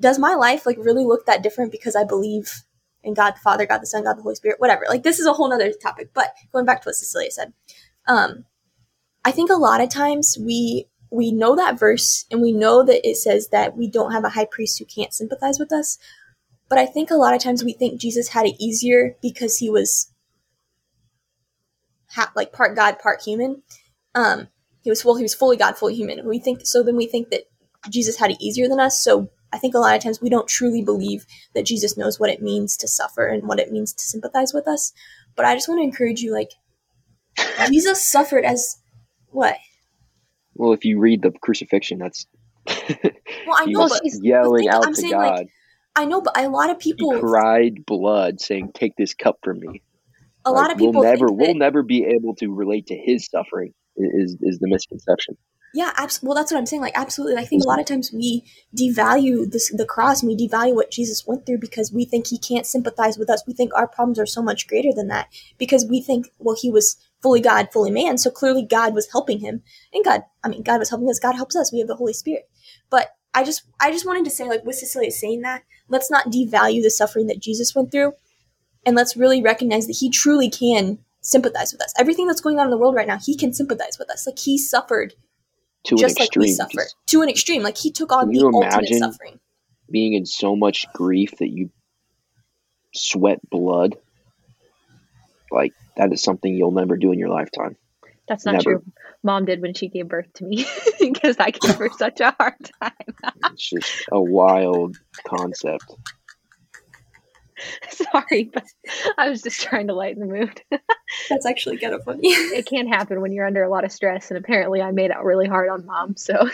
does 0.01 0.19
my 0.19 0.35
life 0.35 0.65
like 0.65 0.79
really 0.79 1.05
look 1.05 1.27
that 1.27 1.43
different 1.43 1.73
because 1.73 1.95
I 1.95 2.05
believe 2.05 2.63
in 3.03 3.15
God 3.15 3.33
the 3.33 3.41
Father, 3.41 3.67
God 3.67 3.83
the 3.83 3.87
Son, 3.87 4.05
God 4.05 4.17
the 4.17 4.23
Holy 4.23 4.35
Spirit, 4.35 4.61
whatever. 4.61 4.85
Like 4.89 5.03
this 5.03 5.19
is 5.19 5.27
a 5.27 5.33
whole 5.33 5.49
nother 5.49 5.73
topic. 5.73 6.11
But 6.15 6.35
going 6.53 6.65
back 6.65 6.83
to 6.83 6.89
what 6.89 6.97
Cecilia 6.97 7.31
said, 7.31 7.53
um, 8.07 8.45
I 9.25 9.31
think 9.31 9.51
a 9.51 9.55
lot 9.55 9.81
of 9.81 9.91
times 9.91 10.39
we 10.41 10.87
we 11.11 11.33
know 11.33 11.57
that 11.57 11.79
verse 11.79 12.25
and 12.31 12.41
we 12.41 12.53
know 12.53 12.85
that 12.85 13.07
it 13.07 13.17
says 13.17 13.49
that 13.49 13.77
we 13.77 13.89
don't 13.89 14.13
have 14.13 14.25
a 14.25 14.31
high 14.31 14.47
priest 14.51 14.79
who 14.79 14.85
can't 14.85 15.13
sympathize 15.13 15.59
with 15.59 15.73
us. 15.73 15.99
But 16.69 16.79
I 16.79 16.87
think 16.87 17.11
a 17.11 17.17
lot 17.17 17.35
of 17.35 17.43
times 17.43 17.65
we 17.65 17.73
think 17.73 18.01
Jesus 18.01 18.29
had 18.29 18.47
it 18.47 18.55
easier 18.61 19.17
because 19.21 19.59
he 19.59 19.69
was 19.69 20.13
ha- 22.11 22.33
like 22.37 22.53
part 22.53 22.77
God, 22.77 23.01
part 23.01 23.23
human. 23.23 23.63
Um, 24.15 24.49
he 24.83 24.91
was 24.91 25.05
well, 25.05 25.17
he 25.17 25.23
was 25.23 25.35
fully 25.35 25.57
God, 25.57 25.77
fully 25.77 25.95
human. 25.95 26.27
We 26.27 26.39
think 26.39 26.61
so. 26.65 26.83
Then 26.83 26.97
we 26.97 27.07
think 27.07 27.31
that 27.31 27.45
Jesus 27.89 28.17
had 28.17 28.31
it 28.31 28.39
easier 28.41 28.69
than 28.69 28.81
us. 28.81 29.01
So 29.01 29.31
I 29.53 29.59
think 29.59 29.75
a 29.75 29.79
lot 29.79 29.97
of 29.97 30.03
times 30.03 30.21
we 30.21 30.31
don't 30.31 30.49
truly 30.49 30.83
believe 30.83 31.27
that 31.55 31.67
Jesus 31.67 31.97
knows 31.97 32.21
what 32.21 32.31
it 32.31 32.43
means 32.43 32.77
to 32.79 32.89
suffer 32.89 33.27
and 33.27 33.47
what 33.47 33.59
it 33.59 33.73
means 33.73 33.93
to 33.95 34.05
sympathize 34.05 34.53
with 34.53 34.69
us. 34.69 34.93
But 35.37 35.45
I 35.45 35.55
just 35.55 35.69
want 35.69 35.81
to 35.81 35.85
encourage 35.85 36.21
you, 36.21 36.33
like 36.33 36.51
Jesus 37.69 38.03
suffered 38.03 38.45
as 38.45 38.77
what? 39.29 39.57
Well, 40.55 40.73
if 40.73 40.85
you 40.85 40.99
read 40.99 41.23
the 41.23 41.33
crucifixion, 41.43 41.99
that's 41.99 42.27
well, 42.67 43.57
I 43.59 43.67
know, 43.67 43.89
but 43.89 44.03
yelling 44.23 44.69
out 44.69 44.85
I'm 44.85 44.95
to 44.95 45.01
saying, 45.01 45.13
God. 45.13 45.23
Like, 45.23 45.47
I 45.97 46.05
know, 46.05 46.21
but 46.21 46.39
a 46.39 46.49
lot 46.49 46.71
of 46.71 46.79
people 46.79 47.15
he 47.15 47.21
cried 47.21 47.85
blood, 47.87 48.41
saying, 48.41 48.73
"Take 48.75 48.95
this 48.97 49.15
cup 49.15 49.39
from 49.43 49.59
me." 49.59 49.83
A 50.45 50.51
like, 50.51 50.61
lot 50.61 50.73
of 50.73 50.79
people 50.79 51.01
we'll 51.01 51.03
never 51.03 51.27
that, 51.27 51.33
we'll 51.33 51.55
never 51.55 51.83
be 51.83 52.05
able 52.05 52.35
to 52.37 52.55
relate 52.55 52.87
to 52.89 52.97
his 52.97 53.27
suffering 53.27 53.75
is 54.01 54.37
is 54.41 54.59
the 54.59 54.69
misconception. 54.69 55.37
Yeah, 55.73 55.93
abs- 55.97 56.21
well, 56.23 56.35
that's 56.35 56.51
what 56.51 56.59
I'm 56.59 56.67
saying. 56.67 56.83
Like, 56.83 56.97
absolutely. 56.97 57.37
I 57.37 57.45
think 57.45 57.63
a 57.63 57.69
lot 57.69 57.79
of 57.79 57.87
times 57.87 58.11
we 58.13 58.45
devalue 58.77 59.51
this, 59.51 59.71
the 59.71 59.87
cross 59.87 60.21
and 60.21 60.29
we 60.29 60.49
devalue 60.49 60.75
what 60.75 60.91
Jesus 60.91 61.25
went 61.27 61.47
through 61.47 61.59
because 61.59 61.93
we 61.93 62.05
think 62.05 62.27
he 62.27 62.39
can't 62.39 62.67
sympathize 62.67 63.17
with 63.17 63.31
us. 63.31 63.45
We 63.47 63.53
think 63.53 63.73
our 63.75 63.87
problems 63.87 64.19
are 64.19 64.27
so 64.27 64.43
much 64.43 64.67
greater 64.67 64.91
than 64.93 65.07
that 65.09 65.29
because 65.59 65.87
we 65.87 66.03
think, 66.03 66.33
well, 66.41 66.57
he 66.61 66.73
was 66.73 66.97
fully 67.23 67.41
God, 67.41 67.69
fully 67.73 67.93
man. 67.93 68.19
So 68.19 68.31
clearly 68.31 68.65
God 68.65 68.95
was 68.95 69.13
helping 69.13 69.39
him. 69.39 69.63
And 69.93 70.05
God, 70.05 70.23
I 70.43 70.49
mean, 70.49 70.65
God 70.65 70.79
was 70.79 70.91
helping 70.91 71.09
us. 71.09 71.21
God 71.21 71.37
helps 71.37 71.55
us. 71.55 71.73
We 71.73 71.79
have 71.79 71.89
the 71.89 71.95
Holy 71.95 72.15
Spirit. 72.15 72.51
But 72.91 73.15
I 73.33 73.45
just, 73.45 73.63
I 73.81 73.93
just 73.93 74.07
wanted 74.07 74.25
to 74.25 74.31
say, 74.31 74.49
like, 74.49 74.65
with 74.65 74.77
Cecilia 74.77 75.13
saying 75.13 75.43
that, 75.43 75.63
let's 75.89 76.11
not 76.11 76.33
devalue 76.33 76.83
the 76.83 76.91
suffering 76.91 77.29
that 77.29 77.39
Jesus 77.39 77.77
went 77.77 77.93
through. 77.93 78.15
And 78.85 78.97
let's 78.97 79.17
really 79.17 79.41
recognize 79.41 79.87
that 79.87 79.99
he 80.01 80.11
truly 80.11 80.51
can 80.51 80.99
sympathize 81.21 81.73
with 81.73 81.83
us. 81.83 81.93
Everything 81.99 82.27
that's 82.27 82.41
going 82.41 82.59
on 82.59 82.67
in 82.67 82.71
the 82.71 82.79
world 82.79 82.95
right 82.95 83.07
now, 83.07 83.19
he 83.19 83.37
can 83.37 83.53
sympathize 83.53 83.99
with 83.99 84.11
us. 84.11 84.27
Like 84.27 84.39
he 84.39 84.59
suffered 84.59 85.15
to 85.85 85.97
just 85.97 86.19
an 86.19 86.23
like 86.23 86.37
we 86.37 86.47
extreme. 86.47 86.57
suffer 86.57 86.71
because 86.71 86.95
to 87.07 87.23
an 87.23 87.29
extreme. 87.29 87.63
Like 87.63 87.79
he 87.79 87.91
took 87.91 88.13
on 88.13 88.27
Can 88.27 88.35
the 88.35 88.41
you 88.41 88.47
ultimate 88.53 88.95
suffering. 88.95 89.41
being 89.91 90.15
in 90.15 90.27
so 90.27 90.57
much 90.57 90.87
grief 90.93 91.37
that 91.39 91.49
you 91.49 91.71
sweat 92.95 93.41
blood, 93.51 93.97
like 95.51 95.75
that 95.97 96.13
is 96.13 96.23
something 96.23 96.55
you'll 96.55 96.71
never 96.71 96.97
do 96.97 97.13
in 97.13 97.19
your 97.19 97.29
lifetime. 97.31 97.77
That's 98.29 98.47
not 98.47 98.53
Never. 98.53 98.63
true. 98.63 98.85
Mom 99.25 99.45
did 99.45 99.61
when 99.61 99.75
she 99.75 99.89
gave 99.89 100.09
birth 100.09 100.33
to 100.35 100.45
me 100.45 100.65
because 101.01 101.37
I 101.39 101.51
gave 101.51 101.75
her 101.77 101.91
such 101.99 102.21
a 102.21 102.35
hard 102.39 102.55
time. 102.81 102.93
It's 103.53 103.69
just 103.69 103.93
a 104.11 104.21
wild 104.21 104.97
concept. 105.27 105.93
Sorry, 107.91 108.51
but 108.53 108.65
I 109.19 109.29
was 109.29 109.43
just 109.43 109.61
trying 109.61 109.89
to 109.89 109.95
lighten 109.95 110.21
the 110.21 110.33
mood. 110.33 110.63
That's 111.29 111.47
actually 111.47 111.79
kind 111.79 111.95
of 111.95 112.05
funny. 112.05 112.21
it 112.29 112.67
can 112.67 112.87
happen 112.87 113.21
when 113.21 113.33
you're 113.33 113.47
under 113.47 113.63
a 113.63 113.69
lot 113.69 113.85
of 113.85 113.93
stress, 113.93 114.31
and 114.31 114.39
apparently 114.39 114.81
I 114.81 114.91
made 114.93 115.11
it 115.11 115.19
really 115.23 115.49
hard 115.49 115.69
on 115.69 115.87
mom. 115.87 116.17
So 116.17 116.49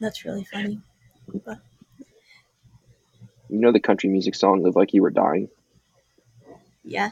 That's 0.00 0.24
really 0.24 0.44
funny. 0.44 0.80
But 1.44 1.58
You 3.48 3.60
know 3.60 3.72
the 3.72 3.80
country 3.80 4.10
music 4.10 4.34
song 4.34 4.62
"Live 4.62 4.76
Like 4.76 4.94
You 4.94 5.02
Were 5.02 5.10
Dying." 5.10 5.48
yeah, 6.84 7.10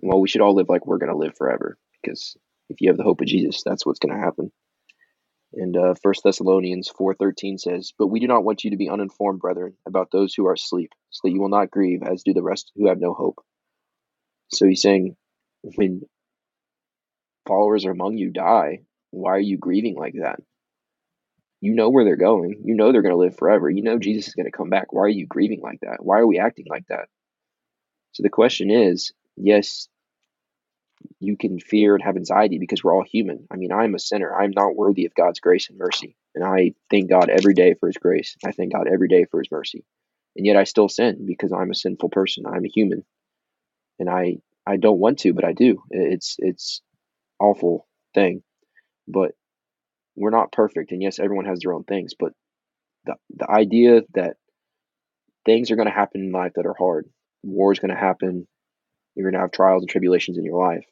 Well, 0.00 0.20
we 0.20 0.28
should 0.28 0.42
all 0.42 0.54
live 0.54 0.68
like 0.68 0.86
we're 0.86 0.98
gonna 0.98 1.16
live 1.16 1.36
forever 1.36 1.78
because 2.02 2.36
if 2.68 2.80
you 2.80 2.90
have 2.90 2.98
the 2.98 3.02
hope 3.04 3.20
of 3.20 3.26
Jesus, 3.26 3.62
that's 3.64 3.86
what's 3.86 3.98
gonna 3.98 4.18
happen. 4.18 4.52
And 5.52 5.76
uh, 5.76 5.94
First 6.02 6.22
Thessalonians 6.24 6.88
four 6.88 7.14
thirteen 7.14 7.58
says, 7.58 7.92
"But 7.98 8.08
we 8.08 8.20
do 8.20 8.26
not 8.26 8.44
want 8.44 8.64
you 8.64 8.70
to 8.70 8.76
be 8.76 8.90
uninformed, 8.90 9.40
brethren, 9.40 9.74
about 9.86 10.10
those 10.10 10.34
who 10.34 10.46
are 10.46 10.52
asleep, 10.52 10.92
so 11.10 11.20
that 11.24 11.32
you 11.32 11.40
will 11.40 11.48
not 11.48 11.70
grieve 11.70 12.02
as 12.02 12.22
do 12.22 12.34
the 12.34 12.42
rest 12.42 12.70
who 12.76 12.88
have 12.88 13.00
no 13.00 13.14
hope." 13.14 13.42
So 14.50 14.66
he's 14.66 14.82
saying, 14.82 15.16
when 15.62 16.02
followers 17.46 17.84
are 17.86 17.90
among 17.90 18.18
you 18.18 18.30
die, 18.30 18.80
why 19.10 19.32
are 19.32 19.40
you 19.40 19.58
grieving 19.58 19.96
like 19.96 20.14
that? 20.20 20.40
You 21.60 21.74
know 21.74 21.90
where 21.90 22.04
they're 22.04 22.16
going. 22.16 22.62
You 22.64 22.76
know 22.76 22.92
they're 22.92 23.02
going 23.02 23.14
to 23.14 23.18
live 23.18 23.36
forever. 23.36 23.68
You 23.68 23.82
know 23.82 23.98
Jesus 23.98 24.28
is 24.28 24.34
going 24.34 24.46
to 24.46 24.56
come 24.56 24.70
back. 24.70 24.92
Why 24.92 25.02
are 25.02 25.08
you 25.08 25.26
grieving 25.26 25.60
like 25.62 25.80
that? 25.80 25.98
Why 26.00 26.18
are 26.18 26.26
we 26.26 26.38
acting 26.38 26.66
like 26.68 26.86
that? 26.88 27.08
So 28.12 28.22
the 28.22 28.28
question 28.28 28.70
is, 28.70 29.12
yes, 29.36 29.88
you 31.20 31.36
can 31.36 31.58
fear 31.58 31.94
and 31.94 32.04
have 32.04 32.16
anxiety 32.16 32.58
because 32.58 32.82
we're 32.82 32.94
all 32.94 33.04
human. 33.04 33.46
I 33.50 33.56
mean, 33.56 33.72
I'm 33.72 33.94
a 33.94 33.98
sinner. 33.98 34.34
I'm 34.34 34.52
not 34.54 34.76
worthy 34.76 35.06
of 35.06 35.14
God's 35.14 35.40
grace 35.40 35.68
and 35.68 35.78
mercy. 35.78 36.16
And 36.34 36.44
I 36.44 36.74
thank 36.90 37.10
God 37.10 37.28
every 37.28 37.54
day 37.54 37.74
for 37.74 37.88
his 37.88 37.96
grace. 37.96 38.36
I 38.44 38.52
thank 38.52 38.72
God 38.72 38.86
every 38.86 39.08
day 39.08 39.24
for 39.30 39.40
his 39.40 39.50
mercy. 39.50 39.84
And 40.36 40.46
yet 40.46 40.56
I 40.56 40.64
still 40.64 40.88
sin 40.88 41.26
because 41.26 41.52
I'm 41.52 41.70
a 41.70 41.74
sinful 41.74 42.10
person. 42.10 42.44
I'm 42.46 42.64
a 42.64 42.68
human. 42.68 43.04
And 43.98 44.08
I 44.08 44.38
I 44.66 44.76
don't 44.76 45.00
want 45.00 45.20
to, 45.20 45.32
but 45.32 45.44
I 45.44 45.52
do. 45.52 45.82
It's 45.90 46.36
it's 46.38 46.82
awful 47.40 47.86
thing. 48.14 48.42
But 49.06 49.32
we're 50.14 50.30
not 50.30 50.52
perfect. 50.52 50.92
And 50.92 51.02
yes, 51.02 51.18
everyone 51.18 51.46
has 51.46 51.60
their 51.60 51.72
own 51.72 51.84
things, 51.84 52.14
but 52.18 52.32
the 53.04 53.14
the 53.34 53.50
idea 53.50 54.02
that 54.14 54.36
things 55.44 55.70
are 55.70 55.76
going 55.76 55.88
to 55.88 55.94
happen 55.94 56.20
in 56.22 56.32
life 56.32 56.52
that 56.56 56.66
are 56.66 56.76
hard. 56.78 57.08
War 57.42 57.72
is 57.72 57.78
going 57.78 57.94
to 57.94 58.00
happen. 58.00 58.46
You're 59.18 59.30
going 59.30 59.38
to 59.38 59.40
have 59.40 59.50
trials 59.50 59.82
and 59.82 59.90
tribulations 59.90 60.38
in 60.38 60.44
your 60.44 60.58
life 60.58 60.86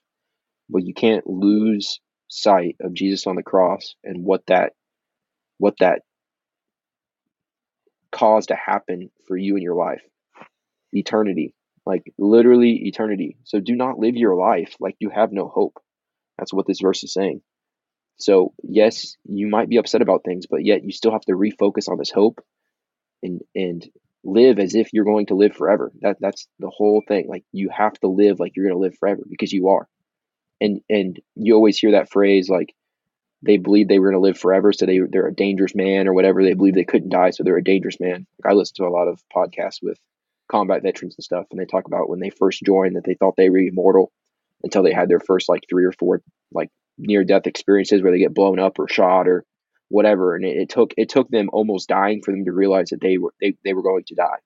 but 0.68 0.84
you 0.84 0.94
can't 0.94 1.26
lose 1.26 2.00
sight 2.28 2.76
of 2.80 2.94
Jesus 2.94 3.26
on 3.26 3.36
the 3.36 3.42
cross 3.42 3.94
and 4.02 4.24
what 4.24 4.42
that 4.48 4.72
what 5.58 5.74
that 5.80 6.02
caused 8.10 8.48
to 8.48 8.56
happen 8.56 9.10
for 9.26 9.36
you 9.36 9.56
in 9.56 9.62
your 9.62 9.74
life. 9.74 10.02
Eternity. 10.92 11.54
Like 11.84 12.12
literally 12.18 12.86
eternity. 12.86 13.36
So 13.44 13.60
do 13.60 13.76
not 13.76 13.98
live 13.98 14.16
your 14.16 14.34
life 14.34 14.74
like 14.80 14.96
you 14.98 15.10
have 15.10 15.32
no 15.32 15.48
hope. 15.48 15.78
That's 16.38 16.52
what 16.52 16.66
this 16.66 16.80
verse 16.80 17.04
is 17.04 17.12
saying. 17.12 17.42
So, 18.18 18.54
yes, 18.62 19.16
you 19.24 19.46
might 19.46 19.68
be 19.68 19.76
upset 19.76 20.02
about 20.02 20.24
things, 20.24 20.46
but 20.46 20.64
yet 20.64 20.82
you 20.82 20.90
still 20.90 21.12
have 21.12 21.22
to 21.22 21.32
refocus 21.32 21.88
on 21.88 21.98
this 21.98 22.10
hope 22.10 22.40
and 23.22 23.40
and 23.54 23.86
live 24.26 24.58
as 24.58 24.74
if 24.74 24.92
you're 24.92 25.04
going 25.04 25.26
to 25.26 25.34
live 25.34 25.54
forever. 25.54 25.92
That 26.00 26.16
that's 26.20 26.48
the 26.58 26.70
whole 26.70 27.02
thing. 27.06 27.28
Like 27.28 27.44
you 27.52 27.70
have 27.70 27.94
to 28.00 28.08
live 28.08 28.40
like 28.40 28.52
you're 28.56 28.66
going 28.66 28.76
to 28.76 28.82
live 28.82 28.98
forever 28.98 29.22
because 29.28 29.52
you 29.52 29.68
are 29.68 29.88
and 30.60 30.80
and 30.88 31.20
you 31.34 31.54
always 31.54 31.78
hear 31.78 31.92
that 31.92 32.10
phrase 32.10 32.48
like 32.48 32.74
they 33.42 33.56
believe 33.56 33.88
they 33.88 33.98
were 33.98 34.10
going 34.10 34.20
to 34.20 34.26
live 34.26 34.38
forever 34.38 34.72
so 34.72 34.86
they 34.86 35.00
they're 35.10 35.28
a 35.28 35.34
dangerous 35.34 35.74
man 35.74 36.08
or 36.08 36.14
whatever 36.14 36.42
they 36.42 36.54
believe 36.54 36.74
they 36.74 36.84
couldn't 36.84 37.10
die 37.10 37.30
so 37.30 37.42
they're 37.42 37.56
a 37.56 37.64
dangerous 37.64 38.00
man 38.00 38.26
like 38.42 38.52
i 38.52 38.54
listen 38.54 38.74
to 38.76 38.86
a 38.86 38.88
lot 38.90 39.08
of 39.08 39.22
podcasts 39.34 39.82
with 39.82 39.98
combat 40.50 40.82
veterans 40.82 41.14
and 41.16 41.24
stuff 41.24 41.46
and 41.50 41.60
they 41.60 41.64
talk 41.64 41.86
about 41.86 42.08
when 42.08 42.20
they 42.20 42.30
first 42.30 42.62
joined 42.62 42.96
that 42.96 43.04
they 43.04 43.14
thought 43.14 43.34
they 43.36 43.50
were 43.50 43.58
immortal 43.58 44.12
until 44.62 44.82
they 44.82 44.92
had 44.92 45.08
their 45.08 45.20
first 45.20 45.48
like 45.48 45.62
three 45.68 45.84
or 45.84 45.92
four 45.92 46.22
like 46.52 46.70
near 46.98 47.24
death 47.24 47.46
experiences 47.46 48.02
where 48.02 48.12
they 48.12 48.18
get 48.18 48.34
blown 48.34 48.58
up 48.58 48.78
or 48.78 48.88
shot 48.88 49.28
or 49.28 49.44
whatever 49.88 50.34
and 50.34 50.44
it, 50.44 50.56
it 50.56 50.68
took 50.68 50.92
it 50.96 51.08
took 51.08 51.28
them 51.28 51.48
almost 51.52 51.88
dying 51.88 52.22
for 52.24 52.32
them 52.32 52.44
to 52.44 52.52
realize 52.52 52.90
that 52.90 53.00
they 53.00 53.18
were 53.18 53.32
they, 53.40 53.56
they 53.64 53.72
were 53.72 53.82
going 53.82 54.04
to 54.04 54.14
die 54.14 54.38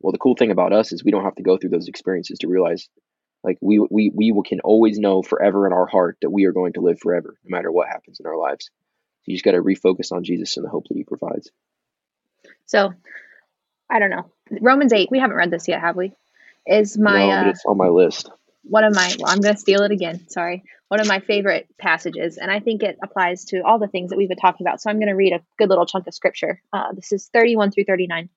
well 0.00 0.12
the 0.12 0.18
cool 0.18 0.36
thing 0.36 0.50
about 0.50 0.72
us 0.72 0.92
is 0.92 1.04
we 1.04 1.10
don't 1.10 1.24
have 1.24 1.34
to 1.34 1.42
go 1.42 1.56
through 1.56 1.70
those 1.70 1.88
experiences 1.88 2.38
to 2.38 2.48
realize 2.48 2.88
like 3.42 3.58
we 3.60 3.78
we 3.90 4.10
we 4.14 4.32
can 4.46 4.60
always 4.60 4.98
know 4.98 5.22
forever 5.22 5.66
in 5.66 5.72
our 5.72 5.86
heart 5.86 6.18
that 6.22 6.30
we 6.30 6.44
are 6.44 6.52
going 6.52 6.74
to 6.74 6.80
live 6.80 6.98
forever, 7.00 7.36
no 7.44 7.56
matter 7.56 7.72
what 7.72 7.88
happens 7.88 8.20
in 8.20 8.26
our 8.26 8.36
lives. 8.36 8.66
So 9.22 9.24
you 9.26 9.34
just 9.34 9.44
got 9.44 9.52
to 9.52 9.62
refocus 9.62 10.12
on 10.12 10.24
Jesus 10.24 10.56
and 10.56 10.66
the 10.66 10.70
hope 10.70 10.86
that 10.88 10.96
He 10.96 11.04
provides. 11.04 11.50
so 12.66 12.92
I 13.88 13.98
don't 13.98 14.10
know. 14.10 14.30
Romans 14.60 14.92
eight. 14.92 15.10
We 15.10 15.18
haven't 15.20 15.36
read 15.36 15.50
this 15.50 15.68
yet, 15.68 15.80
have 15.80 15.96
we? 15.96 16.12
Is 16.66 16.98
my 16.98 17.26
no, 17.26 17.30
uh, 17.30 17.48
it's 17.48 17.64
on 17.64 17.78
my 17.78 17.88
list. 17.88 18.30
One 18.62 18.84
of 18.84 18.94
my 18.94 19.14
well 19.18 19.30
i'm 19.30 19.40
going 19.40 19.54
to 19.54 19.60
steal 19.60 19.82
it 19.82 19.90
again 19.90 20.28
sorry. 20.28 20.62
One 20.88 21.00
of 21.00 21.06
my 21.06 21.20
favorite 21.20 21.68
passages 21.78 22.36
and 22.36 22.50
i 22.50 22.58
think 22.58 22.82
it 22.82 22.98
applies 23.02 23.44
to 23.46 23.60
all 23.60 23.78
the 23.78 23.86
things 23.86 24.10
that 24.10 24.16
we've 24.16 24.28
been 24.28 24.36
talking 24.36 24.66
about 24.66 24.80
so 24.80 24.90
i'm 24.90 24.98
going 24.98 25.08
to 25.08 25.14
read 25.14 25.32
a 25.32 25.40
good 25.58 25.68
little 25.68 25.86
chunk 25.86 26.06
of 26.06 26.14
scripture. 26.14 26.60
Uh, 26.72 26.92
this 26.92 27.12
is 27.12 27.30
31 27.32 27.70
through 27.70 27.84
39 27.84 28.28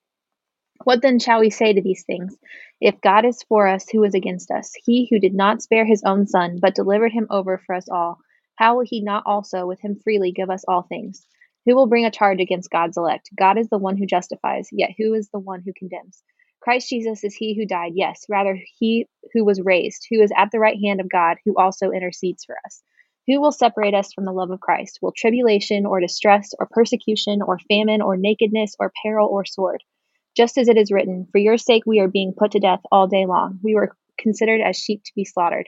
what 0.84 1.02
then 1.02 1.20
shall 1.20 1.40
we 1.40 1.50
say 1.50 1.72
to 1.72 1.82
these 1.82 2.04
things? 2.04 2.36
If 2.80 3.02
god 3.02 3.26
is 3.26 3.44
for 3.44 3.68
us 3.68 3.90
who 3.90 4.04
is 4.04 4.14
against 4.14 4.52
us? 4.52 4.74
He 4.86 5.08
who 5.10 5.20
did 5.20 5.34
not 5.34 5.62
spare 5.62 5.86
his 5.86 6.04
own 6.06 6.28
son 6.28 6.60
but 6.62 6.76
delivered 6.76 7.12
him 7.12 7.28
over 7.30 7.58
for 7.58 7.76
us 7.76 7.90
all 7.90 8.20
how 8.56 8.76
will 8.76 8.86
he 8.86 9.02
not 9.02 9.24
also 9.26 9.66
with 9.66 9.80
him 9.80 9.96
freely 9.96 10.32
give 10.32 10.52
us 10.52 10.64
all 10.68 10.84
things? 10.84 11.26
Who 11.66 11.76
will 11.76 11.88
bring 11.88 12.06
a 12.06 12.12
charge 12.12 12.40
against 12.40 12.70
god's 12.70 12.98
elect? 12.98 13.30
God 13.36 13.58
is 13.58 13.70
the 13.70 13.80
one 13.80 13.98
who 13.98 14.06
justifies 14.06 14.70
yet 14.72 14.92
who 14.98 15.16
is 15.16 15.30
the 15.30 15.40
one 15.40 15.64
who 15.66 15.74
condemns 15.76 16.24
Christ 16.64 16.88
Jesus 16.88 17.26
is 17.26 17.36
he 17.36 17.56
who 17.56 17.66
died, 17.66 17.92
yes, 17.94 18.24
rather 18.30 18.58
he 18.80 19.06
who 19.34 19.44
was 19.44 19.60
raised, 19.60 20.08
who 20.10 20.22
is 20.22 20.32
at 20.34 20.50
the 20.50 20.60
right 20.60 20.78
hand 20.82 21.02
of 21.02 21.10
God, 21.10 21.36
who 21.44 21.58
also 21.58 21.92
intercedes 21.92 22.46
for 22.46 22.56
us. 22.66 22.82
Who 23.28 23.42
will 23.42 23.52
separate 23.52 23.94
us 23.94 24.14
from 24.14 24.24
the 24.24 24.32
love 24.32 24.50
of 24.50 24.62
Christ? 24.62 25.00
Will 25.02 25.12
tribulation 25.12 25.86
or 25.86 26.00
distress 26.00 26.54
or 26.58 26.70
persecution 26.72 27.42
or 27.42 27.60
famine 27.70 28.02
or 28.02 28.16
nakedness 28.16 28.78
or 28.80 28.94
peril 29.04 29.28
or 29.28 29.44
sword? 29.44 29.84
Just 30.38 30.58
as 30.58 30.70
it 30.70 30.78
is 30.78 30.90
written, 30.90 31.28
For 31.34 31.38
your 31.38 31.58
sake 31.58 31.84
we 31.86 32.00
are 32.00 32.08
being 32.08 32.34
put 32.34 32.52
to 32.52 32.62
death 32.62 32.80
all 32.90 33.08
day 33.08 33.26
long. 33.26 33.60
We 33.62 33.76
were 33.76 33.98
considered 34.18 34.62
as 34.62 34.78
sheep 34.78 35.04
to 35.04 35.12
be 35.18 35.26
slaughtered. 35.26 35.68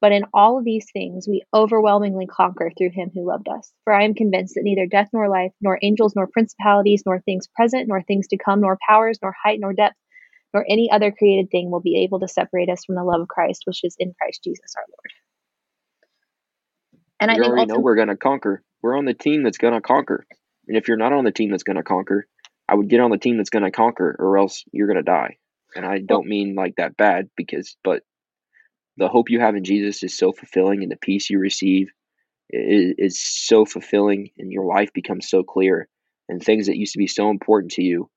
But 0.00 0.12
in 0.12 0.26
all 0.32 0.58
of 0.58 0.64
these 0.64 0.86
things 0.92 1.26
we 1.26 1.42
overwhelmingly 1.52 2.26
conquer 2.26 2.70
through 2.78 2.90
him 2.90 3.10
who 3.12 3.26
loved 3.26 3.48
us. 3.48 3.72
For 3.82 3.92
I 3.92 4.04
am 4.04 4.14
convinced 4.14 4.54
that 4.54 4.62
neither 4.62 4.86
death 4.86 5.08
nor 5.12 5.28
life, 5.28 5.50
nor 5.60 5.80
angels 5.82 6.14
nor 6.14 6.28
principalities, 6.28 7.02
nor 7.04 7.20
things 7.20 7.48
present, 7.48 7.88
nor 7.88 8.02
things 8.02 8.28
to 8.28 8.38
come, 8.38 8.60
nor 8.60 8.78
powers, 8.88 9.18
nor 9.20 9.34
height, 9.42 9.58
nor 9.58 9.72
depth, 9.72 9.96
nor 10.56 10.64
any 10.70 10.90
other 10.90 11.12
created 11.12 11.50
thing 11.50 11.70
will 11.70 11.82
be 11.82 12.02
able 12.02 12.18
to 12.18 12.26
separate 12.26 12.70
us 12.70 12.82
from 12.86 12.94
the 12.94 13.04
love 13.04 13.20
of 13.20 13.28
Christ, 13.28 13.64
which 13.66 13.84
is 13.84 13.94
in 13.98 14.14
Christ 14.18 14.42
Jesus 14.42 14.72
our 14.74 14.84
Lord. 14.88 15.10
And 17.20 17.30
I 17.30 17.34
we 17.34 17.40
think 17.40 17.52
already 17.52 17.66
know 17.66 17.78
we're 17.78 17.94
going 17.94 18.08
to 18.08 18.16
conquer. 18.16 18.62
We're 18.80 18.96
on 18.96 19.04
the 19.04 19.12
team 19.12 19.42
that's 19.42 19.58
going 19.58 19.74
to 19.74 19.82
conquer. 19.82 20.26
And 20.66 20.78
if 20.78 20.88
you're 20.88 20.96
not 20.96 21.12
on 21.12 21.24
the 21.24 21.30
team 21.30 21.50
that's 21.50 21.62
going 21.62 21.76
to 21.76 21.82
conquer, 21.82 22.26
I 22.66 22.74
would 22.74 22.88
get 22.88 23.00
on 23.00 23.10
the 23.10 23.18
team 23.18 23.36
that's 23.36 23.50
going 23.50 23.64
to 23.64 23.70
conquer, 23.70 24.16
or 24.18 24.38
else 24.38 24.64
you're 24.72 24.86
going 24.86 24.96
to 24.96 25.02
die. 25.02 25.36
And 25.74 25.84
I 25.84 25.98
don't 25.98 26.26
mean 26.26 26.54
like 26.54 26.76
that 26.78 26.96
bad, 26.96 27.28
because 27.36 27.76
but 27.84 28.02
the 28.96 29.08
hope 29.08 29.28
you 29.28 29.40
have 29.40 29.56
in 29.56 29.64
Jesus 29.64 30.02
is 30.02 30.16
so 30.16 30.32
fulfilling, 30.32 30.82
and 30.82 30.90
the 30.90 30.96
peace 30.96 31.28
you 31.28 31.38
receive 31.38 31.88
is, 32.48 32.94
is 32.96 33.20
so 33.20 33.66
fulfilling, 33.66 34.30
and 34.38 34.50
your 34.50 34.64
life 34.64 34.90
becomes 34.94 35.28
so 35.28 35.42
clear, 35.42 35.86
and 36.30 36.42
things 36.42 36.66
that 36.68 36.78
used 36.78 36.94
to 36.94 36.98
be 36.98 37.06
so 37.06 37.28
important 37.28 37.72
to 37.72 37.82
you 37.82 38.08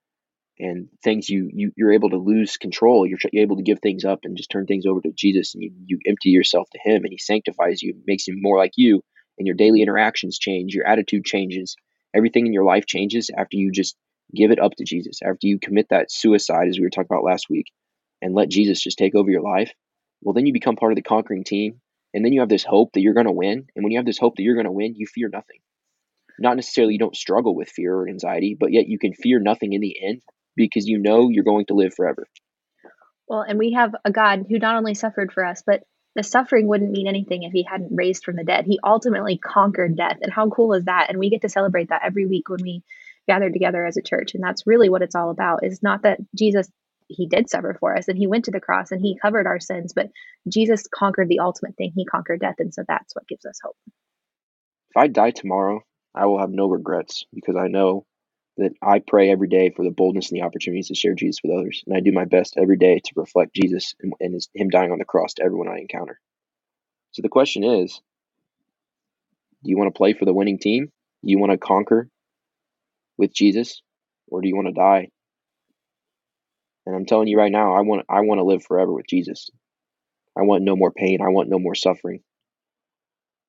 and 0.60 0.90
things 1.04 1.30
you, 1.30 1.50
you 1.54 1.72
you're 1.78 1.94
able 1.94 2.10
to 2.10 2.18
lose 2.18 2.58
control. 2.58 3.06
You're, 3.06 3.20
you're 3.32 3.44
able 3.44 3.56
to 3.58 3.64
give 3.64 3.80
things 3.80 4.04
up 4.04 4.20
and 4.24 4.36
just 4.36 4.52
turn 4.52 4.66
things 4.66 4.86
over 4.86 5.02
to 5.02 5.12
jesus 5.12 5.56
and 5.56 5.64
you, 5.64 5.72
you 5.86 6.00
empty 6.06 6.30
yourself 6.30 6.70
to 6.72 6.80
him 6.84 7.04
and 7.04 7.12
he 7.12 7.18
sanctifies 7.18 7.82
you 7.82 7.96
makes 8.06 8.28
you 8.28 8.36
more 8.38 8.58
like 8.58 8.74
you 8.76 9.02
and 9.38 9.48
your 9.48 9.56
daily 9.56 9.82
interactions 9.82 10.38
change 10.38 10.74
your 10.74 10.86
attitude 10.88 11.26
changes 11.26 11.76
everything 12.14 12.46
in 12.46 12.54
your 12.54 12.66
life 12.66 12.86
changes 12.86 13.30
after 13.36 13.58
you 13.58 13.72
just 13.72 13.96
give 14.36 14.52
it 14.52 14.60
up 14.60 14.74
to 14.78 14.84
jesus 14.84 15.20
after 15.24 15.48
you 15.48 15.60
commit 15.60 15.88
that 15.90 16.12
suicide 16.12 16.68
as 16.68 16.78
we 16.78 16.84
were 16.84 16.90
talking 16.90 17.08
about 17.10 17.24
last 17.24 17.50
week 17.50 17.68
and 18.22 18.36
let 18.36 18.50
jesus 18.50 18.82
just 18.82 18.98
take 18.98 19.16
over 19.16 19.30
your 19.30 19.42
life. 19.42 19.72
Well 20.22 20.34
then 20.34 20.46
you 20.46 20.54
become 20.54 20.76
part 20.76 20.92
of 20.92 20.98
the 20.98 21.02
conquering 21.02 21.44
team 21.44 21.80
and 22.14 22.26
then 22.26 22.34
you 22.34 22.42
have 22.42 22.50
this 22.50 22.66
hope 22.66 22.92
that 22.94 23.02
you're 23.02 23.14
going 23.14 23.28
to 23.28 23.32
win 23.32 23.68
and 23.76 23.84
when 23.84 23.92
you 23.92 24.00
have 24.00 24.06
this 24.06 24.18
hope 24.18 24.36
that 24.36 24.44
you're 24.44 24.56
going 24.56 24.66
to 24.66 24.72
win 24.72 24.96
you 24.96 25.08
fear 25.08 25.30
nothing. 25.30 25.60
Not 26.38 26.56
necessarily 26.56 26.94
you 26.94 27.00
don't 27.00 27.16
struggle 27.16 27.56
with 27.56 27.70
fear 27.70 27.96
or 27.96 28.10
anxiety 28.10 28.58
but 28.60 28.74
yet 28.74 28.88
you 28.88 29.00
can 29.00 29.14
fear 29.14 29.40
nothing 29.40 29.74
in 29.74 29.82
the 29.82 29.96
end 30.02 30.22
because 30.56 30.88
you 30.88 31.00
know 31.00 31.30
you're 31.30 31.44
going 31.44 31.66
to 31.68 31.74
live 31.74 31.94
forever. 31.94 32.28
Well, 33.28 33.42
and 33.42 33.60
we 33.60 33.74
have 33.74 33.96
a 34.04 34.12
God 34.12 34.46
who 34.50 34.58
not 34.58 34.76
only 34.76 34.96
suffered 34.96 35.32
for 35.32 35.46
us, 35.46 35.62
but 35.66 35.84
the 36.16 36.24
suffering 36.24 36.68
wouldn't 36.68 36.92
mean 36.92 37.08
anything 37.08 37.44
if 37.44 37.54
he 37.54 37.64
hadn't 37.64 37.96
raised 37.96 38.24
from 38.24 38.36
the 38.36 38.44
dead. 38.44 38.66
He 38.66 38.80
ultimately 38.84 39.38
conquered 39.38 39.96
death. 39.96 40.18
And 40.22 40.34
how 40.34 40.50
cool 40.50 40.74
is 40.74 40.86
that? 40.86 41.10
And 41.10 41.20
we 41.20 41.30
get 41.30 41.42
to 41.42 41.50
celebrate 41.50 41.90
that 41.90 42.02
every 42.04 42.26
week 42.26 42.50
when 42.50 42.64
we 42.64 42.84
gather 43.28 43.52
together 43.52 43.86
as 43.86 43.98
a 43.98 44.02
church. 44.02 44.34
And 44.34 44.44
that's 44.44 44.66
really 44.66 44.90
what 44.90 45.04
it's 45.04 45.16
all 45.16 45.30
about. 45.30 45.64
Is 45.64 45.84
not 45.84 46.02
that 46.04 46.20
Jesus 46.36 46.70
he 47.10 47.28
did 47.28 47.50
suffer 47.50 47.76
for 47.80 47.98
us 47.98 48.08
and 48.08 48.18
he 48.18 48.28
went 48.28 48.46
to 48.46 48.52
the 48.52 48.60
cross 48.60 48.92
and 48.92 49.02
he 49.02 49.18
covered 49.20 49.48
our 49.48 49.60
sins, 49.60 49.94
but 49.96 50.10
Jesus 50.48 50.84
conquered 50.94 51.28
the 51.28 51.40
ultimate 51.40 51.76
thing. 51.76 51.92
He 51.96 52.06
conquered 52.06 52.40
death. 52.40 52.56
And 52.60 52.74
so 52.74 52.84
that's 52.88 53.16
what 53.16 53.28
gives 53.28 53.46
us 53.46 53.60
hope. 53.64 53.76
If 54.92 54.98
I 54.98 55.08
die 55.08 55.32
tomorrow, 55.32 55.82
I 56.14 56.28
will 56.28 56.40
have 56.40 56.52
no 56.52 56.68
regrets 56.68 57.26
because 57.34 57.56
I 57.56 57.68
know 57.68 58.06
that 58.60 58.74
I 58.82 59.00
pray 59.00 59.32
every 59.32 59.48
day 59.48 59.72
for 59.72 59.84
the 59.84 59.92
boldness 59.92 60.32
and 60.32 60.40
the 60.40 60.46
opportunities 60.46 60.90
to 60.90 60.96
share 60.96 61.14
Jesus 61.14 61.40
with 61.44 61.58
others. 61.58 61.84
And 61.88 61.96
I 61.96 62.02
do 62.02 62.12
my 62.12 62.26
best 62.26 62.56
every 62.58 62.78
day 62.78 63.00
to 63.04 63.14
reflect 63.16 63.56
Jesus 63.56 63.96
and, 64.02 64.14
and 64.20 64.34
his, 64.34 64.50
him 64.54 64.70
dying 64.70 64.92
on 64.92 65.00
the 65.00 65.06
cross 65.06 65.34
to 65.36 65.44
everyone 65.44 65.68
I 65.68 65.80
encounter. 65.80 66.20
So 67.12 67.22
the 67.22 67.30
question 67.30 67.64
is 67.64 68.00
do 69.64 69.70
you 69.70 69.78
want 69.78 69.94
to 69.94 69.98
play 69.98 70.14
for 70.14 70.26
the 70.26 70.34
winning 70.34 70.60
team? 70.60 70.92
Do 71.24 71.32
you 71.32 71.40
want 71.40 71.52
to 71.52 71.58
conquer 71.58 72.10
with 73.18 73.34
Jesus? 73.34 73.82
Or 74.28 74.42
do 74.42 74.48
you 74.48 74.56
want 74.56 74.68
to 74.68 74.74
die? 74.74 75.10
And 76.86 76.96
I'm 76.96 77.06
telling 77.06 77.28
you 77.28 77.38
right 77.38 77.52
now, 77.52 77.74
I 77.74 77.82
want 77.82 78.06
I 78.10 78.22
want 78.22 78.40
to 78.40 78.46
live 78.46 78.64
forever 78.64 78.92
with 78.92 79.08
Jesus. 79.08 79.50
I 80.38 80.44
want 80.44 80.64
no 80.64 80.76
more 80.76 80.92
pain. 80.92 81.20
I 81.22 81.30
want 81.30 81.50
no 81.50 81.60
more 81.60 81.76
suffering. 81.76 82.22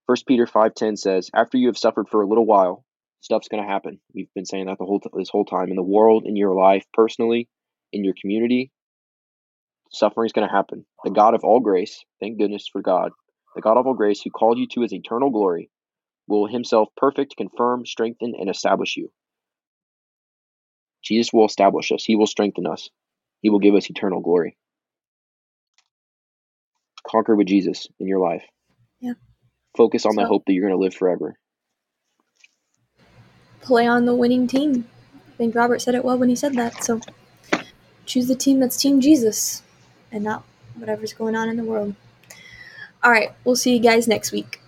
1 0.06 0.16
Peter 0.26 0.46
5:10 0.46 0.96
says, 0.96 1.30
"After 1.32 1.56
you 1.56 1.68
have 1.68 1.78
suffered 1.78 2.08
for 2.08 2.22
a 2.22 2.26
little 2.26 2.46
while, 2.46 2.84
stuff's 3.20 3.48
going 3.48 3.62
to 3.62 3.68
happen. 3.68 4.00
We've 4.14 4.32
been 4.34 4.46
saying 4.46 4.66
that 4.66 4.78
the 4.78 4.84
whole 4.84 5.00
this 5.14 5.30
whole 5.30 5.44
time 5.44 5.68
in 5.68 5.76
the 5.76 5.82
world, 5.82 6.24
in 6.26 6.36
your 6.36 6.54
life, 6.54 6.84
personally, 6.92 7.48
in 7.92 8.04
your 8.04 8.14
community. 8.20 8.70
Suffering 9.92 10.26
is 10.26 10.32
going 10.32 10.46
to 10.46 10.54
happen. 10.54 10.86
The 11.04 11.10
God 11.10 11.34
of 11.34 11.42
all 11.42 11.60
grace, 11.60 12.04
thank 12.20 12.38
goodness 12.38 12.68
for 12.70 12.80
God, 12.80 13.10
the 13.56 13.60
God 13.60 13.76
of 13.76 13.86
all 13.86 13.94
grace 13.94 14.20
who 14.22 14.30
called 14.30 14.58
you 14.58 14.68
to 14.68 14.82
his 14.82 14.92
eternal 14.92 15.30
glory, 15.30 15.68
will 16.28 16.46
himself 16.46 16.88
perfect, 16.96 17.36
confirm, 17.36 17.84
strengthen, 17.84 18.34
and 18.38 18.48
establish 18.48 18.96
you. 18.96 19.10
Jesus 21.02 21.32
will 21.32 21.46
establish 21.46 21.90
us. 21.90 22.04
He 22.04 22.14
will 22.14 22.26
strengthen 22.26 22.66
us. 22.66 22.88
He 23.40 23.50
will 23.50 23.58
give 23.58 23.74
us 23.74 23.90
eternal 23.90 24.20
glory. 24.20 24.56
Conquer 27.06 27.34
with 27.34 27.48
Jesus 27.48 27.88
in 27.98 28.06
your 28.06 28.20
life. 28.20 28.44
Yeah. 29.00 29.14
Focus 29.76 30.06
on 30.06 30.14
the 30.14 30.26
hope 30.26 30.44
that 30.46 30.52
you're 30.52 30.68
going 30.68 30.78
to 30.78 30.82
live 30.82 30.94
forever. 30.94 31.36
Play 33.60 33.86
on 33.86 34.04
the 34.06 34.14
winning 34.14 34.46
team. 34.46 34.88
I 35.14 35.36
think 35.36 35.54
Robert 35.54 35.80
said 35.80 35.94
it 35.94 36.04
well 36.04 36.18
when 36.18 36.28
he 36.28 36.36
said 36.36 36.54
that. 36.54 36.82
So 36.84 37.00
choose 38.06 38.28
the 38.28 38.34
team 38.34 38.60
that's 38.60 38.76
Team 38.76 39.00
Jesus 39.00 39.62
and 40.10 40.24
not 40.24 40.44
whatever's 40.76 41.12
going 41.12 41.36
on 41.36 41.48
in 41.48 41.56
the 41.56 41.64
world. 41.64 41.94
All 43.02 43.10
right, 43.10 43.32
we'll 43.44 43.56
see 43.56 43.74
you 43.74 43.80
guys 43.80 44.06
next 44.06 44.32
week. 44.32 44.60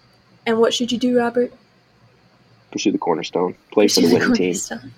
And 0.46 0.58
what 0.58 0.72
should 0.74 0.90
you 0.90 0.98
do, 0.98 1.18
Robert? 1.18 1.52
Pursue 2.70 2.92
the 2.92 2.98
cornerstone. 2.98 3.54
Play 3.70 3.88
for 3.88 4.00
the 4.00 4.08
Pursue 4.08 4.30
winning 4.30 4.54
team. 4.54 4.92